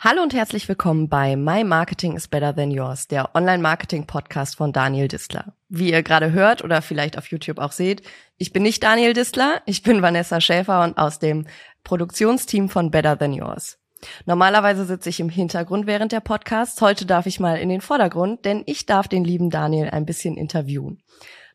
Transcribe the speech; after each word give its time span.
Hallo 0.00 0.22
und 0.22 0.32
herzlich 0.32 0.68
willkommen 0.68 1.08
bei 1.08 1.34
My 1.34 1.64
Marketing 1.64 2.14
is 2.14 2.28
Better 2.28 2.54
Than 2.54 2.70
Yours, 2.70 3.08
der 3.08 3.34
Online-Marketing-Podcast 3.34 4.54
von 4.54 4.72
Daniel 4.72 5.08
Distler. 5.08 5.54
Wie 5.68 5.90
ihr 5.90 6.04
gerade 6.04 6.30
hört 6.30 6.62
oder 6.62 6.82
vielleicht 6.82 7.18
auf 7.18 7.26
YouTube 7.26 7.58
auch 7.58 7.72
seht, 7.72 8.02
ich 8.36 8.52
bin 8.52 8.62
nicht 8.62 8.84
Daniel 8.84 9.12
Distler, 9.12 9.60
ich 9.66 9.82
bin 9.82 10.00
Vanessa 10.00 10.40
Schäfer 10.40 10.84
und 10.84 10.98
aus 10.98 11.18
dem 11.18 11.48
Produktionsteam 11.82 12.68
von 12.68 12.92
Better 12.92 13.18
Than 13.18 13.32
Yours. 13.32 13.80
Normalerweise 14.24 14.84
sitze 14.84 15.08
ich 15.08 15.18
im 15.18 15.30
Hintergrund 15.30 15.88
während 15.88 16.12
der 16.12 16.20
Podcasts, 16.20 16.80
heute 16.80 17.04
darf 17.04 17.26
ich 17.26 17.40
mal 17.40 17.58
in 17.58 17.68
den 17.68 17.80
Vordergrund, 17.80 18.44
denn 18.44 18.62
ich 18.66 18.86
darf 18.86 19.08
den 19.08 19.24
lieben 19.24 19.50
Daniel 19.50 19.90
ein 19.90 20.06
bisschen 20.06 20.36
interviewen. 20.36 21.02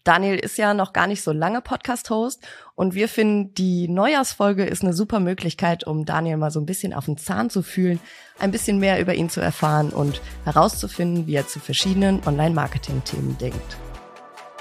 Daniel 0.04 0.38
ist 0.38 0.58
ja 0.58 0.74
noch 0.74 0.92
gar 0.92 1.08
nicht 1.08 1.24
so 1.24 1.32
lange 1.32 1.62
Podcast-Host 1.62 2.46
und 2.76 2.94
wir 2.94 3.08
finden, 3.08 3.54
die 3.54 3.88
Neujahrsfolge 3.88 4.66
ist 4.66 4.84
eine 4.84 4.94
super 4.94 5.20
Möglichkeit, 5.20 5.86
um 5.86 6.06
Daniel 6.06 6.38
mal 6.38 6.52
so 6.52 6.60
ein 6.60 6.66
bisschen 6.66 6.94
auf 6.94 7.06
den 7.06 7.18
Zahn 7.18 7.50
zu 7.50 7.62
fühlen, 7.62 8.00
ein 8.40 8.52
bisschen 8.52 8.80
mehr 8.80 9.00
über 9.00 9.14
ihn 9.14 9.30
zu 9.30 9.40
erfahren 9.40 9.92
und 9.92 10.22
herauszufinden, 10.44 11.28
wie 11.28 11.36
er 11.36 11.48
zu 11.48 11.60
verschiedenen 11.60 12.22
Online-Marketing-Themen 12.26 13.38
denkt. 13.38 13.78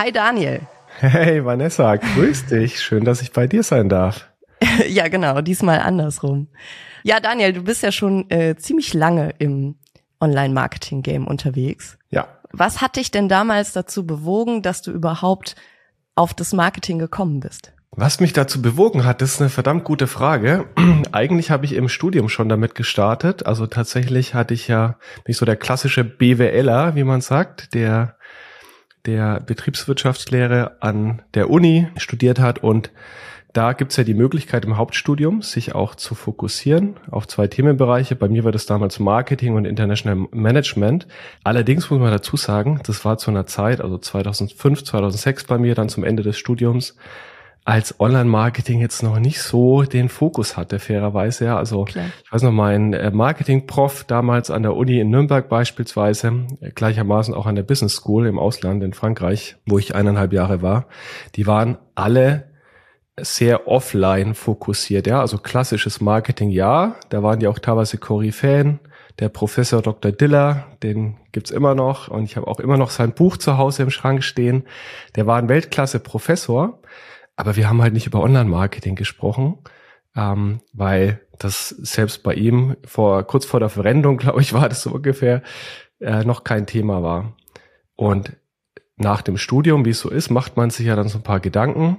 Hi 0.00 0.12
Daniel. 0.12 0.60
Hey 1.00 1.44
Vanessa, 1.44 1.96
grüß 1.96 2.46
dich. 2.46 2.80
Schön, 2.80 3.04
dass 3.04 3.20
ich 3.20 3.32
bei 3.32 3.48
dir 3.48 3.64
sein 3.64 3.88
darf. 3.88 4.28
ja, 4.88 5.08
genau, 5.08 5.40
diesmal 5.40 5.80
andersrum. 5.80 6.46
Ja, 7.02 7.18
Daniel, 7.18 7.52
du 7.52 7.64
bist 7.64 7.82
ja 7.82 7.90
schon 7.90 8.30
äh, 8.30 8.54
ziemlich 8.54 8.94
lange 8.94 9.34
im 9.40 9.74
Online-Marketing-Game 10.20 11.26
unterwegs. 11.26 11.98
Ja. 12.10 12.28
Was 12.52 12.80
hat 12.80 12.94
dich 12.94 13.10
denn 13.10 13.28
damals 13.28 13.72
dazu 13.72 14.06
bewogen, 14.06 14.62
dass 14.62 14.82
du 14.82 14.92
überhaupt 14.92 15.56
auf 16.14 16.32
das 16.32 16.52
Marketing 16.52 17.00
gekommen 17.00 17.40
bist? 17.40 17.72
Was 17.90 18.20
mich 18.20 18.32
dazu 18.32 18.62
bewogen 18.62 19.04
hat, 19.04 19.20
das 19.20 19.34
ist 19.34 19.40
eine 19.40 19.50
verdammt 19.50 19.82
gute 19.82 20.06
Frage. 20.06 20.66
Eigentlich 21.10 21.50
habe 21.50 21.64
ich 21.64 21.72
im 21.72 21.88
Studium 21.88 22.28
schon 22.28 22.48
damit 22.48 22.76
gestartet. 22.76 23.46
Also 23.46 23.66
tatsächlich 23.66 24.34
hatte 24.34 24.54
ich 24.54 24.68
ja 24.68 24.96
nicht 25.26 25.38
so 25.38 25.44
der 25.44 25.56
klassische 25.56 26.04
BWLer, 26.04 26.94
wie 26.94 27.02
man 27.02 27.20
sagt, 27.20 27.74
der 27.74 28.17
der 29.08 29.40
Betriebswirtschaftslehre 29.40 30.76
an 30.80 31.22
der 31.32 31.48
Uni 31.48 31.88
studiert 31.96 32.38
hat 32.38 32.62
und 32.62 32.90
da 33.54 33.72
gibt's 33.72 33.96
ja 33.96 34.04
die 34.04 34.12
Möglichkeit 34.12 34.66
im 34.66 34.76
Hauptstudium, 34.76 35.40
sich 35.40 35.74
auch 35.74 35.94
zu 35.94 36.14
fokussieren 36.14 36.96
auf 37.10 37.26
zwei 37.26 37.46
Themenbereiche. 37.46 38.14
Bei 38.14 38.28
mir 38.28 38.44
war 38.44 38.52
das 38.52 38.66
damals 38.66 38.98
Marketing 39.00 39.54
und 39.54 39.64
International 39.64 40.28
Management. 40.30 41.06
Allerdings 41.42 41.88
muss 41.88 41.98
man 41.98 42.10
dazu 42.10 42.36
sagen, 42.36 42.80
das 42.86 43.06
war 43.06 43.16
zu 43.16 43.30
einer 43.30 43.46
Zeit, 43.46 43.80
also 43.80 43.96
2005, 43.96 44.84
2006 44.84 45.44
bei 45.44 45.56
mir, 45.56 45.74
dann 45.74 45.88
zum 45.88 46.04
Ende 46.04 46.22
des 46.22 46.36
Studiums, 46.36 46.94
als 47.68 48.00
Online-Marketing 48.00 48.80
jetzt 48.80 49.02
noch 49.02 49.18
nicht 49.18 49.42
so 49.42 49.82
den 49.82 50.08
Fokus 50.08 50.56
hatte, 50.56 50.78
fairerweise. 50.78 51.44
Ja, 51.44 51.58
also 51.58 51.84
Klar. 51.84 52.06
ich 52.24 52.32
weiß 52.32 52.42
noch, 52.44 52.50
mein 52.50 52.94
äh, 52.94 53.10
Marketing-Prof 53.10 54.04
damals 54.04 54.50
an 54.50 54.62
der 54.62 54.74
Uni 54.74 54.98
in 54.98 55.10
Nürnberg 55.10 55.50
beispielsweise, 55.50 56.46
äh, 56.62 56.70
gleichermaßen 56.70 57.34
auch 57.34 57.44
an 57.44 57.56
der 57.56 57.64
Business 57.64 57.96
School 57.96 58.26
im 58.26 58.38
Ausland 58.38 58.82
in 58.82 58.94
Frankreich, 58.94 59.56
wo 59.66 59.78
ich 59.78 59.94
eineinhalb 59.94 60.32
Jahre 60.32 60.62
war, 60.62 60.86
die 61.34 61.46
waren 61.46 61.76
alle 61.94 62.44
sehr 63.20 63.68
offline 63.68 64.34
fokussiert, 64.34 65.06
ja, 65.06 65.20
also 65.20 65.36
klassisches 65.36 66.00
Marketing, 66.00 66.48
ja, 66.48 66.96
da 67.10 67.22
waren 67.22 67.38
die 67.38 67.48
auch 67.48 67.58
teilweise 67.58 67.98
Koryphäen, 67.98 68.80
der 69.18 69.28
Professor 69.28 69.82
Dr. 69.82 70.10
Diller, 70.12 70.68
den 70.82 71.18
gibt's 71.32 71.50
immer 71.50 71.74
noch 71.74 72.08
und 72.08 72.24
ich 72.24 72.38
habe 72.38 72.46
auch 72.46 72.60
immer 72.60 72.78
noch 72.78 72.88
sein 72.88 73.12
Buch 73.12 73.36
zu 73.36 73.58
Hause 73.58 73.82
im 73.82 73.90
Schrank 73.90 74.24
stehen. 74.24 74.64
Der 75.16 75.26
war 75.26 75.36
ein 75.36 75.48
Weltklasse-Professor, 75.48 76.78
aber 77.38 77.54
wir 77.54 77.68
haben 77.68 77.80
halt 77.80 77.94
nicht 77.94 78.08
über 78.08 78.20
Online-Marketing 78.20 78.96
gesprochen, 78.96 79.58
ähm, 80.16 80.60
weil 80.72 81.20
das 81.38 81.68
selbst 81.68 82.24
bei 82.24 82.34
ihm 82.34 82.76
vor 82.84 83.22
kurz 83.22 83.46
vor 83.46 83.60
der 83.60 83.68
Verwendung, 83.68 84.16
glaube 84.18 84.40
ich, 84.40 84.52
war 84.52 84.68
das 84.68 84.82
so 84.82 84.90
ungefähr, 84.90 85.42
äh, 86.00 86.24
noch 86.24 86.42
kein 86.42 86.66
Thema 86.66 87.00
war. 87.04 87.36
Und 87.94 88.32
nach 88.96 89.22
dem 89.22 89.36
Studium, 89.36 89.84
wie 89.84 89.90
es 89.90 90.00
so 90.00 90.10
ist, 90.10 90.30
macht 90.30 90.56
man 90.56 90.70
sich 90.70 90.86
ja 90.86 90.96
dann 90.96 91.06
so 91.06 91.18
ein 91.18 91.22
paar 91.22 91.38
Gedanken. 91.38 91.98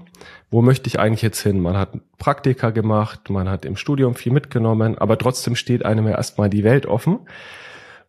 Wo 0.51 0.61
möchte 0.61 0.88
ich 0.88 1.00
eigentlich 1.00 1.22
jetzt 1.22 1.41
hin? 1.41 1.61
Man 1.61 1.77
hat 1.77 1.97
Praktika 2.17 2.71
gemacht, 2.71 3.29
man 3.29 3.47
hat 3.47 3.63
im 3.63 3.77
Studium 3.77 4.16
viel 4.16 4.33
mitgenommen, 4.33 4.97
aber 4.97 5.17
trotzdem 5.17 5.56
steht 5.56 5.85
einem 5.85 6.06
ja 6.06 6.17
erstmal 6.17 6.50
die 6.50 6.66
Welt 6.66 6.85
offen. 6.85 7.19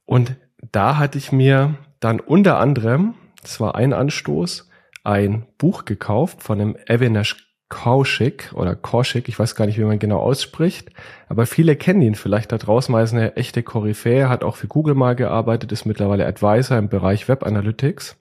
Und 0.04 0.34
da 0.72 0.98
hatte 0.98 1.16
ich 1.16 1.30
mir 1.30 1.76
dann 2.00 2.18
unter 2.18 2.58
anderem, 2.58 3.14
das 3.40 3.60
war 3.60 3.76
ein 3.76 3.92
Anstoß, 3.92 4.69
ein 5.04 5.46
Buch 5.58 5.84
gekauft 5.84 6.42
von 6.42 6.60
einem 6.60 6.76
Avinash 6.88 7.46
Kaushik 7.70 8.50
oder 8.54 8.74
Kaushik, 8.74 9.28
ich 9.28 9.38
weiß 9.38 9.54
gar 9.54 9.66
nicht, 9.66 9.78
wie 9.78 9.84
man 9.84 10.00
genau 10.00 10.18
ausspricht, 10.18 10.90
aber 11.28 11.46
viele 11.46 11.76
kennen 11.76 12.02
ihn 12.02 12.16
vielleicht 12.16 12.50
da 12.50 12.58
draußen, 12.58 12.92
er 12.92 13.02
ist 13.02 13.12
eine 13.12 13.36
echte 13.36 13.62
Koryphäe, 13.62 14.28
hat 14.28 14.42
auch 14.42 14.56
für 14.56 14.66
Google 14.66 14.96
mal 14.96 15.14
gearbeitet, 15.14 15.70
ist 15.70 15.86
mittlerweile 15.86 16.26
Advisor 16.26 16.76
im 16.76 16.88
Bereich 16.88 17.28
Web 17.28 17.44
Analytics. 17.44 18.16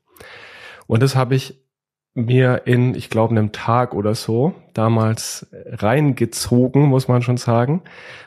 Und 0.85 1.01
das 1.01 1.15
habe 1.15 1.33
ich 1.33 1.59
mir 2.13 2.63
in, 2.65 2.95
ich 2.95 3.09
glaube, 3.09 3.31
einem 3.31 3.51
Tag 3.51 3.93
oder 3.93 4.15
so 4.15 4.53
damals 4.73 5.47
reingezogen, 5.65 6.83
muss 6.83 7.07
man 7.07 7.21
schon 7.21 7.37
sagen. 7.37 7.81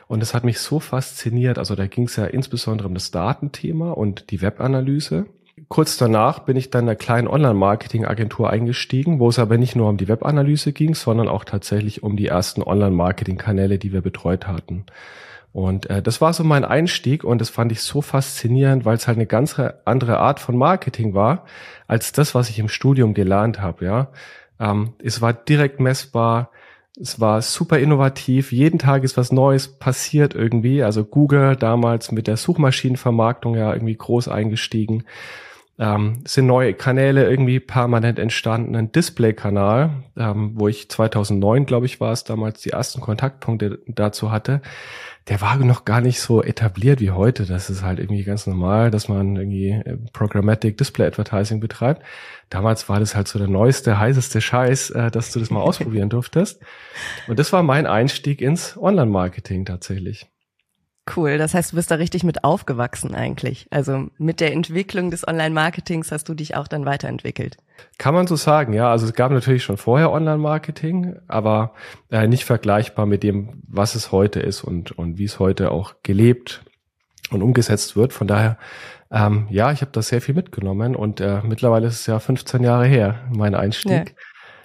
Und 0.07 0.21
das 0.21 0.33
hat 0.33 0.43
mich 0.43 0.59
so 0.59 0.79
fasziniert. 0.79 1.57
Also 1.57 1.75
da 1.75 1.87
ging 1.87 2.05
es 2.05 2.15
ja 2.15 2.25
insbesondere 2.25 2.87
um 2.87 2.93
das 2.93 3.11
Datenthema 3.11 3.91
und 3.91 4.31
die 4.31 4.41
Webanalyse. 4.41 5.25
Kurz 5.67 5.97
danach 5.97 6.39
bin 6.39 6.57
ich 6.57 6.71
dann 6.71 6.85
in 6.85 6.89
einer 6.89 6.95
kleinen 6.95 7.27
Online-Marketing-Agentur 7.27 8.49
eingestiegen, 8.49 9.19
wo 9.19 9.29
es 9.29 9.37
aber 9.37 9.57
nicht 9.57 9.75
nur 9.75 9.87
um 9.87 9.97
die 9.97 10.07
Webanalyse 10.07 10.73
ging, 10.73 10.95
sondern 10.95 11.27
auch 11.27 11.43
tatsächlich 11.43 12.01
um 12.01 12.17
die 12.17 12.27
ersten 12.27 12.63
Online-Marketing-Kanäle, 12.63 13.77
die 13.77 13.93
wir 13.93 14.01
betreut 14.01 14.47
hatten. 14.47 14.85
Und 15.51 15.91
äh, 15.91 16.01
das 16.01 16.21
war 16.21 16.33
so 16.33 16.43
mein 16.43 16.65
Einstieg 16.65 17.23
und 17.23 17.39
das 17.39 17.51
fand 17.51 17.71
ich 17.71 17.81
so 17.81 18.01
faszinierend, 18.01 18.85
weil 18.85 18.95
es 18.95 19.07
halt 19.07 19.17
eine 19.17 19.27
ganz 19.27 19.61
andere 19.85 20.17
Art 20.17 20.39
von 20.39 20.57
Marketing 20.57 21.13
war, 21.13 21.45
als 21.87 22.11
das, 22.11 22.33
was 22.33 22.49
ich 22.49 22.57
im 22.57 22.67
Studium 22.67 23.13
gelernt 23.13 23.61
habe. 23.61 23.85
Ja, 23.85 24.07
ähm, 24.59 24.93
es 25.03 25.21
war 25.21 25.33
direkt 25.33 25.79
messbar, 25.79 26.49
es 26.99 27.19
war 27.19 27.41
super 27.41 27.79
innovativ. 27.79 28.51
Jeden 28.51 28.77
Tag 28.77 29.03
ist 29.03 29.17
was 29.17 29.31
Neues 29.31 29.67
passiert 29.67 30.35
irgendwie. 30.35 30.83
Also 30.83 31.03
Google 31.03 31.55
damals 31.55 32.11
mit 32.11 32.27
der 32.27 32.37
Suchmaschinenvermarktung 32.37 33.55
ja 33.55 33.73
irgendwie 33.73 33.95
groß 33.95 34.27
eingestiegen 34.27 35.03
ähm, 35.79 36.21
sind 36.25 36.45
neue 36.45 36.73
Kanäle 36.73 37.27
irgendwie 37.29 37.59
permanent 37.59 38.19
entstanden. 38.19 38.75
Ein 38.75 38.91
Display-Kanal, 38.91 40.03
ähm, 40.17 40.51
wo 40.55 40.67
ich 40.67 40.89
2009, 40.89 41.65
glaube 41.65 41.87
ich, 41.87 41.99
war 41.99 42.11
es 42.11 42.23
damals, 42.23 42.61
die 42.61 42.69
ersten 42.69 43.01
Kontaktpunkte 43.01 43.79
dazu 43.87 44.31
hatte, 44.31 44.61
der 45.29 45.41
war 45.41 45.55
noch 45.57 45.85
gar 45.85 46.01
nicht 46.01 46.19
so 46.19 46.43
etabliert 46.43 46.99
wie 46.99 47.11
heute. 47.11 47.45
Das 47.45 47.69
ist 47.69 47.81
halt 47.81 47.99
irgendwie 47.99 48.23
ganz 48.23 48.45
normal, 48.45 48.91
dass 48.91 49.07
man 49.07 49.35
irgendwie 49.35 49.69
äh, 49.69 49.97
Programmatic 50.11 50.77
Display 50.77 51.07
Advertising 51.07 51.59
betreibt. 51.59 52.03
Damals 52.49 52.87
war 52.89 52.99
das 52.99 53.15
halt 53.15 53.27
so 53.27 53.39
der 53.39 53.47
neueste, 53.47 53.97
heißeste 53.97 54.41
Scheiß, 54.41 54.91
äh, 54.91 55.11
dass 55.11 55.31
du 55.31 55.39
das 55.39 55.49
mal 55.49 55.61
ausprobieren 55.61 56.09
durftest. 56.09 56.61
Und 57.27 57.39
das 57.39 57.51
war 57.53 57.63
mein 57.63 57.87
Einstieg 57.87 58.41
ins 58.41 58.77
Online-Marketing 58.77 59.65
tatsächlich. 59.65 60.32
Cool, 61.15 61.37
das 61.37 61.53
heißt, 61.53 61.73
du 61.73 61.75
bist 61.75 61.91
da 61.91 61.95
richtig 61.95 62.23
mit 62.23 62.45
aufgewachsen 62.45 63.13
eigentlich. 63.13 63.67
Also 63.71 64.07
mit 64.17 64.39
der 64.39 64.53
Entwicklung 64.53 65.11
des 65.11 65.27
Online-Marketings 65.27 66.13
hast 66.13 66.29
du 66.29 66.33
dich 66.33 66.55
auch 66.55 66.67
dann 66.67 66.85
weiterentwickelt. 66.85 67.57
Kann 67.97 68.13
man 68.13 68.25
so 68.25 68.37
sagen, 68.37 68.71
ja. 68.71 68.89
Also 68.89 69.05
es 69.07 69.13
gab 69.13 69.31
natürlich 69.31 69.65
schon 69.65 69.75
vorher 69.75 70.11
Online-Marketing, 70.11 71.17
aber 71.27 71.73
äh, 72.09 72.27
nicht 72.27 72.45
vergleichbar 72.45 73.05
mit 73.05 73.21
dem, 73.23 73.61
was 73.67 73.95
es 73.95 74.13
heute 74.13 74.39
ist 74.39 74.63
und, 74.63 74.93
und 74.93 75.17
wie 75.17 75.25
es 75.25 75.39
heute 75.39 75.71
auch 75.71 75.95
gelebt 76.03 76.63
und 77.31 77.41
umgesetzt 77.41 77.97
wird. 77.97 78.13
Von 78.13 78.27
daher, 78.27 78.57
ähm, 79.11 79.47
ja, 79.49 79.73
ich 79.73 79.81
habe 79.81 79.91
da 79.91 80.01
sehr 80.01 80.21
viel 80.21 80.35
mitgenommen 80.35 80.95
und 80.95 81.19
äh, 81.19 81.41
mittlerweile 81.43 81.87
ist 81.87 81.99
es 81.99 82.05
ja 82.05 82.17
15 82.19 82.63
Jahre 82.63 82.85
her, 82.85 83.19
mein 83.29 83.55
Einstieg. 83.55 83.91
Ja. 83.91 84.15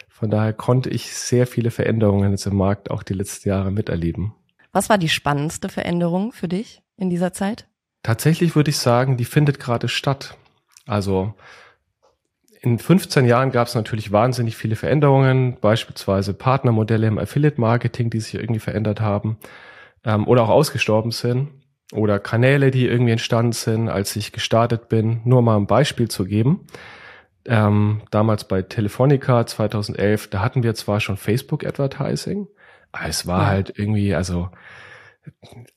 Von 0.08 0.31
daher 0.31 0.52
konnte 0.52 0.88
ich 0.88 1.14
sehr 1.14 1.49
viele 1.49 1.73
Veränderungen 1.73 2.31
jetzt 2.31 2.46
im 2.46 2.56
Markt 2.56 2.93
auch 2.93 3.02
die 3.02 3.14
letzten 3.14 3.49
Jahre 3.49 3.73
miterleben. 3.73 4.34
Was 4.79 4.89
war 4.89 4.97
die 4.97 5.09
spannendste 5.09 5.69
Veränderung 5.69 6.31
für 6.31 6.47
dich 6.47 6.83
in 6.97 7.11
dieser 7.11 7.33
Zeit? 7.33 7.67
Tatsächlich 8.05 8.55
würde 8.55 8.71
ich 8.71 8.79
sagen, 8.79 9.17
die 9.17 9.25
findet 9.25 9.59
gerade 9.59 9.89
statt. 9.89 10.37
Also 10.87 11.35
in 12.61 12.79
15 12.79 13.25
Jahren 13.25 13.51
gab 13.51 13.67
es 13.67 13.75
natürlich 13.75 14.13
wahnsinnig 14.13 14.57
viele 14.57 14.77
Veränderungen, 14.77 15.57
beispielsweise 15.61 16.33
Partnermodelle 16.33 17.09
im 17.09 17.19
Affiliate-Marketing, 17.19 18.09
die 18.09 18.21
sich 18.21 18.35
irgendwie 18.35 18.61
verändert 18.61 19.01
haben 19.01 19.39
ähm, 20.05 20.29
oder 20.29 20.45
auch 20.45 20.51
ausgestorben 20.51 21.11
sind. 21.11 21.49
oder 21.91 22.21
Kanäle, 22.21 22.71
die 22.71 22.87
irgendwie 22.87 23.11
entstanden 23.11 23.51
sind, 23.55 23.89
als 23.89 24.15
ich 24.15 24.31
gestartet 24.31 24.89
bin. 24.89 25.23
Nur 25.25 25.43
mal 25.43 25.57
ein 25.57 25.67
Beispiel 25.67 26.07
zu 26.07 26.25
geben. 26.25 26.69
Ähm, 27.47 28.03
damals 28.13 28.47
bei 28.47 28.63
Telefonica 28.63 29.45
2011, 29.45 30.31
da 30.31 30.41
hatten 30.41 30.63
wir 30.63 30.77
zwar 30.77 31.01
schon 31.01 31.17
Facebook 31.17 31.67
Advertising, 31.67 32.47
aber 32.47 32.57
es 33.06 33.27
war 33.27 33.43
ja. 33.43 33.47
halt 33.49 33.73
irgendwie, 33.77 34.15
also 34.15 34.49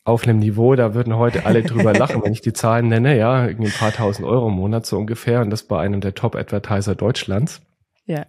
auf 0.03 0.23
einem 0.23 0.39
Niveau, 0.39 0.75
da 0.75 0.93
würden 0.93 1.15
heute 1.15 1.45
alle 1.45 1.63
drüber 1.63 1.93
lachen, 1.93 2.23
wenn 2.23 2.33
ich 2.33 2.41
die 2.41 2.53
Zahlen 2.53 2.87
nenne, 2.87 3.17
ja, 3.17 3.47
irgendwie 3.47 3.71
ein 3.71 3.77
paar 3.77 3.91
tausend 3.91 4.27
Euro 4.27 4.47
im 4.47 4.55
Monat 4.55 4.85
so 4.85 4.97
ungefähr 4.97 5.41
und 5.41 5.49
das 5.49 5.63
bei 5.63 5.79
einem 5.79 6.01
der 6.01 6.15
Top-Advertiser 6.15 6.95
Deutschlands. 6.95 7.61
Ja. 8.05 8.25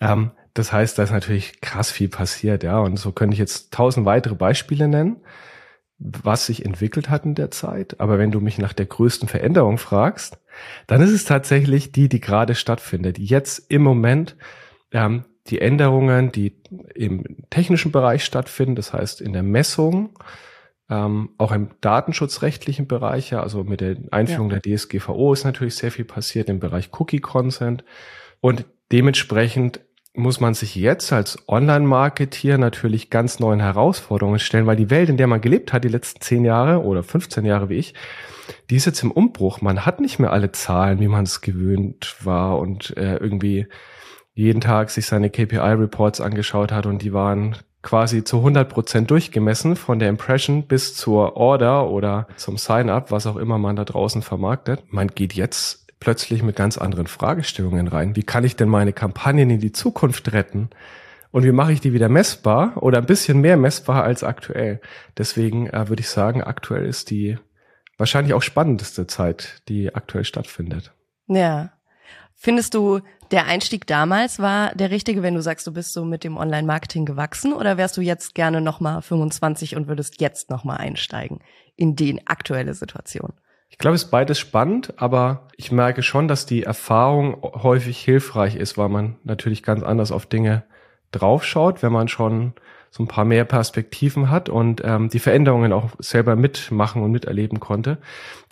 Ähm, 0.00 0.32
das 0.54 0.72
heißt, 0.72 0.98
da 0.98 1.02
ist 1.02 1.12
natürlich 1.12 1.60
krass 1.60 1.90
viel 1.90 2.08
passiert, 2.08 2.62
ja, 2.62 2.78
und 2.78 2.98
so 2.98 3.12
könnte 3.12 3.34
ich 3.34 3.38
jetzt 3.38 3.72
tausend 3.72 4.06
weitere 4.06 4.34
Beispiele 4.34 4.88
nennen, 4.88 5.16
was 5.98 6.46
sich 6.46 6.64
entwickelt 6.64 7.08
hat 7.08 7.24
in 7.24 7.34
der 7.34 7.50
Zeit. 7.50 8.00
Aber 8.00 8.18
wenn 8.18 8.32
du 8.32 8.40
mich 8.40 8.58
nach 8.58 8.72
der 8.72 8.86
größten 8.86 9.28
Veränderung 9.28 9.78
fragst, 9.78 10.38
dann 10.86 11.00
ist 11.00 11.12
es 11.12 11.24
tatsächlich 11.24 11.92
die, 11.92 12.08
die 12.08 12.20
gerade 12.20 12.54
stattfindet. 12.54 13.18
Jetzt 13.18 13.70
im 13.70 13.82
Moment 13.82 14.36
ähm, 14.90 15.24
die 15.48 15.60
Änderungen, 15.60 16.32
die 16.32 16.56
im 16.94 17.24
technischen 17.50 17.92
Bereich 17.92 18.24
stattfinden, 18.24 18.76
das 18.76 18.92
heißt 18.92 19.20
in 19.20 19.32
der 19.32 19.42
Messung, 19.42 20.18
ähm, 20.88 21.30
auch 21.38 21.52
im 21.52 21.70
datenschutzrechtlichen 21.80 22.86
Bereich, 22.86 23.30
ja, 23.30 23.42
also 23.42 23.64
mit 23.64 23.80
der 23.80 23.96
Einführung 24.10 24.50
ja. 24.50 24.58
der 24.58 24.76
DSGVO 24.76 25.32
ist 25.32 25.44
natürlich 25.44 25.76
sehr 25.76 25.90
viel 25.90 26.04
passiert 26.04 26.48
im 26.48 26.60
Bereich 26.60 26.90
Cookie 26.98 27.20
Consent 27.20 27.84
und 28.40 28.66
dementsprechend 28.92 29.80
muss 30.14 30.40
man 30.40 30.52
sich 30.52 30.74
jetzt 30.74 31.12
als 31.12 31.38
Online-Marketier 31.48 32.58
natürlich 32.58 33.08
ganz 33.08 33.40
neuen 33.40 33.60
Herausforderungen 33.60 34.38
stellen, 34.38 34.66
weil 34.66 34.76
die 34.76 34.90
Welt, 34.90 35.08
in 35.08 35.16
der 35.16 35.26
man 35.26 35.40
gelebt 35.40 35.72
hat, 35.72 35.84
die 35.84 35.88
letzten 35.88 36.20
zehn 36.20 36.44
Jahre 36.44 36.82
oder 36.82 37.02
15 37.02 37.46
Jahre 37.46 37.70
wie 37.70 37.76
ich, 37.76 37.94
die 38.68 38.76
ist 38.76 38.84
jetzt 38.84 39.02
im 39.02 39.10
Umbruch. 39.10 39.62
Man 39.62 39.86
hat 39.86 40.00
nicht 40.00 40.18
mehr 40.18 40.32
alle 40.32 40.52
Zahlen, 40.52 41.00
wie 41.00 41.08
man 41.08 41.24
es 41.24 41.40
gewöhnt 41.40 42.16
war 42.22 42.58
und 42.58 42.94
äh, 42.98 43.16
irgendwie 43.16 43.66
jeden 44.34 44.60
Tag 44.60 44.90
sich 44.90 45.06
seine 45.06 45.30
KPI-Reports 45.30 46.20
angeschaut 46.20 46.72
hat 46.72 46.86
und 46.86 47.02
die 47.02 47.12
waren 47.12 47.56
quasi 47.82 48.24
zu 48.24 48.38
100 48.38 48.68
Prozent 48.68 49.10
durchgemessen 49.10 49.76
von 49.76 49.98
der 49.98 50.08
Impression 50.08 50.66
bis 50.66 50.94
zur 50.94 51.36
Order 51.36 51.90
oder 51.90 52.28
zum 52.36 52.56
Sign-up, 52.56 53.10
was 53.10 53.26
auch 53.26 53.36
immer 53.36 53.58
man 53.58 53.76
da 53.76 53.84
draußen 53.84 54.22
vermarktet. 54.22 54.82
Man 54.90 55.08
geht 55.08 55.34
jetzt 55.34 55.82
plötzlich 55.98 56.42
mit 56.42 56.56
ganz 56.56 56.78
anderen 56.78 57.06
Fragestellungen 57.06 57.88
rein. 57.88 58.16
Wie 58.16 58.22
kann 58.22 58.44
ich 58.44 58.56
denn 58.56 58.68
meine 58.68 58.92
Kampagnen 58.92 59.50
in 59.50 59.60
die 59.60 59.72
Zukunft 59.72 60.32
retten? 60.32 60.70
Und 61.30 61.44
wie 61.44 61.52
mache 61.52 61.72
ich 61.72 61.80
die 61.80 61.92
wieder 61.92 62.08
messbar 62.08 62.82
oder 62.82 62.98
ein 62.98 63.06
bisschen 63.06 63.40
mehr 63.40 63.56
messbar 63.56 64.04
als 64.04 64.22
aktuell? 64.22 64.80
Deswegen 65.16 65.68
äh, 65.68 65.88
würde 65.88 66.00
ich 66.00 66.08
sagen, 66.08 66.42
aktuell 66.42 66.84
ist 66.84 67.10
die 67.10 67.38
wahrscheinlich 67.98 68.34
auch 68.34 68.42
spannendste 68.42 69.06
Zeit, 69.06 69.62
die 69.68 69.94
aktuell 69.94 70.24
stattfindet. 70.24 70.92
Ja. 71.26 71.72
Findest 72.44 72.74
du, 72.74 72.98
der 73.30 73.46
Einstieg 73.46 73.86
damals 73.86 74.40
war 74.40 74.74
der 74.74 74.90
richtige, 74.90 75.22
wenn 75.22 75.36
du 75.36 75.40
sagst, 75.40 75.64
du 75.68 75.72
bist 75.72 75.92
so 75.92 76.04
mit 76.04 76.24
dem 76.24 76.36
Online-Marketing 76.36 77.04
gewachsen 77.04 77.52
oder 77.52 77.76
wärst 77.76 77.96
du 77.96 78.00
jetzt 78.00 78.34
gerne 78.34 78.60
nochmal 78.60 79.00
25 79.00 79.76
und 79.76 79.86
würdest 79.86 80.20
jetzt 80.20 80.50
nochmal 80.50 80.78
einsteigen 80.78 81.38
in 81.76 81.94
die 81.94 82.20
aktuelle 82.26 82.74
Situation? 82.74 83.32
Ich 83.68 83.78
glaube, 83.78 83.94
es 83.94 84.02
ist 84.02 84.10
beides 84.10 84.40
spannend, 84.40 84.94
aber 84.96 85.46
ich 85.56 85.70
merke 85.70 86.02
schon, 86.02 86.26
dass 86.26 86.44
die 86.44 86.64
Erfahrung 86.64 87.40
häufig 87.42 88.00
hilfreich 88.00 88.56
ist, 88.56 88.76
weil 88.76 88.88
man 88.88 89.18
natürlich 89.22 89.62
ganz 89.62 89.84
anders 89.84 90.10
auf 90.10 90.26
Dinge 90.26 90.64
draufschaut, 91.12 91.80
wenn 91.84 91.92
man 91.92 92.08
schon 92.08 92.54
so 92.94 93.02
ein 93.02 93.08
paar 93.08 93.24
mehr 93.24 93.46
Perspektiven 93.46 94.28
hat 94.28 94.50
und 94.50 94.82
ähm, 94.84 95.08
die 95.08 95.18
Veränderungen 95.18 95.72
auch 95.72 95.92
selber 95.98 96.36
mitmachen 96.36 97.02
und 97.02 97.10
miterleben 97.10 97.58
konnte. 97.58 97.96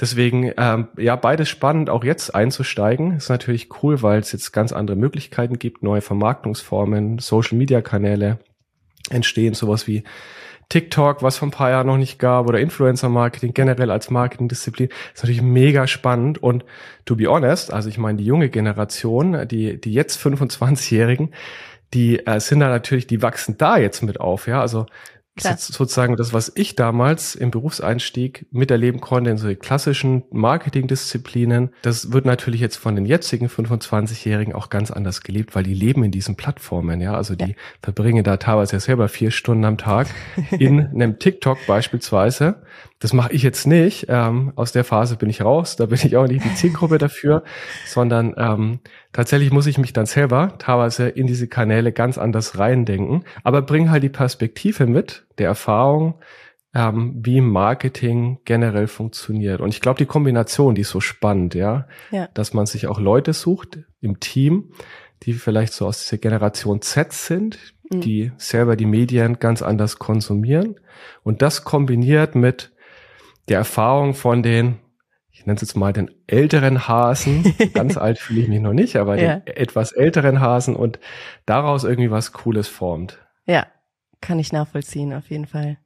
Deswegen, 0.00 0.50
ähm, 0.56 0.88
ja, 0.96 1.14
beides 1.14 1.50
spannend, 1.50 1.90
auch 1.90 2.04
jetzt 2.04 2.34
einzusteigen. 2.34 3.18
Ist 3.18 3.28
natürlich 3.28 3.68
cool, 3.82 4.00
weil 4.00 4.18
es 4.18 4.32
jetzt 4.32 4.52
ganz 4.52 4.72
andere 4.72 4.96
Möglichkeiten 4.96 5.58
gibt, 5.58 5.82
neue 5.82 6.00
Vermarktungsformen, 6.00 7.18
Social-Media-Kanäle 7.18 8.38
entstehen, 9.10 9.52
sowas 9.52 9.86
wie 9.86 10.04
TikTok, 10.70 11.22
was 11.22 11.36
vor 11.36 11.48
ein 11.48 11.50
paar 11.50 11.70
Jahren 11.70 11.88
noch 11.88 11.98
nicht 11.98 12.18
gab, 12.18 12.48
oder 12.48 12.60
Influencer-Marketing 12.60 13.52
generell 13.52 13.90
als 13.90 14.08
Marketingdisziplin, 14.08 14.88
ist 15.12 15.22
natürlich 15.22 15.42
mega 15.42 15.86
spannend. 15.86 16.42
Und 16.42 16.64
to 17.04 17.16
be 17.16 17.26
honest, 17.26 17.72
also 17.72 17.90
ich 17.90 17.98
meine, 17.98 18.18
die 18.18 18.24
junge 18.24 18.48
Generation, 18.48 19.48
die, 19.48 19.78
die 19.78 19.92
jetzt 19.92 20.18
25-Jährigen, 20.24 21.34
die 21.94 22.26
äh, 22.26 22.40
sind 22.40 22.60
da 22.60 22.68
natürlich, 22.68 23.06
die 23.06 23.22
wachsen 23.22 23.58
da 23.58 23.76
jetzt 23.76 24.02
mit 24.02 24.20
auf, 24.20 24.46
ja. 24.46 24.60
Also 24.60 24.86
sozusagen 25.38 26.16
das, 26.16 26.32
was 26.32 26.52
ich 26.54 26.76
damals 26.76 27.34
im 27.34 27.50
Berufseinstieg 27.50 28.46
miterleben 28.50 29.00
konnte 29.00 29.30
in 29.30 29.38
so 29.38 29.54
klassischen 29.54 30.24
Marketingdisziplinen, 30.30 31.70
das 31.82 32.12
wird 32.12 32.26
natürlich 32.26 32.60
jetzt 32.60 32.76
von 32.76 32.94
den 32.94 33.06
jetzigen 33.06 33.46
25-Jährigen 33.46 34.54
auch 34.54 34.68
ganz 34.68 34.90
anders 34.90 35.22
gelebt, 35.22 35.54
weil 35.54 35.62
die 35.62 35.74
leben 35.74 36.04
in 36.04 36.10
diesen 36.10 36.36
Plattformen, 36.36 37.00
ja. 37.00 37.14
Also 37.14 37.36
die 37.36 37.50
ja. 37.50 37.54
verbringen 37.82 38.24
da 38.24 38.36
teilweise 38.36 38.74
ja 38.74 38.80
selber 38.80 39.08
vier 39.08 39.30
Stunden 39.30 39.64
am 39.64 39.78
Tag 39.78 40.08
in 40.50 40.80
einem 40.94 41.18
TikTok 41.18 41.58
beispielsweise 41.66 42.62
das 43.00 43.14
mache 43.14 43.32
ich 43.32 43.42
jetzt 43.42 43.66
nicht. 43.66 44.06
Ähm, 44.08 44.52
aus 44.56 44.72
der 44.72 44.84
Phase 44.84 45.16
bin 45.16 45.30
ich 45.30 45.42
raus. 45.42 45.76
Da 45.76 45.86
bin 45.86 45.98
ich 46.02 46.16
auch 46.16 46.26
nicht 46.26 46.44
die 46.44 46.54
Zielgruppe 46.54 46.98
dafür, 46.98 47.42
sondern 47.86 48.34
ähm, 48.36 48.80
tatsächlich 49.12 49.50
muss 49.50 49.66
ich 49.66 49.78
mich 49.78 49.94
dann 49.94 50.06
selber 50.06 50.54
teilweise 50.58 51.08
in 51.08 51.26
diese 51.26 51.48
Kanäle 51.48 51.92
ganz 51.92 52.18
anders 52.18 52.58
reindenken. 52.58 53.24
Aber 53.42 53.62
bring 53.62 53.90
halt 53.90 54.02
die 54.02 54.10
Perspektive 54.10 54.86
mit, 54.86 55.24
der 55.38 55.48
Erfahrung, 55.48 56.16
ähm, 56.74 57.14
wie 57.16 57.40
Marketing 57.40 58.38
generell 58.44 58.86
funktioniert. 58.86 59.60
Und 59.60 59.70
ich 59.70 59.80
glaube, 59.80 59.98
die 59.98 60.06
Kombination, 60.06 60.74
die 60.74 60.82
ist 60.82 60.90
so 60.90 61.00
spannend, 61.00 61.54
ja? 61.54 61.88
ja, 62.10 62.28
dass 62.34 62.52
man 62.52 62.66
sich 62.66 62.86
auch 62.86 63.00
Leute 63.00 63.32
sucht 63.32 63.78
im 64.02 64.20
Team, 64.20 64.72
die 65.22 65.32
vielleicht 65.32 65.72
so 65.72 65.86
aus 65.86 66.02
dieser 66.02 66.18
Generation 66.18 66.82
Z 66.82 67.14
sind, 67.14 67.58
mhm. 67.90 68.02
die 68.02 68.32
selber 68.36 68.76
die 68.76 68.86
Medien 68.86 69.38
ganz 69.38 69.62
anders 69.62 69.98
konsumieren. 69.98 70.76
Und 71.22 71.40
das 71.40 71.64
kombiniert 71.64 72.34
mit 72.34 72.72
der 73.50 73.58
Erfahrung 73.58 74.14
von 74.14 74.42
den, 74.42 74.78
ich 75.30 75.44
nenne 75.44 75.56
es 75.56 75.62
jetzt 75.62 75.76
mal 75.76 75.92
den 75.92 76.10
älteren 76.26 76.88
Hasen, 76.88 77.54
ganz 77.74 77.96
alt 77.96 78.18
fühle 78.18 78.40
ich 78.40 78.48
mich 78.48 78.60
noch 78.60 78.72
nicht, 78.72 78.96
aber 78.96 79.20
ja. 79.20 79.40
den 79.40 79.56
etwas 79.56 79.92
älteren 79.92 80.40
Hasen 80.40 80.76
und 80.76 80.98
daraus 81.44 81.84
irgendwie 81.84 82.10
was 82.10 82.32
Cooles 82.32 82.68
formt. 82.68 83.18
Ja, 83.46 83.66
kann 84.20 84.38
ich 84.38 84.52
nachvollziehen, 84.52 85.12
auf 85.12 85.28
jeden 85.30 85.46
Fall. 85.46 85.78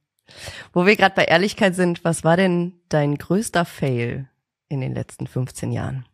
Wo 0.72 0.86
wir 0.86 0.96
gerade 0.96 1.14
bei 1.14 1.24
Ehrlichkeit 1.24 1.74
sind, 1.74 2.04
was 2.04 2.24
war 2.24 2.36
denn 2.36 2.74
dein 2.88 3.16
größter 3.16 3.64
Fail 3.64 4.28
in 4.68 4.80
den 4.80 4.94
letzten 4.94 5.26
15 5.26 5.72
Jahren? 5.72 6.06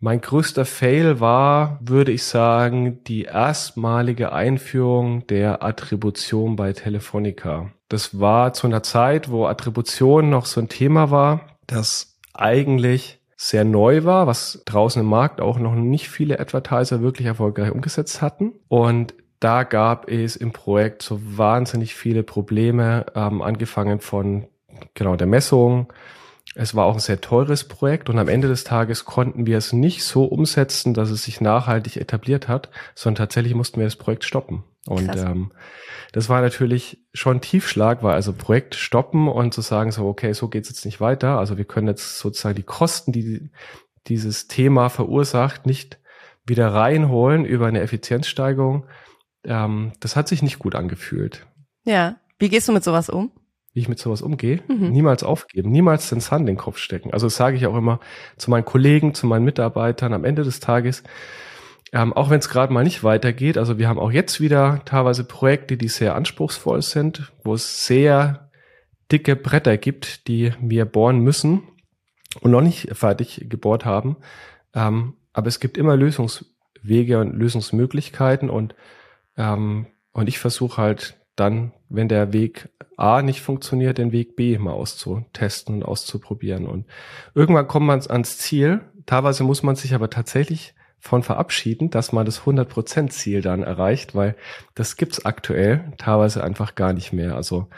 Mein 0.00 0.20
größter 0.20 0.64
Fail 0.64 1.18
war, 1.20 1.80
würde 1.82 2.12
ich 2.12 2.22
sagen, 2.22 3.02
die 3.04 3.24
erstmalige 3.24 4.32
Einführung 4.32 5.26
der 5.26 5.62
Attribution 5.62 6.54
bei 6.54 6.72
Telefonica. 6.72 7.72
Das 7.88 8.20
war 8.20 8.52
zu 8.52 8.66
einer 8.66 8.82
Zeit, 8.82 9.30
wo 9.30 9.46
Attribution 9.46 10.30
noch 10.30 10.46
so 10.46 10.60
ein 10.60 10.68
Thema 10.68 11.10
war, 11.10 11.40
das 11.66 12.18
eigentlich 12.34 13.20
sehr 13.36 13.64
neu 13.64 14.04
war, 14.04 14.26
was 14.26 14.62
draußen 14.64 15.00
im 15.00 15.08
Markt 15.08 15.40
auch 15.40 15.58
noch 15.58 15.74
nicht 15.74 16.08
viele 16.08 16.40
Advertiser 16.40 17.00
wirklich 17.00 17.26
erfolgreich 17.26 17.70
umgesetzt 17.70 18.20
hatten. 18.20 18.52
Und 18.68 19.14
da 19.40 19.62
gab 19.62 20.10
es 20.10 20.34
im 20.34 20.52
Projekt 20.52 21.02
so 21.02 21.20
wahnsinnig 21.22 21.94
viele 21.94 22.24
Probleme, 22.24 23.06
ähm, 23.14 23.40
angefangen 23.40 24.00
von 24.00 24.48
genau 24.94 25.16
der 25.16 25.28
Messung, 25.28 25.92
es 26.54 26.74
war 26.74 26.86
auch 26.86 26.94
ein 26.94 27.00
sehr 27.00 27.20
teures 27.20 27.64
Projekt 27.64 28.08
und 28.08 28.18
am 28.18 28.28
Ende 28.28 28.48
des 28.48 28.64
Tages 28.64 29.04
konnten 29.04 29.46
wir 29.46 29.58
es 29.58 29.72
nicht 29.72 30.02
so 30.02 30.24
umsetzen, 30.24 30.94
dass 30.94 31.10
es 31.10 31.22
sich 31.22 31.40
nachhaltig 31.40 31.96
etabliert 31.96 32.48
hat, 32.48 32.68
sondern 32.94 33.26
tatsächlich 33.26 33.54
mussten 33.54 33.78
wir 33.78 33.86
das 33.86 33.96
Projekt 33.96 34.24
stoppen. 34.24 34.64
Und 34.88 35.14
ähm, 35.16 35.52
das 36.12 36.28
war 36.28 36.40
natürlich 36.40 37.04
schon 37.12 37.40
Tiefschlag, 37.40 38.02
weil 38.02 38.14
also 38.14 38.32
Projekt 38.32 38.74
stoppen 38.74 39.28
und 39.28 39.52
zu 39.52 39.60
sagen 39.60 39.90
so, 39.92 40.06
okay, 40.06 40.32
so 40.32 40.48
geht's 40.48 40.70
jetzt 40.70 40.84
nicht 40.84 41.00
weiter. 41.00 41.38
Also 41.38 41.58
wir 41.58 41.64
können 41.66 41.88
jetzt 41.88 42.18
sozusagen 42.18 42.56
die 42.56 42.62
Kosten, 42.62 43.12
die 43.12 43.50
dieses 44.06 44.48
Thema 44.48 44.88
verursacht, 44.88 45.66
nicht 45.66 45.98
wieder 46.46 46.72
reinholen 46.72 47.44
über 47.44 47.66
eine 47.66 47.80
Effizienzsteigerung. 47.80 48.86
Ähm, 49.44 49.92
das 50.00 50.16
hat 50.16 50.28
sich 50.28 50.42
nicht 50.42 50.58
gut 50.58 50.74
angefühlt. 50.74 51.46
Ja. 51.84 52.16
Wie 52.38 52.48
gehst 52.48 52.68
du 52.68 52.72
mit 52.72 52.84
sowas 52.84 53.10
um? 53.10 53.30
wie 53.78 53.80
ich 53.82 53.88
mit 53.88 53.98
sowas 54.00 54.22
umgehe. 54.22 54.60
Mhm. 54.66 54.90
Niemals 54.90 55.22
aufgeben, 55.22 55.70
niemals 55.70 56.08
den 56.08 56.20
Sand 56.20 56.40
in 56.40 56.46
den 56.46 56.56
Kopf 56.56 56.78
stecken. 56.78 57.12
Also 57.12 57.26
das 57.26 57.36
sage 57.36 57.56
ich 57.56 57.66
auch 57.66 57.76
immer 57.76 58.00
zu 58.36 58.50
meinen 58.50 58.64
Kollegen, 58.64 59.14
zu 59.14 59.26
meinen 59.26 59.44
Mitarbeitern 59.44 60.14
am 60.14 60.24
Ende 60.24 60.42
des 60.42 60.58
Tages. 60.58 61.04
Ähm, 61.92 62.12
auch 62.12 62.28
wenn 62.28 62.38
es 62.38 62.50
gerade 62.50 62.72
mal 62.72 62.84
nicht 62.84 63.02
weitergeht. 63.02 63.56
Also 63.56 63.78
wir 63.78 63.88
haben 63.88 63.98
auch 63.98 64.10
jetzt 64.10 64.40
wieder 64.40 64.82
teilweise 64.84 65.24
Projekte, 65.24 65.76
die 65.76 65.88
sehr 65.88 66.14
anspruchsvoll 66.14 66.82
sind, 66.82 67.32
wo 67.44 67.54
es 67.54 67.86
sehr 67.86 68.50
dicke 69.10 69.36
Bretter 69.36 69.78
gibt, 69.78 70.28
die 70.28 70.52
wir 70.60 70.84
bohren 70.84 71.20
müssen 71.20 71.62
und 72.40 72.50
noch 72.50 72.60
nicht 72.60 72.94
fertig 72.94 73.46
gebohrt 73.48 73.84
haben. 73.86 74.16
Ähm, 74.74 75.14
aber 75.32 75.48
es 75.48 75.60
gibt 75.60 75.78
immer 75.78 75.96
Lösungswege 75.96 77.20
und 77.20 77.34
Lösungsmöglichkeiten 77.34 78.50
und 78.50 78.74
ähm, 79.36 79.86
und 80.12 80.28
ich 80.28 80.38
versuche 80.38 80.82
halt 80.82 81.16
dann, 81.36 81.72
wenn 81.88 82.08
der 82.08 82.32
Weg 82.32 82.70
A 82.96 83.22
nicht 83.22 83.40
funktioniert, 83.40 83.98
den 83.98 84.10
Weg 84.10 84.34
B 84.34 84.58
mal 84.58 84.72
auszutesten 84.72 85.76
und 85.76 85.84
auszuprobieren. 85.84 86.66
Und 86.66 86.86
irgendwann 87.34 87.68
kommt 87.68 87.86
man 87.86 88.02
ans 88.08 88.38
Ziel. 88.38 88.80
Teilweise 89.06 89.44
muss 89.44 89.62
man 89.62 89.76
sich 89.76 89.94
aber 89.94 90.10
tatsächlich 90.10 90.74
von 91.00 91.22
verabschieden, 91.22 91.90
dass 91.90 92.12
man 92.12 92.26
das 92.26 92.42
100% 92.42 93.10
Ziel 93.10 93.40
dann 93.40 93.62
erreicht, 93.62 94.14
weil 94.14 94.36
das 94.74 94.96
gibt's 94.96 95.24
aktuell 95.24 95.92
teilweise 95.96 96.42
einfach 96.42 96.74
gar 96.74 96.92
nicht 96.92 97.12
mehr. 97.12 97.36
Also 97.36 97.68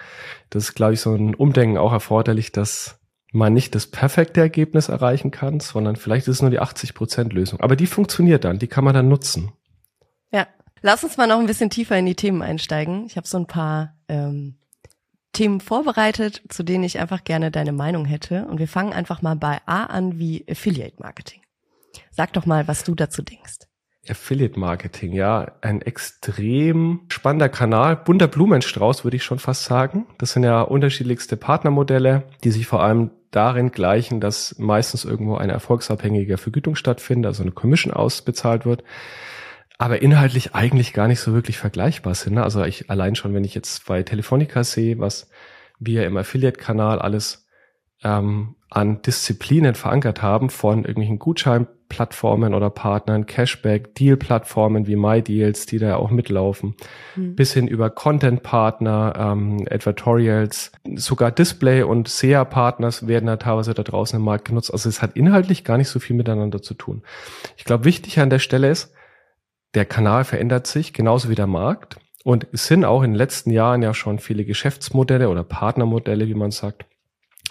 das 0.48 0.64
ist, 0.64 0.74
glaube 0.74 0.94
ich, 0.94 1.00
so 1.00 1.14
ein 1.14 1.34
Umdenken 1.34 1.76
auch 1.76 1.92
erforderlich, 1.92 2.52
dass 2.52 2.98
man 3.32 3.52
nicht 3.52 3.74
das 3.74 3.86
perfekte 3.86 4.40
Ergebnis 4.40 4.88
erreichen 4.88 5.30
kann, 5.30 5.60
sondern 5.60 5.96
vielleicht 5.96 6.26
ist 6.26 6.36
es 6.36 6.42
nur 6.42 6.50
die 6.50 6.60
80% 6.60 7.32
Lösung. 7.32 7.60
Aber 7.60 7.76
die 7.76 7.86
funktioniert 7.86 8.44
dann, 8.44 8.58
die 8.58 8.66
kann 8.66 8.84
man 8.84 8.94
dann 8.94 9.08
nutzen. 9.08 9.52
Ja, 10.32 10.46
lass 10.82 11.04
uns 11.04 11.16
mal 11.16 11.28
noch 11.28 11.38
ein 11.38 11.46
bisschen 11.46 11.70
tiefer 11.70 11.96
in 11.96 12.06
die 12.06 12.16
Themen 12.16 12.42
einsteigen. 12.42 13.06
Ich 13.06 13.16
habe 13.16 13.28
so 13.28 13.38
ein 13.38 13.46
paar 13.46 13.94
ähm, 14.08 14.56
Themen 15.32 15.60
vorbereitet, 15.60 16.42
zu 16.48 16.62
denen 16.62 16.84
ich 16.84 16.98
einfach 16.98 17.22
gerne 17.22 17.50
deine 17.50 17.72
Meinung 17.72 18.04
hätte. 18.04 18.46
Und 18.46 18.58
wir 18.58 18.68
fangen 18.68 18.92
einfach 18.92 19.22
mal 19.22 19.36
bei 19.36 19.60
A 19.66 19.84
an 19.84 20.18
wie 20.18 20.44
Affiliate 20.50 21.00
Marketing. 21.00 21.42
Sag 22.10 22.32
doch 22.32 22.46
mal, 22.46 22.68
was 22.68 22.84
du 22.84 22.94
dazu 22.94 23.22
denkst. 23.22 23.58
Affiliate 24.08 24.58
Marketing, 24.58 25.12
ja, 25.12 25.52
ein 25.60 25.82
extrem 25.82 27.02
spannender 27.08 27.48
Kanal, 27.48 27.96
bunter 27.96 28.28
Blumenstrauß, 28.28 29.04
würde 29.04 29.16
ich 29.16 29.24
schon 29.24 29.38
fast 29.38 29.64
sagen. 29.64 30.06
Das 30.18 30.32
sind 30.32 30.42
ja 30.42 30.62
unterschiedlichste 30.62 31.36
Partnermodelle, 31.36 32.24
die 32.42 32.50
sich 32.50 32.66
vor 32.66 32.82
allem 32.82 33.10
darin 33.30 33.70
gleichen, 33.70 34.20
dass 34.20 34.58
meistens 34.58 35.04
irgendwo 35.04 35.36
eine 35.36 35.52
erfolgsabhängige 35.52 36.38
Vergütung 36.38 36.74
stattfindet, 36.76 37.28
also 37.28 37.42
eine 37.42 37.52
Commission 37.52 37.92
ausbezahlt 37.92 38.64
wird, 38.64 38.82
aber 39.78 40.02
inhaltlich 40.02 40.54
eigentlich 40.54 40.92
gar 40.92 41.06
nicht 41.06 41.20
so 41.20 41.32
wirklich 41.32 41.58
vergleichbar 41.58 42.14
sind. 42.14 42.34
Ne? 42.34 42.42
Also 42.42 42.64
ich 42.64 42.90
allein 42.90 43.14
schon, 43.14 43.34
wenn 43.34 43.44
ich 43.44 43.54
jetzt 43.54 43.86
bei 43.86 44.02
Telefonica 44.02 44.64
sehe, 44.64 44.98
was 44.98 45.28
wir 45.78 46.06
im 46.06 46.16
Affiliate-Kanal 46.16 46.98
alles 46.98 47.46
ähm, 48.02 48.56
an 48.70 49.02
Disziplinen 49.02 49.74
verankert 49.74 50.22
haben, 50.22 50.48
von 50.48 50.84
irgendwelchen 50.84 51.18
Gutscheinplattformen 51.18 52.54
oder 52.54 52.70
Partnern, 52.70 53.26
Cashback, 53.26 53.96
Deal-Plattformen 53.96 54.86
wie 54.86 54.94
MyDeals, 54.94 55.66
die 55.66 55.78
da 55.78 55.88
ja 55.88 55.96
auch 55.96 56.10
mitlaufen, 56.10 56.76
mhm. 57.16 57.34
bis 57.34 57.52
hin 57.52 57.66
über 57.66 57.90
Content-Partner, 57.90 59.14
ähm, 59.18 59.66
Advertorials, 59.68 60.70
sogar 60.94 61.32
Display- 61.32 61.82
und 61.82 62.06
SEA-Partners 62.06 63.08
werden 63.08 63.26
da 63.26 63.36
teilweise 63.36 63.74
da 63.74 63.82
draußen 63.82 64.16
im 64.16 64.24
Markt 64.24 64.46
genutzt. 64.46 64.72
Also 64.72 64.88
es 64.88 65.02
hat 65.02 65.16
inhaltlich 65.16 65.64
gar 65.64 65.76
nicht 65.76 65.88
so 65.88 65.98
viel 65.98 66.14
miteinander 66.14 66.62
zu 66.62 66.74
tun. 66.74 67.02
Ich 67.56 67.64
glaube, 67.64 67.84
wichtig 67.84 68.20
an 68.20 68.30
der 68.30 68.38
Stelle 68.38 68.70
ist, 68.70 68.94
der 69.74 69.84
Kanal 69.84 70.22
verändert 70.24 70.68
sich, 70.68 70.92
genauso 70.92 71.28
wie 71.28 71.34
der 71.34 71.48
Markt. 71.48 71.96
Und 72.22 72.46
es 72.52 72.66
sind 72.66 72.84
auch 72.84 73.02
in 73.02 73.12
den 73.12 73.16
letzten 73.16 73.50
Jahren 73.50 73.82
ja 73.82 73.94
schon 73.94 74.20
viele 74.20 74.44
Geschäftsmodelle 74.44 75.28
oder 75.28 75.42
Partnermodelle, 75.42 76.28
wie 76.28 76.34
man 76.34 76.50
sagt, 76.50 76.84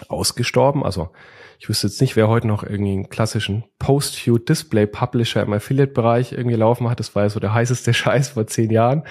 ausgestorben. 0.08 0.84
Also 0.84 1.10
ich 1.58 1.68
wüsste 1.68 1.88
jetzt 1.88 2.00
nicht, 2.00 2.16
wer 2.16 2.28
heute 2.28 2.46
noch 2.46 2.62
irgendwie 2.62 2.92
einen 2.92 3.08
klassischen 3.10 3.64
Post-View-Display-Publisher 3.78 5.42
im 5.42 5.52
Affiliate-Bereich 5.52 6.32
irgendwie 6.32 6.56
laufen 6.56 6.88
hat. 6.88 7.00
Das 7.00 7.14
war 7.14 7.24
ja 7.24 7.28
so 7.28 7.40
der 7.40 7.52
heißeste 7.52 7.92
Scheiß 7.94 8.30
vor 8.30 8.46
zehn 8.46 8.70
Jahren. 8.70 9.04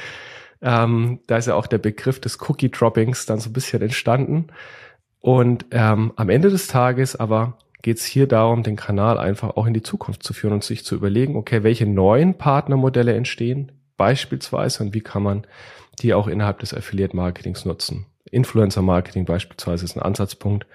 Ähm, 0.62 1.19
da 1.27 1.38
ist 1.38 1.46
ja 1.46 1.55
auch 1.55 1.67
der 1.67 1.77
Begriff 1.77 2.19
des 2.19 2.39
Cookie-Droppings 2.41 3.25
dann 3.25 3.39
so 3.39 3.50
ein 3.50 3.53
bisschen 3.53 3.81
entstanden. 3.81 4.48
Und 5.19 5.65
ähm, 5.72 6.13
am 6.15 6.29
Ende 6.29 6.50
des 6.50 6.67
Tages 6.67 7.15
aber 7.15 7.58
geht 7.81 7.98
es 7.98 8.05
hier 8.05 8.27
darum, 8.27 8.63
den 8.63 8.75
Kanal 8.75 9.17
einfach 9.17 9.55
auch 9.55 9.65
in 9.65 9.74
die 9.74 9.84
Zukunft 9.84 10.24
zu 10.24 10.34
führen 10.34 10.53
und 10.53 10.63
sich 10.63 10.84
zu 10.84 10.96
überlegen, 10.96 11.36
okay, 11.36 11.63
welche 11.63 11.86
neuen 11.86 12.38
Partnermodelle 12.38 13.13
entstehen 13.13 13.72
beispielsweise 13.96 14.84
und 14.84 14.93
wie 14.93 15.01
kann 15.01 15.24
man 15.24 15.48
die 16.01 16.13
auch 16.13 16.27
innerhalb 16.27 16.60
des 16.60 16.74
Affiliate-Marketings 16.74 17.65
nutzen. 17.65 18.05
Influencer-Marketing 18.31 19.25
beispielsweise 19.25 19.86
ist 19.86 19.95
ein 19.95 20.01
Ansatzpunkt, 20.01 20.65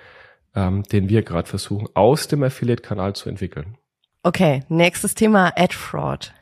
ähm, 0.54 0.82
den 0.84 1.08
wir 1.08 1.22
gerade 1.22 1.48
versuchen, 1.48 1.88
aus 1.94 2.28
dem 2.28 2.42
Affiliate-Kanal 2.42 3.14
zu 3.14 3.28
entwickeln. 3.28 3.76
Okay, 4.22 4.62
nächstes 4.68 5.14
Thema 5.14 5.52
Ad-Fraud. 5.56 6.32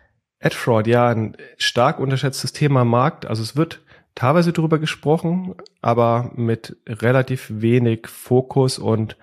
Ad-Fraud, 0.41 0.87
ja, 0.87 1.09
ein 1.09 1.37
stark 1.57 1.99
unterschätztes 1.99 2.53
Thema 2.53 2.85
Markt. 2.85 3.27
Also 3.27 3.43
es 3.43 3.57
wird 3.57 3.81
teilweise 4.15 4.53
darüber 4.53 4.79
gesprochen, 4.79 5.55
aber 5.81 6.31
mit 6.35 6.77
relativ 6.87 7.47
wenig 7.49 8.07
Fokus 8.07 8.79
und 8.79 9.17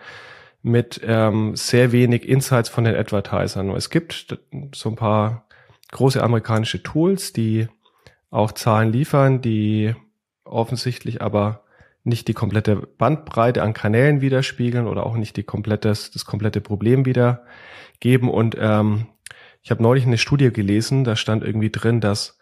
mit 0.62 1.00
ähm, 1.04 1.56
sehr 1.56 1.92
wenig 1.92 2.28
Insights 2.28 2.70
von 2.70 2.84
den 2.84 2.96
Advertisern. 2.96 3.70
Es 3.72 3.90
gibt 3.90 4.40
so 4.76 4.90
ein 4.90 4.96
paar 4.96 5.46
große 5.92 6.22
amerikanische 6.22 6.84
Tools, 6.84 7.34
die 7.34 7.68
auch 8.30 8.52
Zahlen 8.52 8.92
liefern, 8.92 9.42
die 9.42 9.96
offensichtlich 10.44 11.22
aber 11.22 11.64
nicht 12.04 12.28
die 12.28 12.34
komplette 12.34 12.76
Bandbreite 12.76 13.62
an 13.62 13.74
Kanälen 13.74 14.22
widerspiegeln 14.22 14.88
oder 14.88 15.06
auch 15.06 15.16
nicht 15.16 15.38
die 15.38 15.44
komplette, 15.44 15.90
das 15.90 16.26
komplette 16.26 16.62
Problem 16.62 17.06
wiedergeben. 17.06 18.30
Und 18.30 18.56
ähm, 18.60 19.08
ich 19.62 19.72
habe 19.72 19.84
neulich 19.84 20.06
eine 20.06 20.18
Studie 20.18 20.52
gelesen, 20.52 21.04
da 21.04 21.16
stand 21.16 21.44
irgendwie 21.44 21.70
drin, 21.70 22.02
dass 22.02 22.38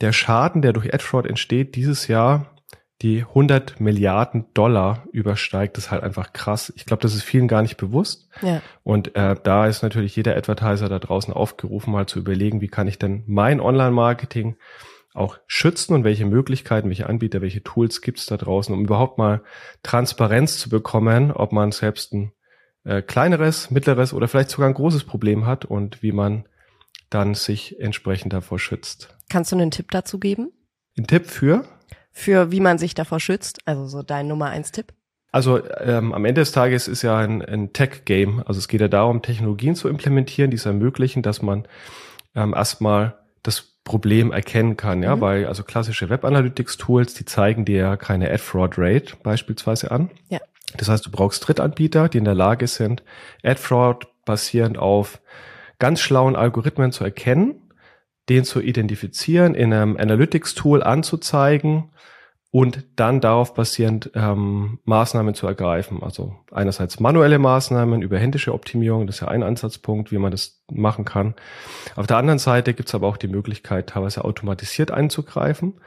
der 0.00 0.12
Schaden, 0.12 0.62
der 0.62 0.72
durch 0.72 0.94
AdFraud 0.94 1.26
entsteht, 1.26 1.74
dieses 1.74 2.08
Jahr 2.08 2.54
die 3.02 3.20
100 3.22 3.80
Milliarden 3.80 4.44
Dollar 4.52 5.04
übersteigt. 5.12 5.76
Das 5.76 5.86
ist 5.86 5.90
halt 5.90 6.02
einfach 6.02 6.32
krass. 6.32 6.72
Ich 6.76 6.84
glaube, 6.84 7.02
das 7.02 7.14
ist 7.14 7.22
vielen 7.22 7.48
gar 7.48 7.62
nicht 7.62 7.78
bewusst. 7.78 8.28
Ja. 8.42 8.60
Und 8.82 9.16
äh, 9.16 9.36
da 9.42 9.66
ist 9.66 9.82
natürlich 9.82 10.16
jeder 10.16 10.36
Advertiser 10.36 10.88
da 10.88 10.98
draußen 10.98 11.32
aufgerufen, 11.32 11.92
mal 11.92 12.06
zu 12.06 12.18
überlegen, 12.18 12.60
wie 12.60 12.68
kann 12.68 12.88
ich 12.88 12.98
denn 12.98 13.24
mein 13.26 13.60
Online-Marketing 13.60 14.56
auch 15.14 15.38
schützen 15.46 15.94
und 15.94 16.04
welche 16.04 16.24
Möglichkeiten, 16.24 16.88
welche 16.88 17.08
Anbieter, 17.08 17.40
welche 17.40 17.62
Tools 17.62 18.00
gibt 18.00 18.18
es 18.18 18.26
da 18.26 18.36
draußen, 18.36 18.74
um 18.74 18.84
überhaupt 18.84 19.18
mal 19.18 19.42
Transparenz 19.82 20.58
zu 20.58 20.68
bekommen, 20.68 21.32
ob 21.32 21.52
man 21.52 21.72
selbst 21.72 22.12
ein 22.12 22.32
äh, 22.84 23.02
kleineres, 23.02 23.70
mittleres 23.70 24.12
oder 24.12 24.28
vielleicht 24.28 24.50
sogar 24.50 24.68
ein 24.68 24.74
großes 24.74 25.04
Problem 25.04 25.46
hat 25.46 25.64
und 25.64 26.02
wie 26.02 26.12
man 26.12 26.44
dann 27.10 27.34
sich 27.34 27.80
entsprechend 27.80 28.32
davor 28.32 28.58
schützt. 28.58 29.16
Kannst 29.28 29.52
du 29.52 29.56
einen 29.56 29.70
Tipp 29.70 29.90
dazu 29.90 30.18
geben? 30.18 30.52
Ein 30.96 31.06
Tipp 31.06 31.26
für? 31.26 31.64
Für 32.12 32.52
wie 32.52 32.60
man 32.60 32.78
sich 32.78 32.94
davor 32.94 33.20
schützt, 33.20 33.60
also 33.66 33.86
so 33.86 34.02
dein 34.02 34.28
Nummer 34.28 34.46
eins 34.46 34.72
Tipp? 34.72 34.92
Also 35.32 35.60
ähm, 35.78 36.12
am 36.12 36.24
Ende 36.24 36.40
des 36.40 36.52
Tages 36.52 36.88
ist 36.88 37.02
ja 37.02 37.16
ein, 37.18 37.42
ein 37.42 37.72
Tech-Game. 37.72 38.42
Also 38.46 38.58
es 38.58 38.66
geht 38.66 38.80
ja 38.80 38.88
darum, 38.88 39.22
Technologien 39.22 39.76
zu 39.76 39.88
implementieren, 39.88 40.50
die 40.50 40.56
es 40.56 40.66
ermöglichen, 40.66 41.22
dass 41.22 41.40
man 41.40 41.68
ähm, 42.34 42.52
erstmal 42.52 43.18
das 43.42 43.69
Problem 43.90 44.30
erkennen 44.30 44.76
kann, 44.76 45.02
ja, 45.02 45.16
mhm. 45.16 45.20
weil 45.20 45.46
also 45.46 45.64
klassische 45.64 46.10
Web 46.10 46.24
Analytics 46.24 46.76
Tools, 46.76 47.12
die 47.14 47.24
zeigen 47.24 47.64
dir 47.64 47.78
ja 47.78 47.96
keine 47.96 48.28
Ad 48.28 48.38
Fraud 48.38 48.74
Rate 48.78 49.16
beispielsweise 49.24 49.90
an. 49.90 50.10
Ja. 50.28 50.38
Das 50.76 50.88
heißt, 50.88 51.04
du 51.04 51.10
brauchst 51.10 51.48
Drittanbieter, 51.48 52.08
die 52.08 52.18
in 52.18 52.24
der 52.24 52.36
Lage 52.36 52.68
sind, 52.68 53.02
Ad 53.42 53.60
Fraud 53.60 54.06
basierend 54.24 54.78
auf 54.78 55.20
ganz 55.80 55.98
schlauen 55.98 56.36
Algorithmen 56.36 56.92
zu 56.92 57.02
erkennen, 57.02 57.72
den 58.28 58.44
zu 58.44 58.60
identifizieren, 58.60 59.56
in 59.56 59.72
einem 59.72 59.96
Analytics 59.96 60.54
Tool 60.54 60.84
anzuzeigen 60.84 61.90
und 62.52 62.84
dann 62.96 63.20
darauf 63.20 63.54
basierend 63.54 64.10
ähm, 64.14 64.80
Maßnahmen 64.84 65.34
zu 65.34 65.46
ergreifen. 65.46 66.02
Also 66.02 66.34
einerseits 66.50 66.98
manuelle 66.98 67.38
Maßnahmen 67.38 68.02
über 68.02 68.18
händische 68.18 68.52
Optimierung, 68.52 69.06
das 69.06 69.16
ist 69.16 69.20
ja 69.20 69.28
ein 69.28 69.42
Ansatzpunkt, 69.42 70.10
wie 70.10 70.18
man 70.18 70.32
das 70.32 70.62
machen 70.70 71.04
kann. 71.04 71.34
Auf 71.94 72.08
der 72.08 72.16
anderen 72.16 72.40
Seite 72.40 72.74
gibt 72.74 72.88
es 72.88 72.94
aber 72.94 73.06
auch 73.06 73.16
die 73.16 73.28
Möglichkeit, 73.28 73.88
teilweise 73.88 74.24
automatisiert 74.24 74.90
einzugreifen 74.90 75.80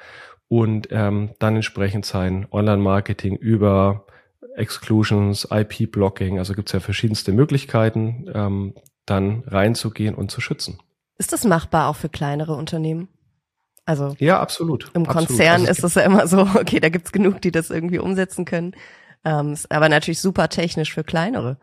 und 0.47 0.87
ähm, 0.91 1.31
dann 1.39 1.55
entsprechend 1.55 2.05
sein 2.05 2.47
Online-Marketing 2.49 3.35
über 3.35 4.05
Exclusions, 4.55 5.47
IP-Blocking, 5.51 6.37
also 6.39 6.53
gibt 6.53 6.69
es 6.69 6.73
ja 6.73 6.79
verschiedenste 6.79 7.33
Möglichkeiten, 7.33 8.29
ähm, 8.33 8.73
dann 9.05 9.43
reinzugehen 9.47 10.15
und 10.15 10.31
zu 10.31 10.39
schützen. 10.39 10.79
Ist 11.17 11.33
das 11.33 11.43
machbar 11.43 11.89
auch 11.89 11.95
für 11.95 12.09
kleinere 12.09 12.53
Unternehmen? 12.53 13.09
Also 13.85 14.15
ja, 14.19 14.39
absolut. 14.39 14.91
Im 14.93 15.05
absolut. 15.05 15.27
Konzern 15.27 15.61
also 15.61 15.71
ist 15.71 15.83
es 15.83 15.95
ja 15.95 16.03
immer 16.03 16.27
so, 16.27 16.41
okay, 16.55 16.79
da 16.79 16.89
gibt's 16.89 17.11
genug, 17.11 17.41
die 17.41 17.51
das 17.51 17.69
irgendwie 17.69 17.99
umsetzen 17.99 18.45
können. 18.45 18.75
Ähm, 19.25 19.53
ist 19.53 19.71
aber 19.71 19.89
natürlich 19.89 20.19
super 20.19 20.49
technisch 20.49 20.93
für 20.93 21.03
kleinere. 21.03 21.57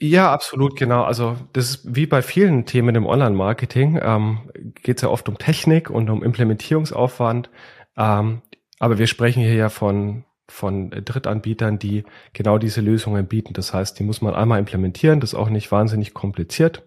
Ja, 0.00 0.32
absolut, 0.32 0.76
genau. 0.76 1.04
Also 1.04 1.36
das 1.52 1.70
ist 1.70 1.94
wie 1.94 2.06
bei 2.06 2.22
vielen 2.22 2.66
Themen 2.66 2.96
im 2.96 3.06
Online-Marketing, 3.06 4.00
ähm, 4.02 4.50
geht 4.82 4.96
es 4.96 5.02
ja 5.02 5.08
oft 5.08 5.28
um 5.28 5.38
Technik 5.38 5.90
und 5.90 6.10
um 6.10 6.24
Implementierungsaufwand. 6.24 7.50
Ähm, 7.96 8.42
aber 8.80 8.98
wir 8.98 9.06
sprechen 9.06 9.44
hier 9.44 9.54
ja 9.54 9.68
von, 9.68 10.24
von 10.48 10.90
Drittanbietern, 10.90 11.78
die 11.78 12.02
genau 12.32 12.58
diese 12.58 12.80
Lösungen 12.80 13.28
bieten. 13.28 13.52
Das 13.54 13.72
heißt, 13.72 13.96
die 13.96 14.02
muss 14.02 14.20
man 14.22 14.34
einmal 14.34 14.58
implementieren, 14.58 15.20
das 15.20 15.34
ist 15.34 15.38
auch 15.38 15.50
nicht 15.50 15.70
wahnsinnig 15.70 16.14
kompliziert. 16.14 16.82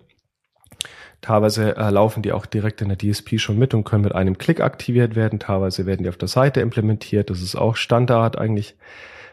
Teilweise 1.25 1.75
äh, 1.75 1.89
laufen 1.89 2.21
die 2.21 2.33
auch 2.33 2.45
direkt 2.45 2.83
in 2.83 2.89
der 2.89 2.99
DSP 2.99 3.39
schon 3.39 3.57
mit 3.57 3.73
und 3.73 3.83
können 3.83 4.03
mit 4.03 4.13
einem 4.13 4.37
Klick 4.37 4.61
aktiviert 4.61 5.15
werden. 5.15 5.39
Teilweise 5.39 5.87
werden 5.87 6.03
die 6.03 6.09
auf 6.09 6.17
der 6.17 6.27
Seite 6.27 6.61
implementiert. 6.61 7.31
Das 7.31 7.41
ist 7.41 7.55
auch 7.55 7.77
Standard 7.77 8.37
eigentlich 8.37 8.77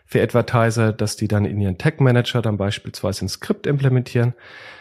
für 0.06 0.22
Advertiser, 0.22 0.94
dass 0.94 1.16
die 1.16 1.28
dann 1.28 1.44
in 1.44 1.60
ihren 1.60 1.76
Tag 1.76 2.00
Manager 2.00 2.40
dann 2.40 2.56
beispielsweise 2.56 3.26
ein 3.26 3.28
Skript 3.28 3.66
implementieren, 3.66 4.32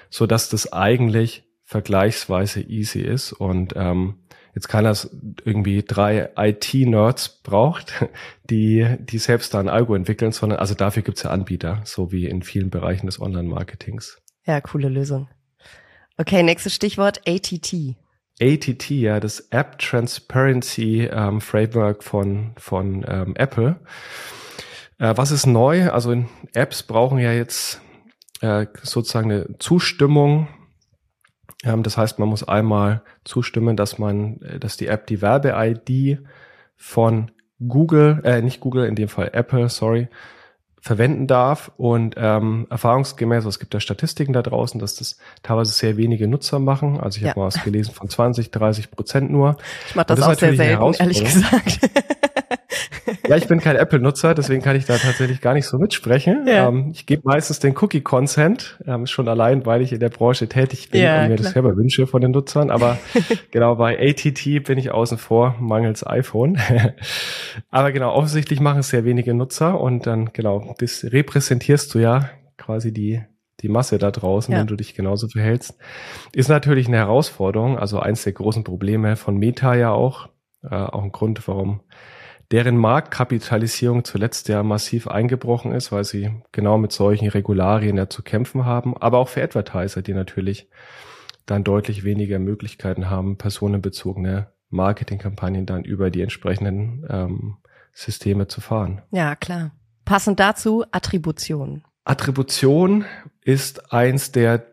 so 0.09 0.25
dass 0.25 0.47
das 0.47 0.71
eigentlich 0.71 1.43
vergleichsweise 1.65 2.61
easy 2.61 3.01
ist 3.01 3.33
und 3.33 3.73
ähm, 3.75 4.19
jetzt 4.55 4.73
das 4.73 5.13
irgendwie 5.43 5.83
drei 5.83 6.29
IT-Nerds 6.37 7.41
braucht, 7.43 8.05
die, 8.49 8.87
die 8.99 9.17
selbst 9.17 9.53
da 9.53 9.59
ein 9.59 9.67
Algo 9.67 9.95
entwickeln, 9.95 10.31
sondern 10.31 10.59
also 10.59 10.75
dafür 10.75 11.03
gibt's 11.03 11.23
ja 11.23 11.31
Anbieter, 11.31 11.81
so 11.83 12.13
wie 12.13 12.27
in 12.27 12.41
vielen 12.41 12.69
Bereichen 12.69 13.07
des 13.07 13.19
Online-Marketings. 13.19 14.21
Ja, 14.45 14.61
coole 14.61 14.87
Lösung. 14.87 15.27
Okay, 16.21 16.43
nächstes 16.43 16.75
Stichwort 16.75 17.19
ATT. 17.27 17.95
ATT, 18.39 18.91
ja, 18.91 19.19
das 19.19 19.39
App 19.49 19.79
Transparency 19.79 21.09
ähm, 21.11 21.41
Framework 21.41 22.03
von, 22.03 22.51
von 22.57 23.03
ähm, 23.07 23.35
Apple. 23.35 23.79
Äh, 24.99 25.17
was 25.17 25.31
ist 25.31 25.47
neu? 25.47 25.89
Also 25.89 26.23
Apps 26.53 26.83
brauchen 26.83 27.17
ja 27.17 27.31
jetzt 27.31 27.81
äh, 28.41 28.67
sozusagen 28.83 29.31
eine 29.31 29.57
Zustimmung. 29.57 30.47
Ähm, 31.63 31.81
das 31.81 31.97
heißt, 31.97 32.19
man 32.19 32.29
muss 32.29 32.47
einmal 32.47 33.01
zustimmen, 33.23 33.75
dass 33.75 33.97
man, 33.97 34.39
äh, 34.41 34.59
dass 34.59 34.77
die 34.77 34.85
App 34.85 35.07
die 35.07 35.23
Werbe-ID 35.23 36.19
von 36.77 37.31
Google, 37.67 38.21
äh, 38.23 38.43
nicht 38.43 38.59
Google, 38.59 38.85
in 38.85 38.93
dem 38.93 39.09
Fall 39.09 39.31
Apple, 39.33 39.69
sorry, 39.69 40.07
verwenden 40.81 41.27
darf. 41.27 41.71
Und 41.77 42.15
ähm, 42.17 42.67
erfahrungsgemäß, 42.69 43.37
also 43.37 43.49
es 43.49 43.59
gibt 43.59 43.73
ja 43.73 43.79
Statistiken 43.79 44.33
da 44.33 44.41
draußen, 44.41 44.79
dass 44.79 44.95
das 44.95 45.17
teilweise 45.43 45.71
sehr 45.71 45.95
wenige 45.95 46.27
Nutzer 46.27 46.59
machen. 46.59 46.99
Also 46.99 47.17
ich 47.17 47.23
ja. 47.23 47.29
habe 47.29 47.39
mal 47.41 47.45
was 47.45 47.63
gelesen 47.63 47.93
von 47.93 48.09
20, 48.09 48.51
30 48.51 48.91
Prozent 48.91 49.31
nur. 49.31 49.57
Ich 49.87 49.95
mache 49.95 50.07
das, 50.07 50.19
das 50.19 50.27
auch 50.27 50.39
sehr 50.39 50.55
selten, 50.55 50.93
ehrlich 50.99 51.23
gesagt. 51.23 51.79
Ja, 53.27 53.37
ich 53.37 53.47
bin 53.47 53.59
kein 53.59 53.75
Apple-Nutzer, 53.75 54.33
deswegen 54.33 54.61
kann 54.61 54.75
ich 54.75 54.85
da 54.85 54.97
tatsächlich 54.97 55.41
gar 55.41 55.53
nicht 55.53 55.65
so 55.65 55.77
mitsprechen. 55.77 56.45
Ja. 56.47 56.67
Ähm, 56.67 56.89
ich 56.91 57.05
gebe 57.05 57.21
meistens 57.25 57.59
den 57.59 57.75
Cookie-Consent, 57.77 58.79
ähm, 58.85 59.07
schon 59.07 59.27
allein, 59.27 59.65
weil 59.65 59.81
ich 59.81 59.93
in 59.93 59.99
der 59.99 60.09
Branche 60.09 60.47
tätig 60.47 60.89
bin 60.89 61.01
ja, 61.01 61.21
und 61.21 61.29
mir 61.29 61.35
klar. 61.35 61.45
das 61.45 61.53
selber 61.53 61.75
wünsche 61.77 62.07
von 62.07 62.21
den 62.21 62.31
Nutzern. 62.31 62.69
Aber 62.69 62.97
genau 63.51 63.75
bei 63.75 63.97
ATT 63.99 64.65
bin 64.65 64.77
ich 64.77 64.91
außen 64.91 65.17
vor, 65.17 65.55
mangels 65.59 66.05
iPhone. 66.05 66.57
Aber 67.71 67.91
genau, 67.91 68.13
offensichtlich 68.13 68.59
machen 68.59 68.79
es 68.79 68.89
sehr 68.89 69.05
wenige 69.05 69.33
Nutzer 69.33 69.79
und 69.79 70.07
dann 70.07 70.31
genau, 70.33 70.70
das 70.77 71.03
repräsentierst 71.03 71.93
du 71.93 71.99
ja 71.99 72.29
quasi 72.57 72.93
die 72.93 73.23
die 73.61 73.69
Masse 73.69 73.97
da 73.97 74.11
draußen, 74.11 74.53
ja. 74.53 74.59
wenn 74.59 74.67
du 74.67 74.75
dich 74.75 74.95
genauso 74.95 75.27
verhältst, 75.27 75.77
ist 76.33 76.49
natürlich 76.49 76.87
eine 76.87 76.97
Herausforderung. 76.97 77.77
Also 77.77 77.99
eins 77.99 78.23
der 78.23 78.33
großen 78.33 78.63
Probleme 78.63 79.15
von 79.15 79.37
Meta 79.37 79.75
ja 79.75 79.91
auch, 79.91 80.29
äh, 80.63 80.75
auch 80.75 81.03
ein 81.03 81.11
Grund, 81.11 81.47
warum 81.47 81.81
deren 82.51 82.75
Marktkapitalisierung 82.75 84.03
zuletzt 84.03 84.49
ja 84.49 84.61
massiv 84.63 85.07
eingebrochen 85.07 85.71
ist, 85.71 85.91
weil 85.91 86.03
sie 86.03 86.31
genau 86.51 86.77
mit 86.77 86.91
solchen 86.91 87.29
Regularien 87.29 87.97
ja 87.97 88.09
zu 88.09 88.23
kämpfen 88.23 88.65
haben, 88.65 88.97
aber 88.97 89.19
auch 89.19 89.29
für 89.29 89.41
Advertiser, 89.41 90.01
die 90.01 90.13
natürlich 90.13 90.69
dann 91.45 91.63
deutlich 91.63 92.03
weniger 92.03 92.39
Möglichkeiten 92.39 93.09
haben, 93.09 93.37
personenbezogene 93.37 94.51
Marketingkampagnen 94.69 95.65
dann 95.65 95.83
über 95.83 96.09
die 96.09 96.21
entsprechenden 96.21 97.05
ähm, 97.09 97.57
Systeme 97.93 98.47
zu 98.47 98.61
fahren. 98.61 99.01
Ja, 99.11 99.35
klar. 99.35 99.71
Passend 100.11 100.41
dazu 100.41 100.83
Attribution. 100.91 101.85
Attribution 102.03 103.05
ist 103.45 103.93
eins 103.93 104.33
der 104.33 104.65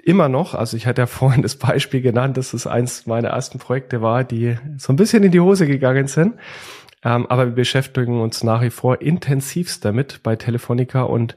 immer 0.00 0.28
noch, 0.28 0.54
also 0.54 0.76
ich 0.76 0.86
hatte 0.86 1.02
ja 1.02 1.06
vorhin 1.08 1.42
das 1.42 1.56
Beispiel 1.56 2.00
genannt, 2.00 2.36
dass 2.36 2.54
es 2.54 2.68
eins 2.68 3.04
meiner 3.04 3.30
ersten 3.30 3.58
Projekte 3.58 4.02
war, 4.02 4.22
die 4.22 4.56
so 4.76 4.92
ein 4.92 4.96
bisschen 4.96 5.24
in 5.24 5.32
die 5.32 5.40
Hose 5.40 5.66
gegangen 5.66 6.06
sind. 6.06 6.34
Ähm, 7.02 7.26
aber 7.26 7.46
wir 7.46 7.54
beschäftigen 7.56 8.20
uns 8.20 8.44
nach 8.44 8.62
wie 8.62 8.70
vor 8.70 9.02
intensivst 9.02 9.84
damit 9.84 10.22
bei 10.22 10.36
Telefonica 10.36 11.02
und 11.02 11.36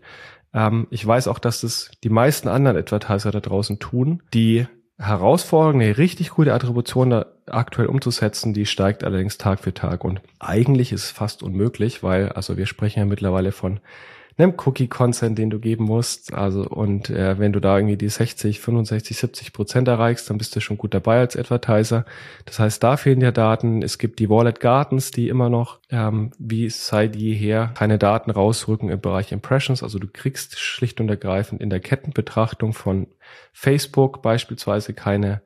ähm, 0.54 0.86
ich 0.92 1.04
weiß 1.08 1.28
auch, 1.28 1.40
dass 1.40 1.62
das 1.62 1.90
die 2.04 2.10
meisten 2.10 2.50
anderen 2.50 2.78
Advertiser 2.78 3.32
da 3.32 3.40
draußen 3.40 3.80
tun. 3.80 4.22
Die 4.36 4.68
Herausforderung, 5.00 5.82
eine 5.82 5.98
richtig 5.98 6.30
gute 6.30 6.54
Attribution 6.54 7.10
da 7.10 7.26
aktuell 7.48 7.88
umzusetzen, 7.88 8.54
die 8.54 8.66
steigt 8.66 9.04
allerdings 9.04 9.38
Tag 9.38 9.60
für 9.60 9.74
Tag 9.74 10.04
und 10.04 10.22
eigentlich 10.40 10.92
ist 10.92 11.04
es 11.06 11.12
fast 11.12 11.44
unmöglich, 11.44 12.04
weil, 12.04 12.30
also 12.30 12.58
wir 12.58 12.66
sprechen 12.66 13.00
ja 13.00 13.06
mittlerweile 13.06 13.52
von 13.52 13.80
einem 14.38 14.54
Cookie-Consent, 14.56 15.38
den 15.38 15.50
du 15.50 15.60
geben 15.60 15.86
musst. 15.86 16.34
Also 16.34 16.64
und 16.68 17.10
äh, 17.10 17.40
wenn 17.40 17.54
du 17.54 17.60
da 17.60 17.78
irgendwie 17.78 17.98
die 17.98 18.10
60, 18.10 18.60
65, 18.60 19.18
70 19.18 19.54
Prozent 19.54 19.88
erreichst, 19.88 20.30
dann 20.30 20.38
bist 20.38 20.56
du 20.56 20.62
schon 20.62 20.78
gut 20.78 20.94
dabei 20.94 21.20
als 21.20 21.36
Advertiser. 21.36 22.06
Das 22.46 22.60
heißt, 22.60 22.84
da 22.84 22.98
fehlen 22.98 23.22
ja 23.22 23.32
Daten. 23.32 23.82
Es 23.82 23.98
gibt 23.98 24.20
die 24.20 24.30
Wallet 24.30 24.60
Gardens, 24.60 25.12
die 25.12 25.28
immer 25.30 25.50
noch, 25.50 25.80
ähm, 25.90 26.32
wie 26.38 26.70
seit 26.70 27.16
jeher, 27.16 27.72
keine 27.74 27.98
Daten 27.98 28.30
rausrücken 28.30 28.90
im 28.90 29.02
Bereich 29.02 29.32
Impressions. 29.32 29.82
Also 29.82 29.98
du 29.98 30.08
kriegst 30.08 30.60
schlicht 30.60 31.02
und 31.02 31.10
ergreifend 31.10 31.62
in 31.62 31.72
der 31.72 31.80
Kettenbetrachtung 31.80 32.74
von 32.74 33.08
Facebook 33.54 34.22
beispielsweise 34.22 34.94
keine 34.94 35.42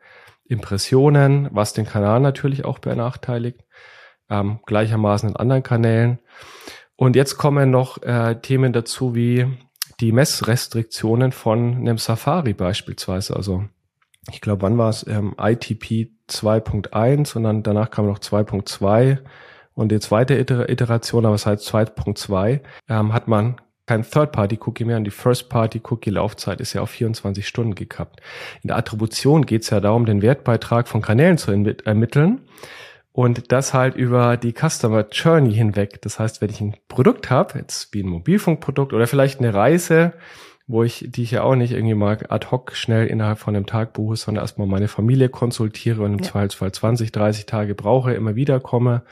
Impressionen, 0.51 1.47
was 1.51 1.73
den 1.73 1.85
Kanal 1.85 2.19
natürlich 2.19 2.65
auch 2.65 2.79
benachteiligt. 2.79 3.61
Ähm, 4.29 4.59
gleichermaßen 4.65 5.29
in 5.29 5.35
anderen 5.35 5.63
Kanälen. 5.63 6.19
Und 6.95 7.15
jetzt 7.15 7.37
kommen 7.37 7.71
noch 7.71 8.01
äh, 8.03 8.35
Themen 8.41 8.73
dazu 8.73 9.15
wie 9.15 9.47
die 9.99 10.11
Messrestriktionen 10.11 11.31
von 11.31 11.75
einem 11.75 11.97
Safari 11.97 12.53
beispielsweise. 12.53 13.35
Also 13.35 13.65
ich 14.29 14.41
glaube, 14.41 14.63
wann 14.63 14.77
war 14.77 14.89
es? 14.89 15.05
Ähm, 15.07 15.35
ITP 15.39 16.11
2.1 16.29 17.35
und 17.35 17.43
dann 17.43 17.63
danach 17.63 17.89
kam 17.89 18.07
noch 18.07 18.19
2.2 18.19 19.19
und 19.73 19.91
die 19.91 19.99
zweite 19.99 20.35
Iteration, 20.35 21.25
aber 21.25 21.37
seit 21.37 21.59
2.2 21.59 22.61
ähm, 22.89 23.13
hat 23.13 23.27
man 23.27 23.59
kein 23.85 24.03
Third-Party-Cookie 24.03 24.85
mehr 24.85 24.97
und 24.97 25.03
die 25.03 25.11
First-Party-Cookie-Laufzeit 25.11 26.61
ist 26.61 26.73
ja 26.73 26.81
auf 26.81 26.91
24 26.91 27.47
Stunden 27.47 27.75
gekappt. 27.75 28.21
In 28.63 28.67
der 28.67 28.77
Attribution 28.77 29.45
geht 29.45 29.63
es 29.63 29.69
ja 29.69 29.79
darum, 29.79 30.05
den 30.05 30.21
Wertbeitrag 30.21 30.87
von 30.87 31.01
Kanälen 31.01 31.37
zu 31.37 31.51
ermitteln. 31.51 32.41
Und 33.13 33.51
das 33.51 33.73
halt 33.73 33.95
über 33.95 34.37
die 34.37 34.53
Customer 34.53 35.05
Journey 35.11 35.53
hinweg. 35.53 36.01
Das 36.01 36.17
heißt, 36.17 36.41
wenn 36.41 36.49
ich 36.49 36.61
ein 36.61 36.77
Produkt 36.87 37.29
habe, 37.29 37.59
jetzt 37.59 37.93
wie 37.93 38.03
ein 38.03 38.07
Mobilfunkprodukt 38.07 38.93
oder 38.93 39.05
vielleicht 39.05 39.39
eine 39.39 39.53
Reise, 39.53 40.13
wo 40.65 40.83
ich, 40.83 41.05
die 41.09 41.23
ich 41.23 41.31
ja 41.31 41.43
auch 41.43 41.55
nicht 41.55 41.73
irgendwie 41.73 41.95
mal 41.95 42.17
ad 42.29 42.47
hoc 42.51 42.73
schnell 42.75 43.07
innerhalb 43.07 43.39
von 43.39 43.55
einem 43.55 43.65
Tag 43.65 43.91
buche, 43.91 44.15
sondern 44.15 44.43
erstmal 44.43 44.67
meine 44.67 44.87
Familie 44.87 45.27
konsultiere 45.27 46.03
und 46.03 46.13
im 46.13 46.19
ja. 46.19 46.31
Zweifelsfall 46.31 46.71
20, 46.71 47.11
30 47.11 47.45
Tage 47.45 47.75
brauche, 47.75 48.13
immer 48.13 48.35
wieder 48.35 48.61
komme 48.61 49.03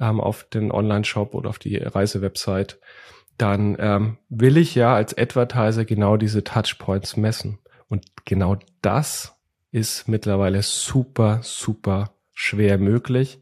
ähm, 0.00 0.20
auf 0.20 0.44
den 0.44 0.72
Online-Shop 0.72 1.34
oder 1.34 1.50
auf 1.50 1.58
die 1.58 1.76
Reisewebsite, 1.76 2.78
dann 3.38 3.76
ähm, 3.78 4.18
will 4.28 4.56
ich 4.56 4.74
ja 4.74 4.94
als 4.94 5.16
Advertiser 5.16 5.84
genau 5.84 6.16
diese 6.16 6.44
Touchpoints 6.44 7.16
messen. 7.16 7.58
Und 7.88 8.04
genau 8.24 8.56
das 8.82 9.36
ist 9.70 10.08
mittlerweile 10.08 10.62
super, 10.62 11.40
super 11.42 12.12
schwer 12.32 12.78
möglich. 12.78 13.40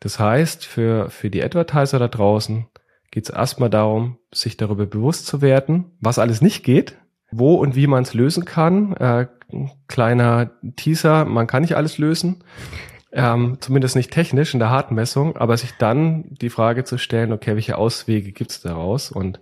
Das 0.00 0.18
heißt, 0.18 0.64
für, 0.64 1.10
für 1.10 1.30
die 1.30 1.42
Advertiser 1.42 1.98
da 1.98 2.08
draußen 2.08 2.66
geht 3.10 3.24
es 3.24 3.30
erstmal 3.30 3.70
darum, 3.70 4.18
sich 4.32 4.56
darüber 4.56 4.86
bewusst 4.86 5.26
zu 5.26 5.40
werden, 5.40 5.92
was 6.00 6.18
alles 6.18 6.40
nicht 6.40 6.62
geht, 6.62 6.96
wo 7.30 7.54
und 7.54 7.74
wie 7.74 7.86
man 7.86 8.02
es 8.02 8.14
lösen 8.14 8.44
kann. 8.44 8.94
Äh, 8.96 9.28
kleiner 9.88 10.50
Teaser, 10.76 11.24
man 11.24 11.46
kann 11.46 11.62
nicht 11.62 11.76
alles 11.76 11.98
lösen, 11.98 12.44
ähm, 13.18 13.58
zumindest 13.60 13.96
nicht 13.96 14.12
technisch 14.12 14.54
in 14.54 14.60
der 14.60 14.70
Hartmessung, 14.70 15.36
aber 15.36 15.56
sich 15.56 15.72
dann 15.72 16.24
die 16.30 16.50
Frage 16.50 16.84
zu 16.84 16.98
stellen, 16.98 17.32
okay, 17.32 17.56
welche 17.56 17.76
Auswege 17.76 18.30
gibt 18.30 18.52
es 18.52 18.60
daraus? 18.60 19.10
Und 19.10 19.40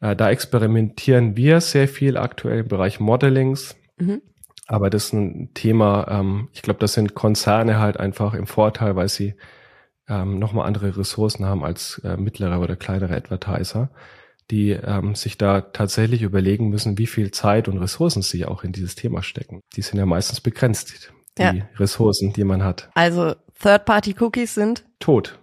äh, 0.00 0.16
da 0.16 0.28
experimentieren 0.28 1.36
wir 1.36 1.60
sehr 1.60 1.86
viel 1.86 2.16
aktuell 2.16 2.60
im 2.60 2.68
Bereich 2.68 2.98
Modelings. 2.98 3.76
Mhm. 3.96 4.22
Aber 4.66 4.90
das 4.90 5.06
ist 5.06 5.12
ein 5.12 5.54
Thema, 5.54 6.08
ähm, 6.10 6.48
ich 6.52 6.62
glaube, 6.62 6.80
das 6.80 6.94
sind 6.94 7.14
Konzerne 7.14 7.78
halt 7.78 8.00
einfach 8.00 8.34
im 8.34 8.48
Vorteil, 8.48 8.96
weil 8.96 9.08
sie 9.08 9.34
ähm, 10.08 10.40
nochmal 10.40 10.66
andere 10.66 10.96
Ressourcen 10.96 11.46
haben 11.46 11.62
als 11.62 12.00
äh, 12.04 12.16
mittlere 12.16 12.58
oder 12.58 12.74
kleinere 12.74 13.14
Advertiser, 13.14 13.90
die 14.50 14.70
ähm, 14.70 15.14
sich 15.14 15.38
da 15.38 15.60
tatsächlich 15.60 16.22
überlegen 16.22 16.70
müssen, 16.70 16.98
wie 16.98 17.06
viel 17.06 17.30
Zeit 17.30 17.68
und 17.68 17.78
Ressourcen 17.78 18.22
sie 18.22 18.46
auch 18.46 18.64
in 18.64 18.72
dieses 18.72 18.96
Thema 18.96 19.22
stecken. 19.22 19.60
Die 19.76 19.82
sind 19.82 19.98
ja 20.00 20.06
meistens 20.06 20.40
begrenzt, 20.40 21.12
die 21.38 21.42
ja. 21.42 21.54
Ressourcen, 21.78 22.32
die 22.32 22.44
man 22.44 22.64
hat. 22.64 22.88
Also 22.94 23.34
Third-Party-Cookies 23.62 24.54
sind? 24.54 24.84
Tot. 25.00 25.38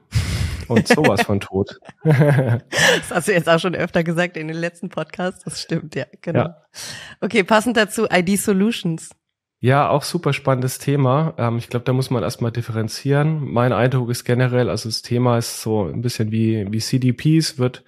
Und 0.68 0.88
sowas 0.88 1.24
von 1.24 1.40
tot. 1.40 1.80
das 2.04 2.14
hast 3.10 3.28
du 3.28 3.34
jetzt 3.34 3.50
auch 3.50 3.60
schon 3.60 3.76
öfter 3.76 4.04
gesagt 4.04 4.38
in 4.38 4.48
den 4.48 4.58
letzten 4.58 4.90
Podcasts. 4.90 5.44
Das 5.44 5.62
stimmt, 5.62 5.96
ja, 5.96 6.06
genau. 6.22 6.40
Ja. 6.40 6.58
Okay, 7.22 7.44
passend 7.44 7.78
dazu 7.78 8.08
ID 8.10 8.40
Solutions. 8.40 9.10
Ja, 9.60 9.90
auch 9.90 10.04
super 10.04 10.34
spannendes 10.34 10.78
Thema. 10.78 11.36
Ähm, 11.38 11.58
ich 11.58 11.70
glaube, 11.70 11.86
da 11.86 11.94
muss 11.94 12.10
man 12.10 12.22
erstmal 12.22 12.52
differenzieren. 12.52 13.50
Mein 13.50 13.72
Eindruck 13.72 14.10
ist 14.10 14.26
generell, 14.26 14.70
also 14.70 14.90
das 14.90 15.02
Thema 15.04 15.38
ist 15.38 15.62
so 15.62 15.86
ein 15.86 16.02
bisschen 16.02 16.32
wie, 16.32 16.68
wie 16.70 16.80
CDPs, 16.80 17.60
wird 17.60 17.84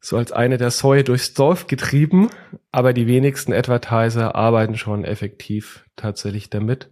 so 0.00 0.16
als 0.16 0.32
eine 0.32 0.56
der 0.56 0.70
Säue 0.70 1.04
durchs 1.04 1.34
Dorf 1.34 1.66
getrieben, 1.66 2.30
aber 2.72 2.94
die 2.94 3.06
wenigsten 3.06 3.52
Advertiser 3.52 4.34
arbeiten 4.34 4.76
schon 4.76 5.04
effektiv 5.04 5.84
tatsächlich 5.96 6.50
damit. 6.50 6.90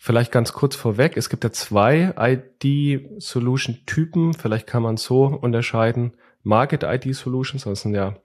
Vielleicht 0.00 0.32
ganz 0.32 0.52
kurz 0.52 0.76
vorweg, 0.76 1.16
es 1.16 1.28
gibt 1.28 1.44
ja 1.44 1.52
zwei 1.52 2.14
ID-Solution-Typen, 2.16 4.34
vielleicht 4.34 4.66
kann 4.66 4.82
man 4.82 4.96
so 4.96 5.26
unterscheiden. 5.26 6.14
Market-ID-Solutions, 6.42 7.64
das 7.64 7.82
sind 7.82 7.94
ja 7.94 8.16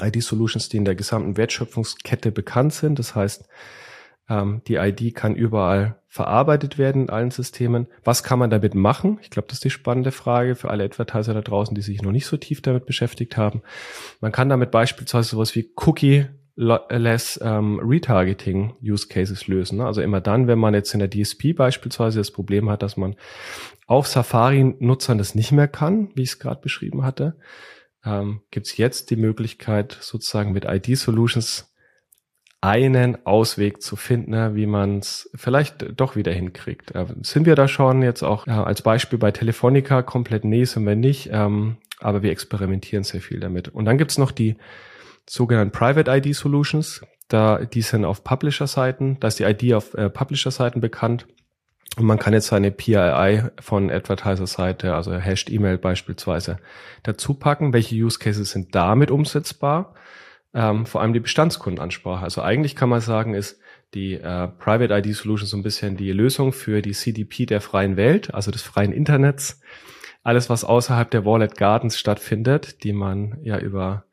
ID-Solutions, 0.00 0.68
die 0.68 0.76
in 0.76 0.84
der 0.84 0.94
gesamten 0.94 1.36
Wertschöpfungskette 1.36 2.30
bekannt 2.30 2.72
sind. 2.72 2.96
Das 2.98 3.16
heißt, 3.16 3.48
Ähm, 4.30 4.62
die 4.68 4.76
ID 4.76 5.14
kann 5.14 5.34
überall 5.34 5.96
verarbeitet 6.06 6.78
werden 6.78 7.02
in 7.02 7.10
allen 7.10 7.30
Systemen. 7.30 7.88
Was 8.04 8.22
kann 8.22 8.38
man 8.38 8.48
damit 8.48 8.74
machen? 8.74 9.18
Ich 9.22 9.30
glaube, 9.30 9.48
das 9.48 9.58
ist 9.58 9.64
die 9.64 9.70
spannende 9.70 10.12
Frage 10.12 10.54
für 10.54 10.70
alle 10.70 10.84
Advertiser 10.84 11.34
da 11.34 11.40
draußen, 11.42 11.74
die 11.74 11.82
sich 11.82 12.00
noch 12.00 12.12
nicht 12.12 12.26
so 12.26 12.36
tief 12.36 12.62
damit 12.62 12.86
beschäftigt 12.86 13.36
haben. 13.36 13.62
Man 14.20 14.32
kann 14.32 14.48
damit 14.48 14.70
beispielsweise 14.70 15.30
sowas 15.30 15.54
wie 15.54 15.72
Cookie 15.76 16.26
less 16.56 17.40
ähm, 17.42 17.80
Retargeting 17.82 18.74
Use 18.82 19.08
Cases 19.08 19.46
lösen. 19.46 19.78
Ne? 19.78 19.86
Also 19.86 20.02
immer 20.02 20.20
dann, 20.20 20.46
wenn 20.46 20.58
man 20.58 20.74
jetzt 20.74 20.92
in 20.94 21.00
der 21.00 21.10
DSP 21.10 21.54
beispielsweise 21.56 22.18
das 22.18 22.30
Problem 22.30 22.68
hat, 22.68 22.82
dass 22.82 22.96
man 22.96 23.16
auf 23.86 24.06
Safari-Nutzern 24.06 25.18
das 25.18 25.34
nicht 25.34 25.52
mehr 25.52 25.68
kann, 25.68 26.10
wie 26.14 26.22
ich 26.22 26.30
es 26.30 26.38
gerade 26.38 26.60
beschrieben 26.60 27.02
hatte, 27.02 27.36
ähm, 28.04 28.42
gibt 28.50 28.66
es 28.66 28.76
jetzt 28.76 29.10
die 29.10 29.16
Möglichkeit, 29.16 29.96
sozusagen 30.00 30.52
mit 30.52 30.64
ID-Solutions 30.66 31.69
einen 32.60 33.24
Ausweg 33.24 33.80
zu 33.80 33.96
finden, 33.96 34.54
wie 34.54 34.66
man 34.66 34.98
es 34.98 35.30
vielleicht 35.34 35.98
doch 35.98 36.14
wieder 36.14 36.32
hinkriegt. 36.32 36.92
Sind 37.22 37.46
wir 37.46 37.54
da 37.54 37.68
schon 37.68 38.02
jetzt 38.02 38.22
auch 38.22 38.46
als 38.46 38.82
Beispiel 38.82 39.18
bei 39.18 39.30
Telefonica 39.30 40.02
komplett 40.02 40.44
nee, 40.44 40.64
sind 40.64 40.84
wir 40.84 40.96
nicht, 40.96 41.30
ähm, 41.32 41.78
aber 42.00 42.22
wir 42.22 42.30
experimentieren 42.30 43.04
sehr 43.04 43.20
viel 43.20 43.40
damit. 43.40 43.68
Und 43.68 43.86
dann 43.86 43.96
gibt's 43.96 44.18
noch 44.18 44.30
die 44.30 44.56
sogenannten 45.28 45.72
Private 45.72 46.10
ID 46.10 46.34
Solutions. 46.34 47.02
Da, 47.28 47.64
die 47.64 47.82
sind 47.82 48.04
auf 48.04 48.24
Publisher-Seiten, 48.24 49.18
da 49.20 49.28
ist 49.28 49.38
die 49.38 49.44
ID 49.44 49.74
auf 49.74 49.94
äh, 49.94 50.10
Publisher-Seiten 50.10 50.80
bekannt. 50.80 51.26
Und 51.96 52.04
man 52.04 52.18
kann 52.18 52.32
jetzt 52.32 52.48
seine 52.48 52.70
PII 52.70 53.42
von 53.60 53.90
Advertiser-Seite, 53.90 54.94
also 54.94 55.14
Hashed 55.14 55.50
E-Mail 55.50 55.78
beispielsweise, 55.78 56.58
dazu 57.02 57.34
packen. 57.34 57.72
Welche 57.72 57.94
Use 57.94 58.18
Cases 58.18 58.48
sind 58.50 58.74
damit 58.74 59.10
umsetzbar? 59.10 59.94
Ähm, 60.54 60.86
vor 60.86 61.00
allem 61.00 61.12
die 61.12 61.20
Bestandskundenansprache. 61.20 62.24
Also 62.24 62.42
eigentlich 62.42 62.76
kann 62.76 62.88
man 62.88 63.00
sagen, 63.00 63.34
ist 63.34 63.60
die 63.94 64.14
äh, 64.14 64.48
Private 64.48 64.96
ID 64.96 65.14
Solution 65.14 65.46
so 65.46 65.56
ein 65.56 65.62
bisschen 65.62 65.96
die 65.96 66.12
Lösung 66.12 66.52
für 66.52 66.82
die 66.82 66.92
CDP 66.92 67.46
der 67.46 67.60
freien 67.60 67.96
Welt, 67.96 68.32
also 68.34 68.50
des 68.50 68.62
freien 68.62 68.92
Internets. 68.92 69.60
Alles, 70.22 70.50
was 70.50 70.64
außerhalb 70.64 71.10
der 71.10 71.24
Wallet 71.24 71.56
Gardens 71.56 71.98
stattfindet, 71.98 72.84
die 72.84 72.92
man 72.92 73.38
ja 73.42 73.58
über 73.58 74.04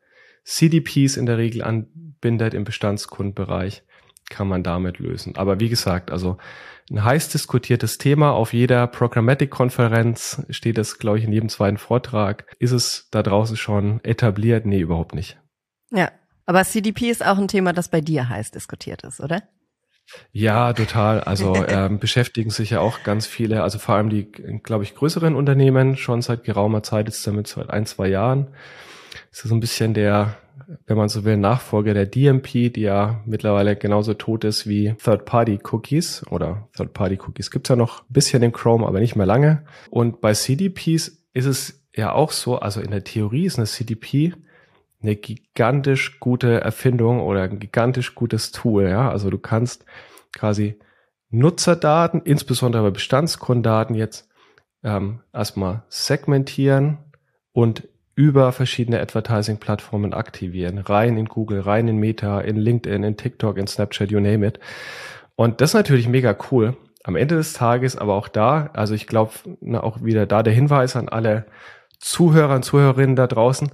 CDPs 0.44 1.16
in 1.16 1.26
der 1.26 1.38
Regel 1.38 1.62
anbindet 1.62 2.54
im 2.54 2.64
Bestandskundenbereich, 2.64 3.82
kann 4.30 4.48
man 4.48 4.62
damit 4.62 4.98
lösen. 4.98 5.36
Aber 5.36 5.60
wie 5.60 5.68
gesagt, 5.68 6.10
also 6.10 6.38
ein 6.90 7.04
heiß 7.04 7.28
diskutiertes 7.28 7.98
Thema. 7.98 8.32
Auf 8.32 8.54
jeder 8.54 8.86
Programmatic-Konferenz 8.86 10.42
steht 10.48 10.78
es, 10.78 10.98
glaube 10.98 11.18
ich, 11.18 11.24
in 11.24 11.32
jedem 11.32 11.50
zweiten 11.50 11.76
Vortrag. 11.76 12.46
Ist 12.58 12.72
es 12.72 13.08
da 13.10 13.22
draußen 13.22 13.56
schon 13.56 14.02
etabliert? 14.04 14.64
Nee, 14.64 14.80
überhaupt 14.80 15.14
nicht. 15.14 15.38
Ja, 15.90 16.10
aber 16.48 16.64
CDP 16.64 17.10
ist 17.10 17.22
auch 17.22 17.36
ein 17.36 17.46
Thema, 17.46 17.74
das 17.74 17.88
bei 17.88 18.00
dir 18.00 18.30
heiß 18.30 18.52
diskutiert 18.52 19.04
ist, 19.04 19.20
oder? 19.20 19.42
Ja, 20.32 20.72
total. 20.72 21.20
Also 21.20 21.54
ähm, 21.68 21.98
beschäftigen 21.98 22.48
sich 22.48 22.70
ja 22.70 22.80
auch 22.80 23.02
ganz 23.02 23.26
viele, 23.26 23.62
also 23.62 23.78
vor 23.78 23.96
allem 23.96 24.08
die, 24.08 24.32
glaube 24.62 24.82
ich, 24.82 24.94
größeren 24.94 25.36
Unternehmen 25.36 25.98
schon 25.98 26.22
seit 26.22 26.44
geraumer 26.44 26.82
Zeit, 26.82 27.06
jetzt 27.06 27.26
damit 27.26 27.48
seit 27.48 27.68
ein, 27.68 27.84
zwei 27.84 28.08
Jahren. 28.08 28.46
Das 29.30 29.44
ist 29.44 29.50
so 29.50 29.54
ein 29.54 29.60
bisschen 29.60 29.92
der, 29.92 30.38
wenn 30.86 30.96
man 30.96 31.10
so 31.10 31.26
will, 31.26 31.36
Nachfolger 31.36 31.92
der 31.92 32.06
DMP, 32.06 32.72
die 32.72 32.80
ja 32.80 33.20
mittlerweile 33.26 33.76
genauso 33.76 34.14
tot 34.14 34.44
ist 34.44 34.66
wie 34.66 34.94
Third-Party-Cookies 35.04 36.28
oder 36.30 36.66
Third-Party-Cookies 36.78 37.50
gibt's 37.50 37.68
ja 37.68 37.76
noch 37.76 38.00
ein 38.04 38.12
bisschen 38.14 38.42
in 38.42 38.52
Chrome, 38.52 38.86
aber 38.86 39.00
nicht 39.00 39.16
mehr 39.16 39.26
lange. 39.26 39.66
Und 39.90 40.22
bei 40.22 40.32
CDPs 40.32 41.26
ist 41.34 41.44
es 41.44 41.84
ja 41.94 42.12
auch 42.12 42.32
so, 42.32 42.58
also 42.58 42.80
in 42.80 42.90
der 42.90 43.04
Theorie 43.04 43.44
ist 43.44 43.58
eine 43.58 43.66
CDP 43.66 44.32
eine 45.02 45.16
gigantisch 45.16 46.20
gute 46.20 46.60
Erfindung 46.60 47.20
oder 47.20 47.42
ein 47.42 47.58
gigantisch 47.58 48.14
gutes 48.14 48.50
Tool. 48.50 48.88
Ja, 48.88 49.10
also 49.10 49.30
du 49.30 49.38
kannst 49.38 49.84
quasi 50.32 50.78
Nutzerdaten, 51.30 52.22
insbesondere 52.22 52.84
bei 52.84 52.90
Bestandskundendaten 52.90 53.94
jetzt 53.94 54.28
ähm, 54.82 55.20
erstmal 55.32 55.82
segmentieren 55.88 56.98
und 57.52 57.88
über 58.14 58.50
verschiedene 58.50 59.00
Advertising-Plattformen 59.00 60.12
aktivieren. 60.12 60.78
Rein 60.78 61.16
in 61.16 61.26
Google, 61.26 61.60
rein 61.60 61.86
in 61.86 61.98
Meta, 61.98 62.40
in 62.40 62.56
LinkedIn, 62.56 63.04
in 63.04 63.16
TikTok, 63.16 63.58
in 63.58 63.68
Snapchat, 63.68 64.10
you 64.10 64.18
name 64.18 64.44
it. 64.44 64.58
Und 65.36 65.60
das 65.60 65.70
ist 65.70 65.74
natürlich 65.74 66.08
mega 66.08 66.36
cool. 66.50 66.76
Am 67.04 67.14
Ende 67.14 67.36
des 67.36 67.52
Tages 67.52 67.96
aber 67.96 68.14
auch 68.14 68.26
da, 68.26 68.70
also 68.72 68.94
ich 68.94 69.06
glaube, 69.06 69.30
auch 69.74 70.02
wieder 70.02 70.26
da 70.26 70.42
der 70.42 70.52
Hinweis 70.52 70.96
an 70.96 71.08
alle 71.08 71.46
Zuhörer 72.00 72.56
und 72.56 72.64
Zuhörerinnen 72.64 73.14
da 73.14 73.28
draußen, 73.28 73.70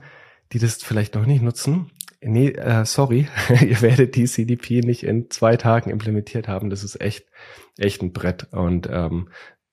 die 0.54 0.60
das 0.60 0.82
vielleicht 0.82 1.16
noch 1.16 1.26
nicht 1.26 1.42
nutzen, 1.42 1.90
nee, 2.22 2.48
äh, 2.48 2.84
sorry, 2.84 3.28
ihr 3.60 3.82
werdet 3.82 4.14
die 4.14 4.24
CDP 4.24 4.80
nicht 4.80 5.02
in 5.02 5.30
zwei 5.30 5.56
Tagen 5.56 5.90
implementiert 5.90 6.48
haben. 6.48 6.70
Das 6.70 6.84
ist 6.84 7.00
echt, 7.00 7.26
echt 7.76 8.02
ein 8.02 8.12
Brett. 8.12 8.46
Und 8.52 8.88
ähm, 8.90 9.28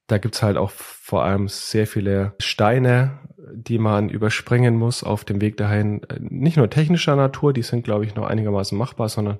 da 0.07 0.17
gibt's 0.17 0.43
halt 0.43 0.57
auch 0.57 0.71
vor 0.71 1.23
allem 1.23 1.47
sehr 1.47 1.87
viele 1.87 2.33
Steine, 2.39 3.19
die 3.53 3.77
man 3.77 4.09
überspringen 4.09 4.75
muss 4.75 5.03
auf 5.03 5.23
dem 5.23 5.39
Weg 5.39 5.55
dahin. 5.57 6.01
Nicht 6.19 6.57
nur 6.57 6.69
technischer 6.69 7.15
Natur, 7.15 7.53
die 7.53 7.63
sind, 7.63 7.83
glaube 7.83 8.05
ich, 8.05 8.15
noch 8.15 8.25
einigermaßen 8.25 8.77
machbar, 8.77 9.07
sondern 9.07 9.39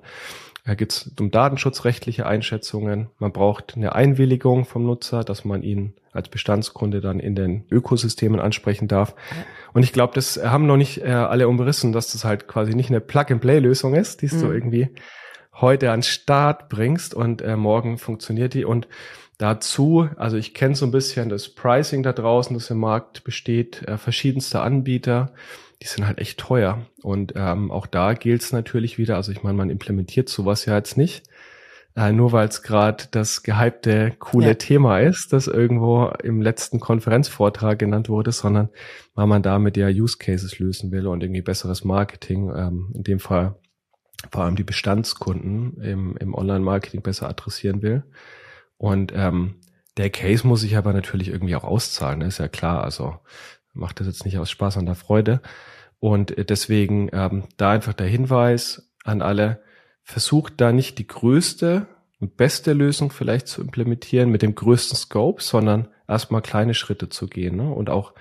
da 0.64 0.74
geht 0.74 0.92
es 0.92 1.10
um 1.18 1.30
datenschutzrechtliche 1.30 2.24
Einschätzungen. 2.24 3.08
Man 3.18 3.32
braucht 3.32 3.76
eine 3.76 3.94
Einwilligung 3.94 4.64
vom 4.64 4.86
Nutzer, 4.86 5.24
dass 5.24 5.44
man 5.44 5.62
ihn 5.62 5.94
als 6.12 6.28
Bestandskunde 6.28 7.00
dann 7.00 7.18
in 7.18 7.34
den 7.34 7.64
Ökosystemen 7.70 8.38
ansprechen 8.38 8.86
darf. 8.86 9.16
Und 9.72 9.82
ich 9.82 9.92
glaube, 9.92 10.14
das 10.14 10.36
haben 10.36 10.66
noch 10.66 10.76
nicht 10.76 11.02
äh, 11.02 11.10
alle 11.10 11.48
umrissen, 11.48 11.92
dass 11.92 12.12
das 12.12 12.24
halt 12.24 12.46
quasi 12.46 12.74
nicht 12.74 12.90
eine 12.90 13.00
Plug-and-Play-Lösung 13.00 13.94
ist, 13.94 14.22
die 14.22 14.32
mhm. 14.32 14.40
du 14.40 14.52
irgendwie 14.52 14.88
heute 15.54 15.90
an 15.90 16.02
Start 16.02 16.68
bringst 16.68 17.14
und 17.14 17.42
äh, 17.42 17.56
morgen 17.56 17.98
funktioniert 17.98 18.54
die. 18.54 18.64
Und 18.64 18.86
dazu, 19.38 20.08
also 20.16 20.36
ich 20.36 20.54
kenne 20.54 20.76
so 20.76 20.86
ein 20.86 20.92
bisschen 20.92 21.28
das 21.28 21.48
Pricing 21.48 22.02
da 22.04 22.12
draußen, 22.12 22.54
das 22.54 22.70
im 22.70 22.78
Markt 22.78 23.24
besteht, 23.24 23.82
äh, 23.88 23.98
verschiedenste 23.98 24.60
Anbieter 24.60 25.32
die 25.82 25.88
sind 25.88 26.06
halt 26.06 26.18
echt 26.18 26.38
teuer. 26.38 26.86
Und 27.02 27.32
ähm, 27.36 27.70
auch 27.70 27.86
da 27.86 28.14
gilt 28.14 28.42
es 28.42 28.52
natürlich 28.52 28.98
wieder, 28.98 29.16
also 29.16 29.32
ich 29.32 29.42
meine, 29.42 29.56
man 29.56 29.70
implementiert 29.70 30.28
sowas 30.28 30.64
ja 30.64 30.76
jetzt 30.76 30.96
nicht, 30.96 31.24
äh, 31.96 32.12
nur 32.12 32.30
weil 32.32 32.48
es 32.48 32.62
gerade 32.62 33.04
das 33.10 33.42
gehypte, 33.42 34.12
coole 34.18 34.48
ja. 34.48 34.54
Thema 34.54 35.00
ist, 35.00 35.32
das 35.32 35.48
irgendwo 35.48 36.06
im 36.22 36.40
letzten 36.40 36.78
Konferenzvortrag 36.78 37.78
genannt 37.78 38.08
wurde, 38.08 38.30
sondern 38.30 38.68
weil 39.14 39.26
man 39.26 39.42
damit 39.42 39.76
ja 39.76 39.88
Use 39.88 40.18
Cases 40.18 40.58
lösen 40.58 40.92
will 40.92 41.06
und 41.06 41.22
irgendwie 41.22 41.42
besseres 41.42 41.84
Marketing, 41.84 42.52
ähm, 42.54 42.92
in 42.94 43.02
dem 43.02 43.18
Fall 43.18 43.56
vor 44.30 44.44
allem 44.44 44.54
die 44.54 44.64
Bestandskunden 44.64 45.82
im, 45.82 46.16
im 46.16 46.34
Online-Marketing 46.34 47.02
besser 47.02 47.28
adressieren 47.28 47.82
will. 47.82 48.04
Und 48.78 49.12
ähm, 49.14 49.56
der 49.96 50.10
Case 50.10 50.46
muss 50.46 50.60
sich 50.60 50.76
aber 50.76 50.92
natürlich 50.92 51.28
irgendwie 51.28 51.56
auch 51.56 51.64
auszahlen, 51.64 52.20
ist 52.20 52.38
ja 52.38 52.46
klar. 52.46 52.84
Also 52.84 53.16
macht 53.74 54.00
das 54.00 54.06
jetzt 54.06 54.24
nicht 54.24 54.38
aus 54.38 54.50
Spaß 54.50 54.76
an 54.76 54.86
der 54.86 54.94
Freude. 54.94 55.40
Und 56.02 56.34
deswegen 56.50 57.10
ähm, 57.12 57.44
da 57.58 57.70
einfach 57.70 57.92
der 57.92 58.08
Hinweis 58.08 58.90
an 59.04 59.22
alle, 59.22 59.62
versucht 60.02 60.54
da 60.60 60.72
nicht 60.72 60.98
die 60.98 61.06
größte 61.06 61.86
und 62.18 62.36
beste 62.36 62.72
Lösung 62.72 63.12
vielleicht 63.12 63.46
zu 63.46 63.62
implementieren 63.62 64.28
mit 64.28 64.42
dem 64.42 64.56
größten 64.56 64.96
Scope, 64.96 65.40
sondern 65.40 65.86
erstmal 66.08 66.42
kleine 66.42 66.74
Schritte 66.74 67.08
zu 67.08 67.28
gehen 67.28 67.54
ne? 67.54 67.70
und 67.70 67.88
auch 67.88 68.14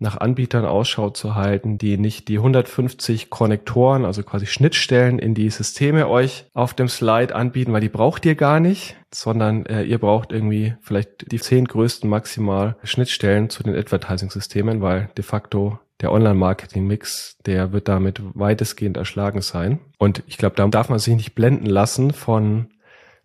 nach 0.00 0.16
Anbietern 0.16 0.64
Ausschau 0.64 1.10
zu 1.10 1.36
halten, 1.36 1.78
die 1.78 1.96
nicht 1.96 2.26
die 2.26 2.38
150 2.38 3.30
Konnektoren, 3.30 4.04
also 4.04 4.24
quasi 4.24 4.46
Schnittstellen 4.46 5.20
in 5.20 5.34
die 5.34 5.50
Systeme 5.50 6.08
euch 6.08 6.46
auf 6.54 6.74
dem 6.74 6.88
Slide 6.88 7.36
anbieten, 7.36 7.72
weil 7.72 7.82
die 7.82 7.88
braucht 7.88 8.26
ihr 8.26 8.34
gar 8.34 8.58
nicht, 8.58 8.96
sondern 9.14 9.64
äh, 9.66 9.84
ihr 9.84 9.98
braucht 9.98 10.32
irgendwie 10.32 10.74
vielleicht 10.80 11.30
die 11.30 11.38
zehn 11.38 11.66
größten 11.66 12.10
maximal 12.10 12.76
Schnittstellen 12.82 13.48
zu 13.48 13.62
den 13.62 13.76
Advertising-Systemen, 13.76 14.82
weil 14.82 15.10
de 15.16 15.22
facto 15.22 15.78
der 16.00 16.12
Online-Marketing-Mix, 16.12 17.38
der 17.44 17.72
wird 17.72 17.88
damit 17.88 18.20
weitestgehend 18.34 18.96
erschlagen 18.96 19.42
sein. 19.42 19.80
Und 19.98 20.22
ich 20.26 20.38
glaube, 20.38 20.56
da 20.56 20.66
darf 20.68 20.88
man 20.88 20.98
sich 20.98 21.14
nicht 21.14 21.34
blenden 21.34 21.66
lassen 21.66 22.12
von 22.12 22.68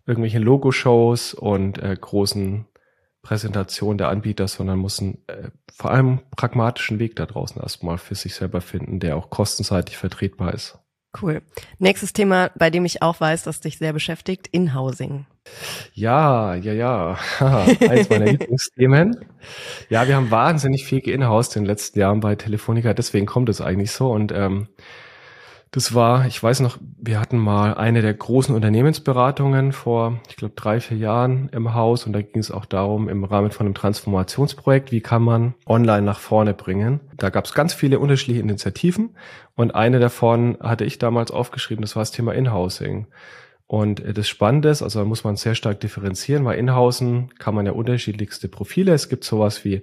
irgendwelchen 0.06 0.42
Logo-Shows 0.42 1.34
und 1.34 1.78
äh, 1.78 1.96
großen 1.98 2.66
Präsentation 3.22 3.96
der 3.96 4.08
Anbieter, 4.08 4.48
sondern 4.48 4.78
muss 4.78 5.00
einen 5.00 5.18
äh, 5.28 5.50
vor 5.72 5.90
allem 5.90 6.20
pragmatischen 6.36 6.98
Weg 6.98 7.16
da 7.16 7.26
draußen 7.26 7.60
erstmal 7.60 7.98
für 7.98 8.14
sich 8.14 8.34
selber 8.34 8.60
finden, 8.60 9.00
der 9.00 9.16
auch 9.16 9.30
kostenseitig 9.30 9.96
vertretbar 9.96 10.52
ist. 10.52 10.78
Cool. 11.20 11.42
Nächstes 11.78 12.12
Thema, 12.12 12.50
bei 12.56 12.70
dem 12.70 12.84
ich 12.84 13.02
auch 13.02 13.20
weiß, 13.20 13.44
dass 13.44 13.60
dich 13.60 13.78
sehr 13.78 13.92
beschäftigt, 13.92 14.48
Inhousing. 14.48 15.26
Ja, 15.92 16.54
ja, 16.54 16.72
ja. 16.72 17.18
Eins 17.40 18.08
meiner 18.08 18.26
Lieblingsthemen. 18.26 19.24
Ja, 19.88 20.08
wir 20.08 20.16
haben 20.16 20.30
wahnsinnig 20.30 20.84
viel 20.84 21.00
geinhoused 21.00 21.56
in 21.56 21.62
den 21.62 21.68
letzten 21.68 21.98
Jahren 21.98 22.20
bei 22.20 22.34
Telefonica, 22.34 22.94
deswegen 22.94 23.26
kommt 23.26 23.48
es 23.48 23.60
eigentlich 23.60 23.92
so. 23.92 24.10
Und 24.10 24.32
ähm, 24.32 24.68
das 25.74 25.92
war, 25.92 26.26
ich 26.26 26.40
weiß 26.40 26.60
noch, 26.60 26.78
wir 27.00 27.18
hatten 27.18 27.36
mal 27.36 27.74
eine 27.74 28.00
der 28.00 28.14
großen 28.14 28.54
Unternehmensberatungen 28.54 29.72
vor, 29.72 30.20
ich 30.28 30.36
glaube, 30.36 30.54
drei, 30.54 30.78
vier 30.78 30.96
Jahren 30.96 31.48
im 31.50 31.74
Haus 31.74 32.06
und 32.06 32.12
da 32.12 32.22
ging 32.22 32.38
es 32.38 32.52
auch 32.52 32.64
darum, 32.64 33.08
im 33.08 33.24
Rahmen 33.24 33.50
von 33.50 33.66
einem 33.66 33.74
Transformationsprojekt, 33.74 34.92
wie 34.92 35.00
kann 35.00 35.22
man 35.22 35.54
online 35.66 36.02
nach 36.02 36.20
vorne 36.20 36.54
bringen. 36.54 37.00
Da 37.16 37.30
gab 37.30 37.46
es 37.46 37.54
ganz 37.54 37.74
viele 37.74 37.98
unterschiedliche 37.98 38.40
Initiativen 38.40 39.16
und 39.56 39.74
eine 39.74 39.98
davon 39.98 40.58
hatte 40.60 40.84
ich 40.84 41.00
damals 41.00 41.32
aufgeschrieben, 41.32 41.82
das 41.82 41.96
war 41.96 42.02
das 42.02 42.12
Thema 42.12 42.34
Inhousing. 42.34 43.08
Und 43.74 44.04
das 44.16 44.28
Spannende 44.28 44.68
ist, 44.68 44.82
also 44.82 45.00
da 45.00 45.04
muss 45.04 45.24
man 45.24 45.34
sehr 45.34 45.56
stark 45.56 45.80
differenzieren, 45.80 46.44
weil 46.44 46.60
in-hausen 46.60 47.34
kann 47.40 47.56
man 47.56 47.66
ja 47.66 47.72
unterschiedlichste 47.72 48.46
Profile. 48.46 48.94
Es 48.94 49.08
gibt 49.08 49.24
sowas 49.24 49.64
wie 49.64 49.82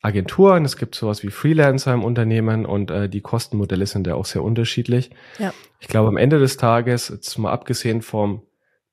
Agenturen, 0.00 0.64
es 0.64 0.78
gibt 0.78 0.94
sowas 0.94 1.22
wie 1.22 1.28
Freelancer 1.28 1.92
im 1.92 2.02
Unternehmen 2.02 2.64
und 2.64 2.90
äh, 2.90 3.10
die 3.10 3.20
Kostenmodelle 3.20 3.84
sind 3.84 4.06
ja 4.06 4.14
auch 4.14 4.24
sehr 4.24 4.42
unterschiedlich. 4.42 5.10
Ja. 5.38 5.52
Ich 5.80 5.88
glaube, 5.88 6.08
am 6.08 6.16
Ende 6.16 6.38
des 6.38 6.56
Tages, 6.56 7.10
jetzt 7.10 7.36
mal 7.36 7.52
abgesehen 7.52 8.00
vom 8.00 8.40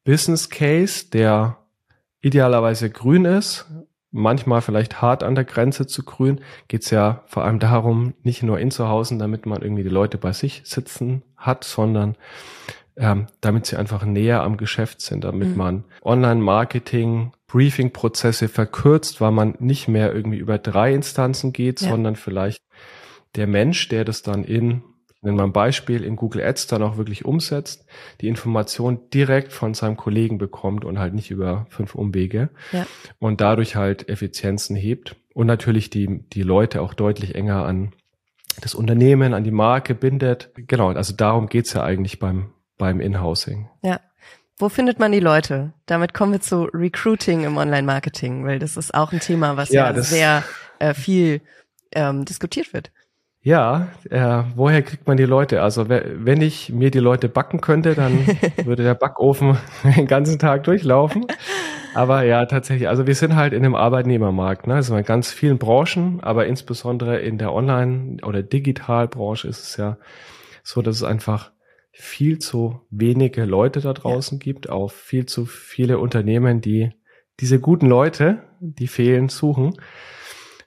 Business 0.04 0.50
Case, 0.50 1.06
der 1.10 1.60
idealerweise 2.20 2.90
grün 2.90 3.24
ist, 3.24 3.66
manchmal 4.12 4.60
vielleicht 4.60 5.02
hart 5.02 5.24
an 5.24 5.36
der 5.36 5.46
Grenze 5.46 5.88
zu 5.88 6.04
grün, 6.04 6.42
geht's 6.68 6.90
ja 6.90 7.24
vor 7.28 7.46
allem 7.46 7.60
darum, 7.60 8.14
nicht 8.24 8.44
nur 8.44 8.60
in 8.60 8.72
zu 8.72 8.90
Hause, 8.90 9.18
damit 9.18 9.46
man 9.46 9.62
irgendwie 9.62 9.84
die 9.84 9.90
Leute 9.90 10.18
bei 10.18 10.34
sich 10.34 10.64
sitzen 10.66 11.24
hat, 11.38 11.64
sondern 11.64 12.18
ähm, 12.98 13.28
damit 13.42 13.66
sie 13.66 13.78
einfach 13.78 14.04
näher 14.04 14.44
am 14.44 14.58
Geschäft 14.58 15.02
sind, 15.02 15.24
damit 15.24 15.50
mhm. 15.50 15.58
man 15.58 15.84
Online-Marketing, 16.02 17.32
Briefing-Prozesse 17.48 18.48
verkürzt, 18.50 19.22
weil 19.22 19.32
man 19.32 19.56
nicht 19.60 19.88
mehr 19.88 20.14
irgendwie 20.14 20.38
über 20.38 20.58
drei 20.58 20.94
Instanzen 20.94 21.54
geht, 21.54 21.82
ja. 21.82 21.90
sondern 21.90 22.16
vielleicht 22.16 22.62
der 23.36 23.48
Mensch, 23.48 23.88
der 23.88 24.04
das 24.04 24.24
dann 24.24 24.44
in, 24.44 24.84
nennen 25.22 25.38
wir 25.38 25.44
ein 25.44 25.54
Beispiel, 25.54 26.04
in 26.04 26.16
Google 26.16 26.42
Ads 26.42 26.68
dann 26.68 26.84
auch 26.84 26.98
wirklich 26.98 27.24
umsetzt, 27.24 27.86
die 28.22 28.28
Information 28.28 29.10
direkt 29.14 29.54
von 29.54 29.74
seinem 29.74 29.96
Kollegen 29.96 30.38
bekommt 30.38 30.84
und 30.84 31.00
halt 31.00 31.14
nicht 31.14 31.32
über 31.32 31.68
fünf 31.70 31.96
Umwege 31.96 32.50
ja. 32.72 32.86
und 33.20 33.42
dadurch 33.42 33.76
halt 33.76 34.10
Effizienzen 34.10 34.76
hebt 34.76 35.16
und 35.34 35.46
natürlich 35.46 35.90
die, 35.90 36.24
die 36.34 36.42
Leute 36.42 36.82
auch 36.82 36.94
deutlich 36.94 37.36
enger 37.36 37.66
an 37.66 37.94
das 38.60 38.74
Unternehmen, 38.74 39.36
an 39.36 39.44
die 39.44 39.52
Marke 39.52 39.94
bindet. 39.94 40.50
Genau, 40.56 40.90
also 40.90 41.14
darum 41.16 41.48
geht's 41.48 41.74
ja 41.74 41.84
eigentlich 41.84 42.18
beim, 42.18 42.50
beim 42.78 43.00
Inhousing. 43.00 43.70
Ja. 43.82 44.00
Wo 44.60 44.70
findet 44.70 44.98
man 44.98 45.12
die 45.12 45.20
Leute? 45.20 45.74
Damit 45.86 46.16
kommen 46.16 46.32
wir 46.32 46.42
zu 46.42 46.64
Recruiting 46.74 47.44
im 47.44 47.58
Online-Marketing, 47.58 48.44
weil 48.46 48.58
das 48.58 48.76
ist 48.76 48.94
auch 48.94 49.12
ein 49.12 49.20
Thema, 49.20 49.56
was 49.56 49.70
ja, 49.70 49.92
ja 49.92 50.02
sehr 50.02 50.44
äh, 50.80 50.96
viel 50.96 51.42
ähm, 51.92 52.26
diskutiert 52.26 52.74
wird. 52.74 52.92
Ja, 53.42 53.88
äh, 54.10 54.44
woher 54.56 54.82
kriegt 54.82 55.08
man 55.08 55.16
die 55.16 55.26
Leute? 55.26 55.62
Also 55.62 55.88
wenn 55.88 56.42
ich 56.42 56.70
mir 56.70 56.92
die 56.92 57.00
Leute 57.00 57.30
backen 57.30 57.62
könnte, 57.62 57.96
dann 57.96 58.28
würde 58.66 58.84
der 58.84 58.96
Backofen 58.96 59.58
den 59.96 60.08
ganzen 60.08 60.40
Tag 60.40 60.64
durchlaufen. 60.64 61.26
Aber 61.94 62.24
ja, 62.24 62.46
tatsächlich, 62.46 62.90
also 62.90 63.08
wir 63.08 63.16
sind 63.16 63.36
halt 63.36 63.54
in 63.54 63.64
einem 63.64 63.76
Arbeitnehmermarkt, 63.76 64.68
ne? 64.68 64.76
Also 64.76 64.96
in 64.98 65.06
ganz 65.06 65.32
vielen 65.32 65.60
Branchen, 65.60 66.20
aber 66.22 66.46
insbesondere 66.46 67.20
in 67.20 67.38
der 67.38 67.54
Online- 67.54 68.18
oder 68.24 68.44
Digitalbranche 68.44 69.48
ist 69.48 69.64
es 69.64 69.78
ja 69.78 69.98
so, 70.62 70.82
dass 70.82 70.98
es 70.98 71.04
einfach 71.04 71.52
viel 72.00 72.38
zu 72.38 72.82
wenige 72.92 73.46
Leute 73.46 73.82
da 73.82 73.92
draußen 73.92 74.38
ja. 74.38 74.44
gibt, 74.44 74.70
auch 74.70 74.92
viel 74.92 75.26
zu 75.26 75.46
viele 75.46 75.98
Unternehmen, 75.98 76.62
die 76.62 76.92
diese 77.40 77.60
guten 77.60 77.88
Leute, 77.88 78.44
die 78.60 78.88
fehlen, 78.88 79.30
suchen. 79.30 79.74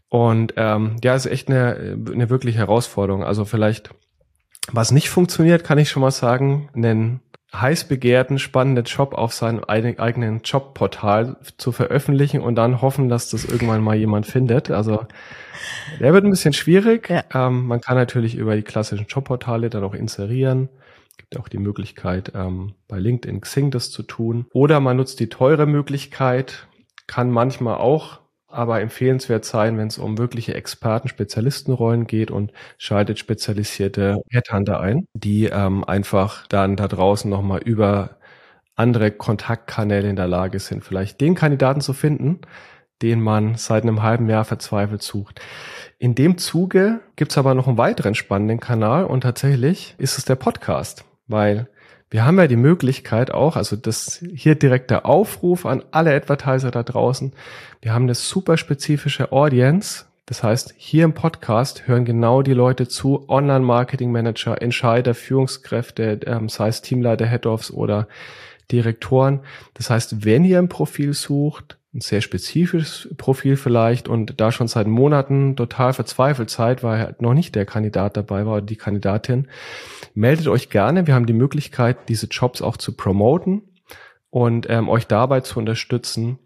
Und 0.08 0.54
ähm, 0.56 0.96
ja, 1.04 1.14
ist 1.14 1.26
echt 1.26 1.48
eine, 1.48 1.96
eine 2.12 2.30
wirkliche 2.30 2.58
Herausforderung. 2.58 3.22
Also 3.22 3.44
vielleicht, 3.44 3.90
was 4.72 4.90
nicht 4.90 5.08
funktioniert, 5.08 5.62
kann 5.62 5.78
ich 5.78 5.88
schon 5.88 6.02
mal 6.02 6.10
sagen, 6.10 6.68
einen 6.74 7.20
heiß 7.54 7.84
begehrten, 7.84 8.40
spannenden 8.40 8.84
Job 8.84 9.14
auf 9.14 9.32
seinem 9.32 9.62
eigenen 9.64 10.40
Jobportal 10.42 11.36
zu 11.58 11.70
veröffentlichen 11.70 12.40
und 12.40 12.56
dann 12.56 12.82
hoffen, 12.82 13.08
dass 13.08 13.30
das 13.30 13.44
irgendwann 13.44 13.82
mal 13.82 13.96
jemand 13.96 14.26
findet. 14.26 14.70
Also 14.70 15.06
der 16.00 16.12
wird 16.12 16.24
ein 16.24 16.30
bisschen 16.30 16.52
schwierig. 16.52 17.08
Ja. 17.08 17.22
Ähm, 17.32 17.66
man 17.66 17.80
kann 17.80 17.96
natürlich 17.96 18.34
über 18.34 18.56
die 18.56 18.62
klassischen 18.62 19.06
Jobportale 19.06 19.70
dann 19.70 19.84
auch 19.84 19.94
inserieren 19.94 20.68
gibt 21.20 21.38
auch 21.38 21.48
die 21.48 21.58
Möglichkeit, 21.58 22.32
ähm, 22.34 22.74
bei 22.88 22.98
LinkedIn 22.98 23.42
Xing 23.42 23.70
das 23.70 23.90
zu 23.90 24.02
tun. 24.02 24.46
Oder 24.52 24.80
man 24.80 24.96
nutzt 24.96 25.20
die 25.20 25.28
teure 25.28 25.66
Möglichkeit, 25.66 26.66
kann 27.06 27.30
manchmal 27.30 27.76
auch 27.76 28.20
aber 28.48 28.80
empfehlenswert 28.80 29.44
sein, 29.44 29.78
wenn 29.78 29.86
es 29.86 29.98
um 29.98 30.18
wirkliche 30.18 30.54
Experten, 30.54 31.08
Spezialistenrollen 31.08 32.06
geht 32.06 32.32
und 32.32 32.52
schaltet 32.78 33.18
spezialisierte 33.18 34.22
Headhunter 34.28 34.80
ein, 34.80 35.06
die 35.14 35.44
ähm, 35.44 35.84
einfach 35.84 36.46
dann 36.48 36.74
da 36.74 36.88
draußen 36.88 37.30
nochmal 37.30 37.60
über 37.60 38.18
andere 38.74 39.12
Kontaktkanäle 39.12 40.08
in 40.08 40.16
der 40.16 40.26
Lage 40.26 40.58
sind, 40.58 40.82
vielleicht 40.82 41.20
den 41.20 41.36
Kandidaten 41.36 41.80
zu 41.80 41.92
finden, 41.92 42.40
den 43.02 43.20
man 43.20 43.54
seit 43.54 43.84
einem 43.84 44.02
halben 44.02 44.28
Jahr 44.28 44.44
verzweifelt 44.44 45.02
sucht. 45.02 45.40
In 45.98 46.14
dem 46.14 46.38
Zuge 46.38 47.00
gibt's 47.14 47.38
aber 47.38 47.54
noch 47.54 47.68
einen 47.68 47.78
weiteren 47.78 48.14
spannenden 48.14 48.58
Kanal 48.58 49.04
und 49.04 49.20
tatsächlich 49.20 49.94
ist 49.98 50.18
es 50.18 50.24
der 50.24 50.36
Podcast 50.36 51.04
weil 51.30 51.68
wir 52.10 52.24
haben 52.24 52.38
ja 52.38 52.48
die 52.48 52.56
Möglichkeit 52.56 53.30
auch, 53.30 53.56
also 53.56 53.76
das 53.76 54.22
hier 54.34 54.56
direkt 54.56 54.90
der 54.90 55.06
Aufruf 55.06 55.64
an 55.64 55.84
alle 55.92 56.12
Advertiser 56.12 56.72
da 56.72 56.82
draußen. 56.82 57.32
Wir 57.82 57.94
haben 57.94 58.02
eine 58.04 58.16
super 58.16 58.56
spezifische 58.56 59.30
Audience. 59.30 60.06
Das 60.26 60.42
heißt, 60.42 60.74
hier 60.76 61.04
im 61.04 61.14
Podcast 61.14 61.86
hören 61.86 62.04
genau 62.04 62.42
die 62.42 62.52
Leute 62.52 62.88
zu, 62.88 63.28
Online-Marketing-Manager, 63.28 64.60
Entscheider, 64.60 65.14
Führungskräfte, 65.14 66.20
ähm, 66.26 66.48
sei 66.48 66.68
es 66.68 66.82
Teamleiter, 66.82 67.26
Head-Offs 67.26 67.70
oder 67.70 68.08
Direktoren. 68.72 69.40
Das 69.74 69.90
heißt, 69.90 70.24
wenn 70.24 70.44
ihr 70.44 70.58
ein 70.58 70.68
Profil 70.68 71.14
sucht, 71.14 71.78
ein 71.92 72.00
sehr 72.00 72.20
spezifisches 72.20 73.08
Profil 73.16 73.56
vielleicht 73.56 74.08
und 74.08 74.40
da 74.40 74.52
schon 74.52 74.68
seit 74.68 74.86
Monaten 74.86 75.56
total 75.56 75.92
verzweifelt 75.92 76.48
seid, 76.48 76.84
weil 76.84 77.00
halt 77.00 77.20
noch 77.20 77.34
nicht 77.34 77.56
der 77.56 77.66
Kandidat 77.66 78.16
dabei 78.16 78.46
war 78.46 78.58
oder 78.58 78.66
die 78.66 78.76
Kandidatin, 78.76 79.48
meldet 80.14 80.46
euch 80.46 80.70
gerne. 80.70 81.06
Wir 81.08 81.14
haben 81.14 81.26
die 81.26 81.32
Möglichkeit, 81.32 82.08
diese 82.08 82.26
Jobs 82.26 82.62
auch 82.62 82.76
zu 82.76 82.96
promoten 82.96 83.62
und 84.30 84.70
ähm, 84.70 84.88
euch 84.88 85.08
dabei 85.08 85.40
zu 85.40 85.58
unterstützen, 85.58 86.38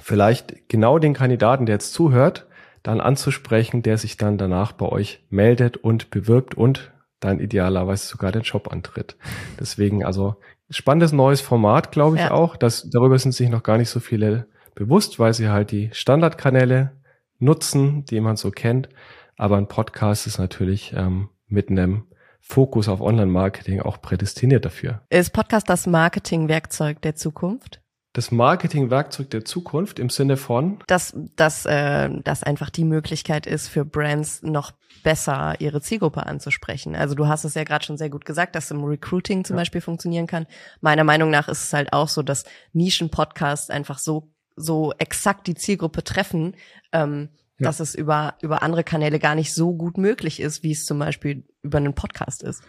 vielleicht 0.00 0.68
genau 0.70 0.98
den 0.98 1.12
Kandidaten, 1.12 1.66
der 1.66 1.74
jetzt 1.74 1.92
zuhört, 1.92 2.46
dann 2.82 3.00
anzusprechen, 3.00 3.82
der 3.82 3.98
sich 3.98 4.16
dann 4.16 4.38
danach 4.38 4.72
bei 4.72 4.86
euch 4.86 5.22
meldet 5.28 5.76
und 5.76 6.10
bewirbt 6.10 6.54
und 6.54 6.92
dann 7.20 7.40
idealerweise 7.40 8.06
sogar 8.06 8.32
den 8.32 8.42
Job 8.42 8.72
antritt. 8.72 9.16
Deswegen 9.60 10.02
also 10.02 10.36
spannendes 10.70 11.12
neues 11.12 11.42
Format, 11.42 11.92
glaube 11.92 12.16
ich 12.16 12.22
ja. 12.22 12.30
auch. 12.30 12.56
Das, 12.56 12.88
darüber 12.90 13.18
sind 13.18 13.32
sich 13.32 13.50
noch 13.50 13.62
gar 13.62 13.76
nicht 13.76 13.90
so 13.90 14.00
viele 14.00 14.46
bewusst, 14.74 15.18
weil 15.18 15.34
sie 15.34 15.48
halt 15.48 15.70
die 15.70 15.90
Standardkanäle 15.92 16.92
nutzen, 17.38 18.04
die 18.04 18.20
man 18.20 18.36
so 18.36 18.50
kennt. 18.50 18.88
Aber 19.36 19.56
ein 19.56 19.68
Podcast 19.68 20.26
ist 20.26 20.38
natürlich 20.38 20.92
ähm, 20.96 21.28
mit 21.46 21.70
einem 21.70 22.04
Fokus 22.40 22.88
auf 22.88 23.00
Online-Marketing 23.00 23.80
auch 23.80 24.02
prädestiniert 24.02 24.64
dafür. 24.64 25.02
Ist 25.10 25.32
Podcast 25.32 25.68
das 25.68 25.86
Marketing-Werkzeug 25.86 27.00
der 27.02 27.14
Zukunft? 27.14 27.80
Das 28.14 28.30
Marketing-Werkzeug 28.30 29.30
der 29.30 29.44
Zukunft 29.44 29.98
im 29.98 30.10
Sinne 30.10 30.36
von? 30.36 30.80
Dass, 30.86 31.16
dass 31.36 31.64
äh, 31.64 32.10
das 32.24 32.42
einfach 32.42 32.68
die 32.68 32.84
Möglichkeit 32.84 33.46
ist, 33.46 33.68
für 33.68 33.86
Brands 33.86 34.42
noch 34.42 34.72
besser 35.02 35.54
ihre 35.60 35.80
Zielgruppe 35.80 36.26
anzusprechen. 36.26 36.94
Also 36.94 37.14
du 37.14 37.26
hast 37.26 37.44
es 37.44 37.54
ja 37.54 37.64
gerade 37.64 37.84
schon 37.84 37.96
sehr 37.96 38.10
gut 38.10 38.26
gesagt, 38.26 38.54
dass 38.54 38.70
im 38.70 38.84
Recruiting 38.84 39.44
zum 39.44 39.56
ja. 39.56 39.62
Beispiel 39.62 39.80
funktionieren 39.80 40.26
kann. 40.26 40.46
Meiner 40.80 41.04
Meinung 41.04 41.30
nach 41.30 41.48
ist 41.48 41.64
es 41.64 41.72
halt 41.72 41.92
auch 41.92 42.08
so, 42.08 42.22
dass 42.22 42.44
Nischen-Podcasts 42.74 43.70
einfach 43.70 43.98
so 43.98 44.30
so 44.56 44.92
exakt 44.98 45.46
die 45.46 45.54
Zielgruppe 45.54 46.04
treffen, 46.04 46.54
ähm, 46.92 47.28
ja. 47.58 47.68
dass 47.68 47.80
es 47.80 47.94
über, 47.94 48.34
über 48.42 48.62
andere 48.62 48.84
Kanäle 48.84 49.18
gar 49.18 49.34
nicht 49.34 49.54
so 49.54 49.74
gut 49.74 49.98
möglich 49.98 50.40
ist, 50.40 50.62
wie 50.62 50.72
es 50.72 50.84
zum 50.84 50.98
Beispiel 50.98 51.44
über 51.62 51.78
einen 51.78 51.94
Podcast 51.94 52.42
ist. 52.42 52.62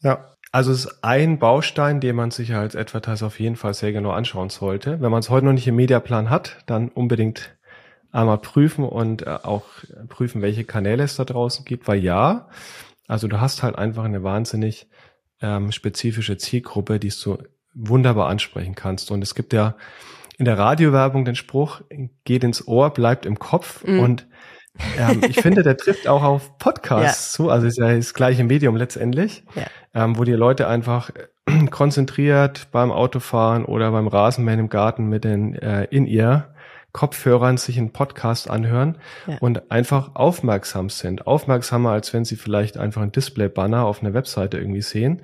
Ja, 0.00 0.36
also 0.52 0.72
es 0.72 0.86
ist 0.86 1.04
ein 1.04 1.38
Baustein, 1.38 2.00
den 2.00 2.16
man 2.16 2.30
sich 2.30 2.54
als 2.54 2.76
Advertiser 2.76 3.26
auf 3.26 3.40
jeden 3.40 3.56
Fall 3.56 3.74
sehr 3.74 3.92
genau 3.92 4.10
anschauen 4.10 4.50
sollte. 4.50 5.00
Wenn 5.00 5.10
man 5.10 5.20
es 5.20 5.30
heute 5.30 5.46
noch 5.46 5.52
nicht 5.52 5.66
im 5.66 5.76
Mediaplan 5.76 6.30
hat, 6.30 6.58
dann 6.66 6.88
unbedingt 6.88 7.56
einmal 8.12 8.38
prüfen 8.38 8.84
und 8.84 9.26
äh, 9.26 9.38
auch 9.42 9.64
prüfen, 10.08 10.42
welche 10.42 10.64
Kanäle 10.64 11.04
es 11.04 11.16
da 11.16 11.24
draußen 11.24 11.64
gibt, 11.64 11.88
weil 11.88 12.02
ja, 12.02 12.48
also 13.06 13.28
du 13.28 13.40
hast 13.40 13.62
halt 13.62 13.76
einfach 13.76 14.04
eine 14.04 14.22
wahnsinnig 14.22 14.88
ähm, 15.40 15.70
spezifische 15.72 16.38
Zielgruppe, 16.38 16.98
die 16.98 17.12
du 17.22 17.38
wunderbar 17.74 18.28
ansprechen 18.28 18.74
kannst. 18.74 19.10
Und 19.10 19.22
es 19.22 19.34
gibt 19.34 19.52
ja 19.52 19.76
in 20.38 20.44
der 20.44 20.58
Radiowerbung 20.58 21.24
den 21.24 21.34
Spruch, 21.34 21.82
geht 22.24 22.44
ins 22.44 22.66
Ohr, 22.66 22.90
bleibt 22.90 23.26
im 23.26 23.38
Kopf. 23.38 23.84
Mhm. 23.84 24.00
Und 24.00 24.26
ähm, 24.98 25.22
ich 25.28 25.40
finde, 25.40 25.62
der 25.62 25.76
trifft 25.76 26.08
auch 26.08 26.22
auf 26.22 26.58
Podcasts 26.58 27.32
ja. 27.32 27.36
zu, 27.36 27.50
also 27.50 27.66
ist 27.66 27.78
ja 27.78 27.94
das 27.94 28.14
gleiche 28.14 28.44
Medium 28.44 28.76
letztendlich, 28.76 29.44
ja. 29.54 29.64
ähm, 29.94 30.18
wo 30.18 30.24
die 30.24 30.32
Leute 30.32 30.68
einfach 30.68 31.10
äh, 31.10 31.66
konzentriert 31.70 32.68
beim 32.72 32.92
Autofahren 32.92 33.64
oder 33.64 33.90
beim 33.90 34.08
Rasenmähen 34.08 34.60
im 34.60 34.68
Garten 34.68 35.06
mit 35.06 35.24
den 35.24 35.54
äh, 35.54 35.84
in 35.84 36.06
ihr 36.06 36.52
Kopfhörern 36.92 37.58
sich 37.58 37.76
einen 37.76 37.92
Podcast 37.92 38.48
anhören 38.48 38.96
ja. 39.26 39.36
und 39.40 39.70
einfach 39.70 40.14
aufmerksam 40.14 40.88
sind. 40.88 41.26
Aufmerksamer, 41.26 41.90
als 41.90 42.14
wenn 42.14 42.24
sie 42.24 42.36
vielleicht 42.36 42.78
einfach 42.78 43.02
ein 43.02 43.12
Display-Banner 43.12 43.84
auf 43.84 44.02
einer 44.02 44.14
Webseite 44.14 44.56
irgendwie 44.56 44.80
sehen, 44.80 45.20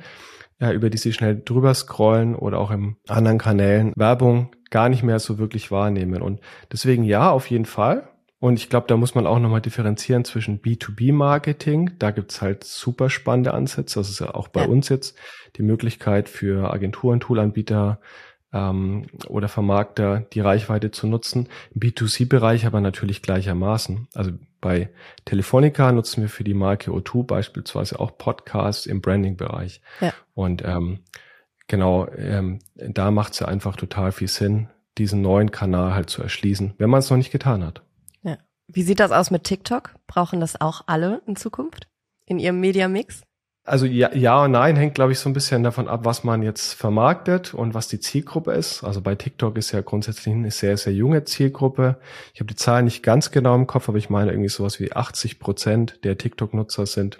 ja, 0.62 0.72
über 0.72 0.90
die 0.90 0.96
sie 0.98 1.12
schnell 1.12 1.42
drüber 1.44 1.75
scrollen 1.75 2.37
oder 2.37 2.59
auch 2.59 2.70
im 2.70 2.96
anderen 3.09 3.38
Kanälen 3.38 3.92
Werbung 3.96 4.55
gar 4.70 4.88
nicht 4.88 5.03
mehr 5.03 5.18
so 5.18 5.37
wirklich 5.38 5.72
wahrnehmen. 5.72 6.22
Und 6.22 6.40
deswegen 6.70 7.03
ja, 7.03 7.33
auf 7.33 7.51
jeden 7.51 7.66
Fall. 7.66 8.09
Und 8.38 8.61
ich 8.61 8.70
glaube, 8.70 8.87
da 8.87 8.96
muss 8.96 9.16
man 9.16 9.27
auch 9.27 9.40
nochmal 9.40 9.61
differenzieren 9.61 10.25
zwischen 10.25 10.62
B2B-Marketing. 10.62 11.90
Da 11.98 12.12
gibt's 12.12 12.40
halt 12.40 12.62
super 12.62 13.11
spannende 13.11 13.55
Ansätze. 13.55 13.98
Das 13.98 14.09
ist 14.09 14.20
ja 14.20 14.35
auch 14.35 14.48
bei 14.48 14.62
ja. 14.62 14.68
uns 14.68 14.88
jetzt 14.88 15.18
die 15.57 15.62
Möglichkeit 15.62 16.29
für 16.29 16.72
Agenturen, 16.72 17.18
Toolanbieter 17.18 18.01
ähm, 18.53 19.07
oder 19.27 19.48
Vermarkter 19.48 20.20
die 20.33 20.40
Reichweite 20.40 20.92
zu 20.92 21.09
nutzen. 21.09 21.48
Im 21.75 21.81
B2C-Bereich 21.81 22.66
aber 22.66 22.81
natürlich 22.81 23.20
gleichermaßen. 23.22 24.07
Also 24.14 24.31
bei 24.62 24.88
Telefonica 25.27 25.92
nutzen 25.92 26.22
wir 26.22 26.31
für 26.31 26.44
die 26.44 26.55
Marke 26.55 26.90
O2 26.90 27.25
beispielsweise 27.25 28.01
auch 28.01 28.16
Podcasts 28.16 28.87
im 28.87 29.03
Branding-Bereich. 29.03 29.83
Ja. 30.01 30.14
Und 30.33 30.64
ähm, 30.64 31.01
genau, 31.66 32.09
ähm, 32.16 32.61
da 32.77 33.11
macht 33.11 33.35
es 33.35 33.40
ja 33.40 33.48
einfach 33.48 33.77
total 33.77 34.12
viel 34.12 34.29
Sinn, 34.29 34.68
diesen 34.96 35.20
neuen 35.20 35.51
Kanal 35.51 35.94
halt 35.94 36.09
zu 36.09 36.22
erschließen, 36.22 36.72
wenn 36.79 36.88
man 36.88 37.01
es 37.01 37.11
noch 37.11 37.18
nicht 37.18 37.33
getan 37.33 37.62
hat. 37.62 37.83
Wie 38.75 38.83
sieht 38.83 39.01
das 39.01 39.12
aus 39.12 39.31
mit 39.31 39.44
TikTok? 39.44 39.94
Brauchen 40.07 40.40
das 40.40 40.59
auch 40.61 40.83
alle 40.87 41.20
in 41.27 41.37
Zukunft 41.37 41.88
in 42.25 42.38
ihrem 42.38 42.59
Media-Mix? 42.61 43.22
Also 43.64 43.87
ja, 43.87 44.12
ja 44.14 44.42
und 44.44 44.53
nein 44.53 44.75
hängt, 44.75 44.96
glaube 44.96 45.12
ich, 45.12 45.20
so 45.20 45.31
ein 45.31 45.35
bisschen 45.35 45.62
davon 45.62 45.87
ab, 45.87 46.05
was 46.05 46.25
man 46.25 46.42
jetzt 46.42 46.75
vermarktet 46.75 47.55
und 47.55 47.75
was 47.75 47.87
die 47.87 48.01
Zielgruppe 48.01 48.53
ist. 48.53 48.83
Also 48.83 49.01
bei 49.01 49.14
TikTok 49.14 49.57
ist 49.57 49.70
ja 49.70 49.83
grundsätzlich 49.83 50.35
eine 50.35 50.51
sehr, 50.51 50.77
sehr 50.77 50.92
junge 50.92 51.25
Zielgruppe. 51.25 51.98
Ich 52.35 52.40
habe 52.40 52.48
die 52.48 52.57
Zahlen 52.57 52.87
nicht 52.87 53.05
ganz 53.05 53.31
genau 53.31 53.55
im 53.55 53.68
Kopf, 53.68 53.88
aber 53.88 53.98
ich 53.98 54.11
meine 54.11 54.33
irgendwie 54.33 54.48
sowas 54.48 54.81
wie 54.81 54.92
80 54.92 55.38
Prozent 55.38 56.05
der 56.05 56.18
TikTok-Nutzer 56.18 56.87
sind 56.87 57.18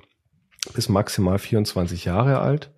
bis 0.75 0.89
maximal 0.89 1.39
24 1.39 2.05
Jahre 2.05 2.41
alt. 2.41 2.73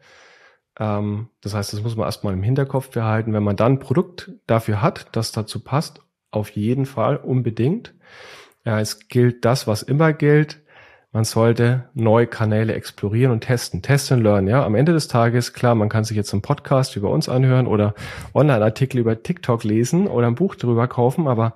Ähm, 0.79 1.29
das 1.40 1.55
heißt, 1.55 1.72
das 1.72 1.83
muss 1.83 1.96
man 1.96 2.07
erstmal 2.07 2.35
im 2.35 2.42
Hinterkopf 2.42 2.90
behalten. 2.90 3.33
Wenn 3.33 3.42
man 3.42 3.57
dann 3.57 3.74
ein 3.74 3.79
Produkt 3.79 4.33
dafür 4.46 4.83
hat, 4.83 5.09
das 5.12 5.33
dazu 5.33 5.61
passt, 5.61 6.00
auf 6.31 6.50
jeden 6.50 6.87
Fall 6.87 7.16
unbedingt. 7.16 7.94
Ja, 8.64 8.81
es 8.81 9.09
gilt 9.09 9.44
das, 9.44 9.66
was 9.66 9.83
immer 9.83 10.12
gilt. 10.12 10.63
Man 11.14 11.22
sollte 11.22 11.85
neue 11.94 12.27
Kanäle 12.27 12.74
explorieren 12.74 13.31
und 13.31 13.42
testen. 13.42 13.83
Test 13.83 14.11
and 14.11 14.24
learn, 14.24 14.48
ja. 14.48 14.64
Am 14.64 14.74
Ende 14.74 14.92
des 14.92 15.07
Tages, 15.07 15.53
klar, 15.53 15.77
man 15.77 15.88
kann 15.88 16.03
sich 16.03 16.16
jetzt 16.16 16.33
einen 16.33 16.42
Podcast 16.42 16.96
über 16.96 17.09
uns 17.11 17.29
anhören 17.29 17.68
oder 17.68 17.94
Online-Artikel 18.35 18.98
über 18.98 19.22
TikTok 19.22 19.62
lesen 19.62 20.09
oder 20.09 20.27
ein 20.27 20.35
Buch 20.35 20.57
drüber 20.57 20.88
kaufen, 20.88 21.29
aber 21.29 21.55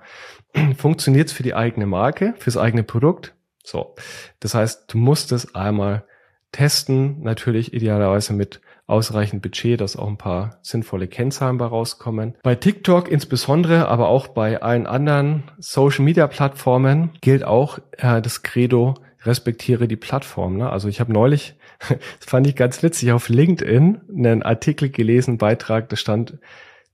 funktioniert's 0.77 1.33
für 1.33 1.43
die 1.43 1.55
eigene 1.55 1.87
Marke, 1.87 2.35
fürs 2.37 2.55
eigene 2.55 2.83
Produkt? 2.83 3.35
So. 3.61 3.95
Das 4.39 4.55
heißt, 4.55 4.93
du 4.93 4.97
musst 4.97 5.33
es 5.33 5.53
einmal 5.53 6.05
testen, 6.53 7.21
natürlich 7.21 7.73
idealerweise 7.73 8.31
mit 8.31 8.61
ausreichend 8.87 9.41
Budget, 9.41 9.81
dass 9.81 9.97
auch 9.97 10.07
ein 10.07 10.17
paar 10.17 10.59
sinnvolle 10.61 11.09
Kennzahlen 11.09 11.57
bei 11.57 11.65
rauskommen. 11.65 12.35
Bei 12.43 12.55
TikTok 12.55 13.11
insbesondere, 13.11 13.89
aber 13.89 14.07
auch 14.07 14.29
bei 14.29 14.61
allen 14.61 14.87
anderen 14.87 15.43
Social-Media-Plattformen 15.57 17.11
gilt 17.19 17.43
auch 17.43 17.79
äh, 17.97 18.21
das 18.21 18.41
Credo, 18.41 18.95
respektiere 19.23 19.87
die 19.87 19.95
Plattform. 19.95 20.57
Ne? 20.57 20.69
Also 20.69 20.87
ich 20.87 20.99
habe 20.99 21.13
neulich, 21.13 21.55
das 21.79 21.99
fand 22.27 22.47
ich 22.47 22.55
ganz 22.55 22.81
witzig, 22.83 23.11
auf 23.11 23.29
LinkedIn 23.29 24.01
einen 24.09 24.43
Artikel 24.43 24.89
gelesen, 24.89 25.37
Beitrag, 25.37 25.89
da 25.89 25.95
stand 25.95 26.39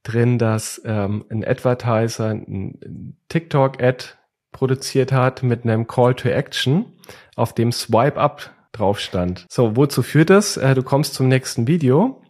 drin, 0.04 0.38
dass 0.38 0.82
ähm, 0.86 1.26
ein 1.30 1.44
Advertiser 1.44 2.30
ein 2.30 3.18
TikTok-Ad 3.30 4.06
produziert 4.52 5.12
hat 5.12 5.44
mit 5.44 5.64
einem 5.64 5.88
Call 5.88 6.16
to 6.16 6.30
Action, 6.30 6.86
auf 7.36 7.54
dem 7.54 7.72
Swipe 7.72 8.20
Up 8.20 8.52
drauf 8.72 9.00
stand. 9.00 9.46
So, 9.50 9.76
wozu 9.76 10.04
führt 10.04 10.30
das? 10.30 10.58
Äh, 10.58 10.76
du 10.76 10.84
kommst 10.84 11.14
zum 11.14 11.28
nächsten 11.28 11.68
Video. 11.68 12.22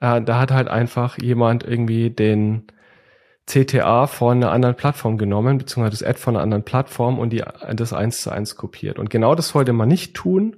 Äh, 0.00 0.22
da 0.22 0.40
hat 0.40 0.50
halt 0.50 0.68
einfach 0.68 1.18
jemand 1.18 1.64
irgendwie 1.64 2.10
den 2.10 2.66
CTA 3.48 4.06
von 4.06 4.38
einer 4.38 4.52
anderen 4.52 4.76
Plattform 4.76 5.18
genommen, 5.18 5.58
beziehungsweise 5.58 6.02
das 6.02 6.08
Ad 6.08 6.18
von 6.18 6.36
einer 6.36 6.42
anderen 6.42 6.64
Plattform 6.64 7.18
und 7.18 7.30
die, 7.30 7.42
das 7.74 7.92
eins 7.92 8.22
zu 8.22 8.30
eins 8.30 8.56
kopiert. 8.56 8.98
Und 8.98 9.10
genau 9.10 9.34
das 9.34 9.48
sollte 9.48 9.72
man 9.72 9.88
nicht 9.88 10.14
tun. 10.14 10.56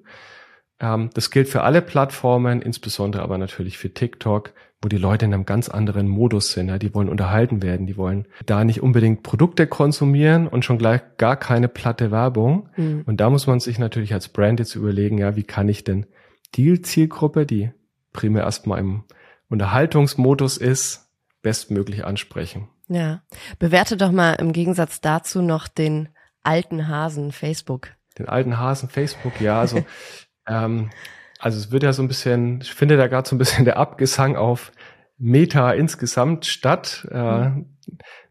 Ähm, 0.81 1.11
das 1.15 1.31
gilt 1.31 1.49
für 1.49 1.63
alle 1.63 1.83
Plattformen, 1.83 2.63
insbesondere 2.63 3.23
aber 3.23 3.39
natürlich 3.39 3.79
für 3.79 3.95
TikTok 3.95 4.53
wo 4.83 4.89
die 4.89 4.97
Leute 4.97 5.27
in 5.27 5.35
einem 5.35 5.45
ganz 5.45 5.69
anderen 5.69 6.09
Modus 6.09 6.53
sind. 6.53 6.69
Ja, 6.69 6.79
die 6.79 6.95
wollen 6.95 7.11
unterhalten 7.11 7.63
werden, 7.63 7.87
die 7.87 7.97
wollen 7.97 8.27
da 8.47 8.65
nicht 8.65 8.83
unbedingt 8.83 9.23
Produkte 9.23 9.67
konsumieren 9.67 10.47
und 10.47 10.65
schon 10.65 10.79
gleich 10.79 11.03
gar 11.19 11.37
keine 11.37 11.69
platte 11.69 12.11
Werbung. 12.11 12.71
Mhm. 12.77 13.03
Und 13.07 13.21
da 13.21 13.29
muss 13.29 13.47
man 13.47 13.61
sich 13.61 13.79
natürlich 13.79 14.15
als 14.15 14.29
Brand 14.29 14.59
jetzt 14.59 14.75
überlegen, 14.75 15.19
ja, 15.19 15.37
wie 15.37 15.43
kann 15.43 15.69
ich 15.69 15.85
denn 15.85 16.07
die 16.55 16.81
Zielgruppe, 16.81 17.45
die 17.45 17.71
primär 18.13 18.45
erstmal 18.45 18.81
im 18.81 19.05
Unterhaltungsmodus 19.49 20.57
ist, 20.57 21.11
bestmöglich 21.43 22.05
ansprechen. 22.05 22.69
Ja, 22.91 23.23
bewerte 23.61 23.97
doch 23.97 24.11
mal 24.11 24.33
im 24.35 24.53
Gegensatz 24.53 25.01
dazu 25.01 25.43
noch 25.43 25.69
den 25.69 26.09
alten 26.43 26.89
Hasen 26.89 27.31
Facebook. 27.31 27.91
Den 28.19 28.29
alten 28.29 28.59
Hasen 28.59 28.89
Facebook, 28.89 29.41
ja, 29.41 29.61
also 29.61 29.85
ähm, 30.49 30.91
also 31.39 31.57
es 31.59 31.71
wird 31.71 31.85
ja 31.85 31.93
so 31.93 32.03
ein 32.03 32.09
bisschen, 32.09 32.61
ich 32.63 32.75
finde 32.75 32.97
da 32.97 33.07
gerade 33.07 33.29
so 33.29 33.37
ein 33.37 33.39
bisschen 33.39 33.65
der 33.65 33.77
Abgesang 33.77 34.35
auf 34.35 34.73
Meta 35.19 35.71
insgesamt 35.71 36.47
statt. 36.47 37.07
Äh, 37.13 37.51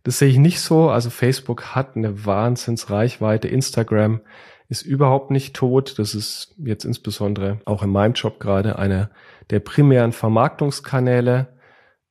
das 0.04 0.20
sehe 0.20 0.28
ich 0.28 0.38
nicht 0.38 0.60
so. 0.60 0.90
Also 0.90 1.10
Facebook 1.10 1.76
hat 1.76 1.96
eine 1.96 2.26
Wahnsinnsreichweite. 2.26 3.48
Instagram 3.48 4.20
ist 4.68 4.82
überhaupt 4.82 5.32
nicht 5.32 5.56
tot. 5.56 5.98
Das 6.00 6.14
ist 6.14 6.54
jetzt 6.58 6.84
insbesondere 6.84 7.62
auch 7.64 7.82
in 7.82 7.92
meinem 7.92 8.14
Job 8.14 8.42
gerade 8.42 8.78
eine 8.78 9.10
der 9.52 9.62
primären 9.62 10.12
Vermarktungskanäle. 10.12 11.48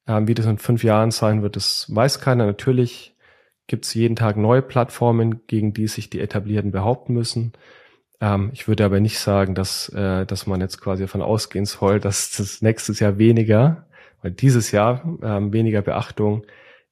Wie 0.08 0.34
das 0.34 0.46
in 0.46 0.56
fünf 0.56 0.84
Jahren 0.84 1.10
sein 1.10 1.42
wird, 1.42 1.56
das 1.56 1.86
weiß 1.94 2.20
keiner. 2.20 2.46
Natürlich 2.46 3.14
gibt 3.66 3.84
es 3.84 3.94
jeden 3.94 4.16
Tag 4.16 4.36
neue 4.36 4.62
Plattformen, 4.62 5.46
gegen 5.46 5.74
die 5.74 5.86
sich 5.86 6.10
die 6.10 6.20
etablierten 6.20 6.72
behaupten 6.72 7.12
müssen. 7.12 7.52
Ähm, 8.20 8.50
ich 8.52 8.66
würde 8.66 8.84
aber 8.84 8.98
nicht 8.98 9.18
sagen, 9.18 9.54
dass, 9.54 9.88
äh, 9.90 10.26
dass 10.26 10.46
man 10.46 10.60
jetzt 10.60 10.80
quasi 10.80 11.04
davon 11.04 11.22
ausgehen 11.22 11.66
soll, 11.66 12.00
dass 12.00 12.32
das 12.36 12.62
nächstes 12.62 13.00
Jahr 13.00 13.18
weniger, 13.18 13.86
weil 14.22 14.32
dieses 14.32 14.72
Jahr 14.72 15.18
ähm, 15.22 15.52
weniger 15.52 15.82
Beachtung 15.82 16.44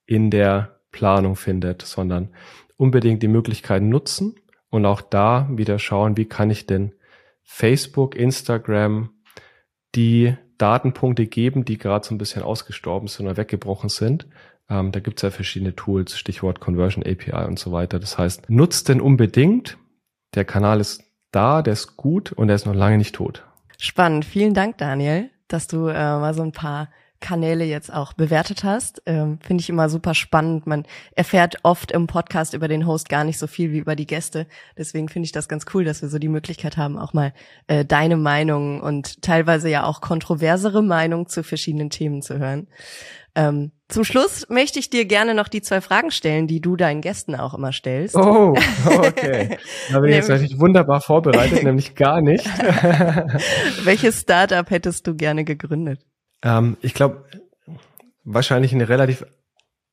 in 0.05 0.31
der 0.31 0.81
Planung 0.93 1.35
findet, 1.37 1.83
sondern 1.83 2.31
unbedingt 2.77 3.23
die 3.23 3.29
Möglichkeiten 3.29 3.89
nutzen 3.89 4.37
und 4.71 4.87
auch 4.87 5.01
da 5.01 5.49
wieder 5.51 5.79
schauen, 5.79 6.17
wie 6.17 6.27
kann 6.27 6.51
ich 6.51 6.67
denn 6.67 6.93
Facebook, 7.43 8.15
Instagram 8.15 9.11
die 9.95 10.37
Datenpunkte 10.59 11.27
geben, 11.27 11.65
die 11.65 11.79
gerade 11.79 12.07
so 12.07 12.15
ein 12.15 12.19
bisschen 12.19 12.43
ausgestorben 12.43 13.09
sind 13.09 13.27
oder 13.27 13.37
weggebrochen 13.37 13.89
sind. 13.89 14.27
Ähm, 14.69 14.93
da 14.93 15.01
gibt 15.01 15.19
es 15.19 15.23
ja 15.23 15.31
verschiedene 15.31 15.75
Tools, 15.75 16.19
Stichwort 16.19 16.61
Conversion 16.61 17.05
API 17.05 17.47
und 17.47 17.59
so 17.59 17.73
weiter. 17.73 17.99
Das 17.99 18.19
heißt, 18.19 18.51
nutzt 18.51 18.89
denn 18.89 19.01
unbedingt. 19.01 19.79
Der 20.35 20.45
Kanal 20.45 20.81
ist 20.81 21.05
da, 21.31 21.63
der 21.63 21.75
ist 21.75 21.97
gut 21.97 22.33
und 22.33 22.49
der 22.49 22.57
ist 22.57 22.67
noch 22.67 22.75
lange 22.75 22.99
nicht 22.99 23.15
tot. 23.15 23.45
Spannend. 23.79 24.25
Vielen 24.25 24.55
Dank, 24.55 24.79
Daniel, 24.79 25.31
dass 25.49 25.67
du 25.67 25.87
äh, 25.87 25.93
mal 25.93 26.35
so 26.35 26.43
ein 26.43 26.53
paar 26.53 26.89
Kanäle 27.21 27.65
jetzt 27.65 27.93
auch 27.93 28.13
bewertet 28.13 28.65
hast. 28.65 29.03
Ähm, 29.07 29.39
Finde 29.43 29.63
ich 29.63 29.69
immer 29.69 29.89
super 29.89 30.15
spannend. 30.15 30.67
Man 30.67 30.85
erfährt 31.15 31.57
oft 31.63 31.93
im 31.93 32.07
Podcast 32.07 32.55
über 32.55 32.69
den 32.69 32.87
Host 32.87 33.09
gar 33.09 33.25
nicht 33.25 33.39
so 33.39 33.47
viel 33.47 33.73
wie 33.73 33.79
über 33.79 33.97
die 33.97 34.07
Gäste. 34.07 34.47
Deswegen 34.77 35.09
finde 35.09 35.27
ich 35.27 35.33
das 35.33 35.49
ganz 35.49 35.65
cool, 35.75 35.85
dass 35.85 36.03
wir 36.03 36.09
so 36.09 36.19
die 36.19 36.29
Möglichkeit 36.29 36.77
haben, 36.77 36.99
auch 36.99 37.13
mal 37.13 37.33
äh, 37.67 37.85
deine 37.85 38.17
Meinung 38.17 38.81
und 38.81 39.23
teilweise 39.23 39.69
ja 39.69 39.85
auch 39.85 40.01
kontroversere 40.01 40.83
Meinung 40.83 41.29
zu 41.29 41.43
verschiedenen 41.43 41.91
Themen 41.91 42.23
zu 42.23 42.39
hören. 42.39 42.67
Ähm, 43.37 43.71
zum 43.89 44.03
Schluss 44.03 44.47
möchte 44.49 44.79
ich 44.79 44.89
dir 44.89 45.05
gerne 45.05 45.35
noch 45.35 45.49
die 45.49 45.61
zwei 45.61 45.83
Fragen 45.83 46.11
stellen, 46.11 46.47
die 46.47 46.63
du 46.63 46.75
deinen 46.75 47.03
Gästen 47.03 47.35
auch 47.35 47.53
immer 47.53 47.71
stellst. 47.71 48.17
Oh, 48.17 48.57
okay. 48.87 49.59
Da 49.93 50.01
bin 50.01 50.11
ich 50.11 50.17
jetzt 50.17 50.29
natürlich 50.29 50.59
wunderbar 50.59 51.03
vorbereitet, 51.03 51.63
nämlich 51.63 51.95
gar 51.95 52.23
nicht. 52.23 52.47
Welches 53.85 54.23
Startup 54.23 54.69
hättest 54.71 55.07
du 55.07 55.15
gerne 55.15 55.45
gegründet? 55.45 56.01
Ähm, 56.43 56.77
ich 56.81 56.95
glaube, 56.95 57.25
wahrscheinlich 58.25 58.73
eine 58.73 58.89
relativ 58.89 59.25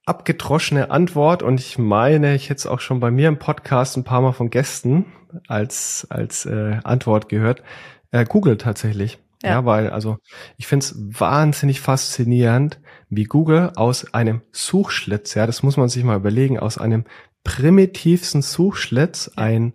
abgedroschene 0.06 0.92
Antwort 0.92 1.44
und 1.44 1.60
ich 1.60 1.78
meine, 1.78 2.36
ich 2.36 2.50
hätte 2.50 2.60
es 2.60 2.68
auch 2.68 2.82
schon 2.82 3.00
bei 3.00 3.12
mir 3.12 3.30
im 3.30 3.40
Podcast 3.40 3.96
ein 3.96 4.04
paar 4.04 4.22
Mal 4.22 4.34
von 4.34 4.50
Gästen 4.50 5.06
als, 5.48 6.08
als 6.10 6.46
äh, 6.46 6.80
Antwort 6.84 7.30
gehört. 7.30 7.64
Äh, 8.12 8.26
Google 8.26 8.58
tatsächlich. 8.58 9.20
Ja. 9.42 9.50
ja, 9.50 9.66
weil 9.66 9.90
also 9.90 10.18
ich 10.58 10.68
finde 10.68 10.86
es 10.86 10.96
wahnsinnig 10.98 11.82
faszinierend, 11.82 12.80
wie 13.10 13.26
Google 13.26 13.72
aus 13.76 14.14
einem 14.14 14.42
Suchschlitz, 14.52 15.34
ja, 15.34 15.46
das 15.46 15.64
muss 15.64 15.76
man 15.76 15.90
sich 15.90 16.04
mal 16.04 16.16
überlegen, 16.16 16.60
aus 16.60 16.78
einem 16.78 17.04
primitivsten 17.44 18.42
Suchschlitz 18.42 19.32
ein 19.36 19.74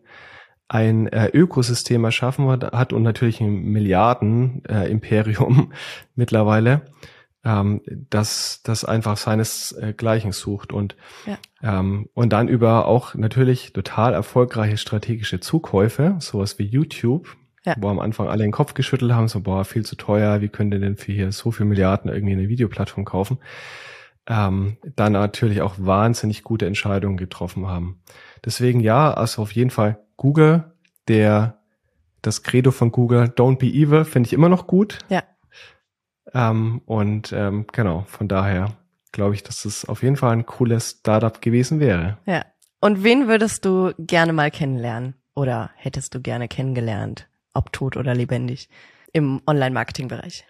ein 0.68 1.06
äh, 1.08 1.30
Ökosystem 1.32 2.04
erschaffen 2.04 2.48
hat 2.48 2.92
und 2.92 3.02
natürlich 3.02 3.40
ein 3.40 3.64
Milliarden-Imperium 3.64 5.72
äh, 5.72 5.74
mittlerweile, 6.14 6.82
ähm, 7.44 7.80
das, 8.10 8.60
das 8.62 8.84
einfach 8.84 9.16
seinesgleichen 9.16 10.32
sucht 10.32 10.72
und, 10.72 10.96
ja. 11.26 11.38
ähm, 11.62 12.08
und 12.14 12.32
dann 12.32 12.48
über 12.48 12.86
auch 12.86 13.14
natürlich 13.14 13.72
total 13.72 14.12
erfolgreiche 14.12 14.76
strategische 14.76 15.40
Zukäufe, 15.40 16.16
sowas 16.20 16.58
wie 16.58 16.66
YouTube, 16.66 17.34
ja. 17.64 17.74
wo 17.78 17.88
am 17.88 17.98
Anfang 17.98 18.28
alle 18.28 18.42
den 18.42 18.52
Kopf 18.52 18.74
geschüttelt 18.74 19.12
haben, 19.12 19.28
so, 19.28 19.40
boah, 19.40 19.64
viel 19.64 19.86
zu 19.86 19.96
teuer, 19.96 20.42
wie 20.42 20.48
könnt 20.48 20.74
ihr 20.74 20.80
denn 20.80 20.96
für 20.96 21.12
hier 21.12 21.32
so 21.32 21.50
viel 21.50 21.66
Milliarden 21.66 22.10
irgendwie 22.10 22.34
eine 22.34 22.48
Videoplattform 22.48 23.06
kaufen? 23.06 23.38
ähm, 24.28 24.76
dann 24.94 25.12
natürlich 25.12 25.62
auch 25.62 25.74
wahnsinnig 25.78 26.44
gute 26.44 26.66
Entscheidungen 26.66 27.16
getroffen 27.16 27.66
haben. 27.66 28.02
Deswegen 28.44 28.80
ja, 28.80 29.12
also 29.12 29.42
auf 29.42 29.52
jeden 29.52 29.70
Fall 29.70 29.98
Google, 30.18 30.72
der 31.08 31.62
das 32.20 32.42
Credo 32.42 32.70
von 32.70 32.92
Google, 32.92 33.32
Don't 33.34 33.56
be 33.56 33.68
evil, 33.68 34.04
finde 34.04 34.26
ich 34.26 34.34
immer 34.34 34.50
noch 34.50 34.66
gut. 34.66 34.98
Ja. 35.08 35.22
Ähm, 36.34 36.82
und 36.84 37.32
ähm, 37.32 37.66
genau, 37.72 38.04
von 38.06 38.28
daher 38.28 38.76
glaube 39.12 39.34
ich, 39.34 39.42
dass 39.42 39.64
es 39.64 39.86
auf 39.86 40.02
jeden 40.02 40.16
Fall 40.16 40.32
ein 40.32 40.44
cooles 40.44 40.98
Startup 41.00 41.40
gewesen 41.40 41.80
wäre. 41.80 42.18
Ja. 42.26 42.44
Und 42.80 43.02
wen 43.02 43.26
würdest 43.26 43.64
du 43.64 43.92
gerne 43.98 44.32
mal 44.34 44.50
kennenlernen? 44.50 45.14
Oder 45.34 45.70
hättest 45.76 46.14
du 46.14 46.20
gerne 46.20 46.48
kennengelernt, 46.48 47.28
ob 47.54 47.72
tot 47.72 47.96
oder 47.96 48.14
lebendig, 48.14 48.68
im 49.12 49.40
Online-Marketing-Bereich? 49.46 50.44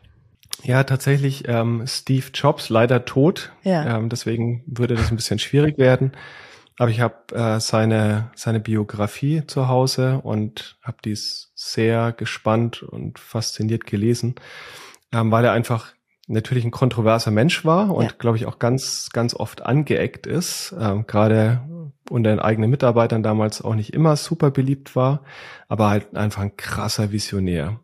Ja, 0.62 0.82
tatsächlich 0.82 1.46
ähm, 1.46 1.84
Steve 1.86 2.26
Jobs 2.34 2.68
leider 2.68 3.04
tot. 3.04 3.52
Ja. 3.62 3.96
Ähm, 3.96 4.08
deswegen 4.08 4.64
würde 4.66 4.96
das 4.96 5.10
ein 5.10 5.16
bisschen 5.16 5.38
schwierig 5.38 5.78
werden. 5.78 6.12
Aber 6.78 6.90
ich 6.90 7.00
habe 7.00 7.34
äh, 7.34 7.60
seine 7.60 8.30
seine 8.36 8.60
Biografie 8.60 9.42
zu 9.46 9.68
Hause 9.68 10.20
und 10.22 10.78
habe 10.82 10.98
dies 11.04 11.52
sehr 11.54 12.12
gespannt 12.12 12.82
und 12.82 13.18
fasziniert 13.18 13.84
gelesen, 13.84 14.36
ähm, 15.12 15.32
weil 15.32 15.44
er 15.44 15.52
einfach 15.52 15.92
natürlich 16.28 16.64
ein 16.64 16.70
kontroverser 16.70 17.32
Mensch 17.32 17.64
war 17.64 17.94
und 17.94 18.04
ja. 18.04 18.10
glaube 18.16 18.36
ich 18.36 18.46
auch 18.46 18.60
ganz 18.60 19.10
ganz 19.12 19.34
oft 19.34 19.66
angeeckt 19.66 20.26
ist, 20.26 20.74
ähm, 20.78 21.06
gerade 21.06 21.62
unter 22.10 22.30
den 22.30 22.38
eigenen 22.38 22.70
Mitarbeitern 22.70 23.22
damals 23.22 23.60
auch 23.60 23.74
nicht 23.74 23.92
immer 23.92 24.16
super 24.16 24.50
beliebt 24.50 24.94
war, 24.94 25.22
aber 25.68 25.90
halt 25.90 26.16
einfach 26.16 26.42
ein 26.42 26.56
krasser 26.56 27.12
Visionär. 27.12 27.80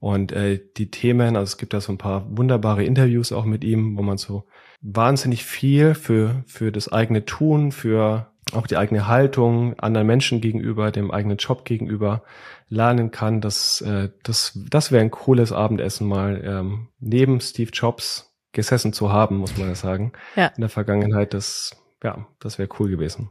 Und 0.00 0.32
äh, 0.32 0.60
die 0.76 0.90
Themen, 0.90 1.34
also 1.34 1.44
es 1.44 1.56
gibt 1.56 1.72
da 1.72 1.80
so 1.80 1.90
ein 1.90 1.98
paar 1.98 2.26
wunderbare 2.36 2.84
Interviews 2.84 3.32
auch 3.32 3.46
mit 3.46 3.64
ihm, 3.64 3.96
wo 3.96 4.02
man 4.02 4.18
so 4.18 4.44
wahnsinnig 4.82 5.44
viel 5.46 5.94
für, 5.94 6.44
für 6.46 6.70
das 6.70 6.92
eigene 6.92 7.24
Tun, 7.24 7.72
für 7.72 8.30
auch 8.52 8.66
die 8.66 8.76
eigene 8.76 9.06
Haltung 9.06 9.78
anderen 9.78 10.06
Menschen 10.06 10.40
gegenüber, 10.40 10.90
dem 10.90 11.10
eigenen 11.10 11.38
Job 11.38 11.64
gegenüber 11.64 12.22
lernen 12.68 13.10
kann. 13.10 13.40
Das, 13.40 13.80
äh, 13.80 14.10
das, 14.22 14.58
das 14.68 14.92
wäre 14.92 15.02
ein 15.02 15.10
cooles 15.10 15.52
Abendessen 15.52 16.06
mal 16.06 16.42
ähm, 16.44 16.88
neben 16.98 17.40
Steve 17.40 17.70
Jobs 17.72 18.34
gesessen 18.52 18.92
zu 18.92 19.12
haben, 19.12 19.36
muss 19.36 19.56
man 19.56 19.68
ja 19.68 19.74
sagen. 19.74 20.12
Ja. 20.36 20.46
In 20.48 20.60
der 20.60 20.70
Vergangenheit, 20.70 21.34
das, 21.34 21.76
ja, 22.02 22.26
das 22.38 22.58
wäre 22.58 22.68
cool 22.78 22.90
gewesen. 22.90 23.30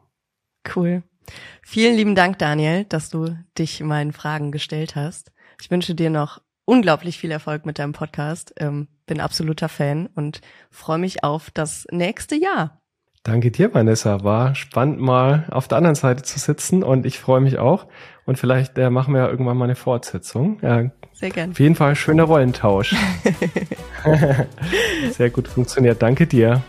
Cool. 0.75 1.03
Vielen 1.61 1.95
lieben 1.95 2.15
Dank, 2.15 2.37
Daniel, 2.39 2.83
dass 2.85 3.09
du 3.09 3.37
dich 3.57 3.81
meinen 3.81 4.11
Fragen 4.11 4.51
gestellt 4.51 4.95
hast. 4.95 5.31
Ich 5.61 5.71
wünsche 5.71 5.95
dir 5.95 6.09
noch 6.09 6.41
unglaublich 6.65 7.17
viel 7.17 7.31
Erfolg 7.31 7.65
mit 7.65 7.79
deinem 7.79 7.93
Podcast. 7.93 8.53
Ähm, 8.57 8.87
bin 9.05 9.21
absoluter 9.21 9.69
Fan 9.69 10.07
und 10.07 10.41
freue 10.69 10.97
mich 10.97 11.23
auf 11.23 11.51
das 11.51 11.85
nächste 11.91 12.35
Jahr. 12.35 12.82
Danke 13.23 13.51
dir, 13.51 13.73
Vanessa. 13.73 14.23
War 14.23 14.53
spannend, 14.53 14.99
mal 14.99 15.45
auf 15.49 15.69
der 15.69 15.77
anderen 15.77 15.95
Seite 15.95 16.23
zu 16.23 16.39
sitzen 16.39 16.83
und 16.83 17.05
ich 17.05 17.19
freue 17.19 17.39
mich 17.39 17.57
auch. 17.57 17.87
Und 18.25 18.37
vielleicht 18.37 18.77
äh, 18.77 18.89
machen 18.89 19.13
wir 19.13 19.21
ja 19.21 19.29
irgendwann 19.29 19.57
mal 19.57 19.65
eine 19.65 19.75
Fortsetzung. 19.75 20.59
Ja, 20.61 20.91
Sehr 21.13 21.29
gern. 21.29 21.51
Auf 21.51 21.59
jeden 21.59 21.75
Fall 21.75 21.95
schöner 21.95 22.23
Rollentausch. 22.23 22.95
Sehr 25.11 25.29
gut 25.29 25.47
funktioniert. 25.47 26.01
Danke 26.01 26.27
dir. 26.27 26.61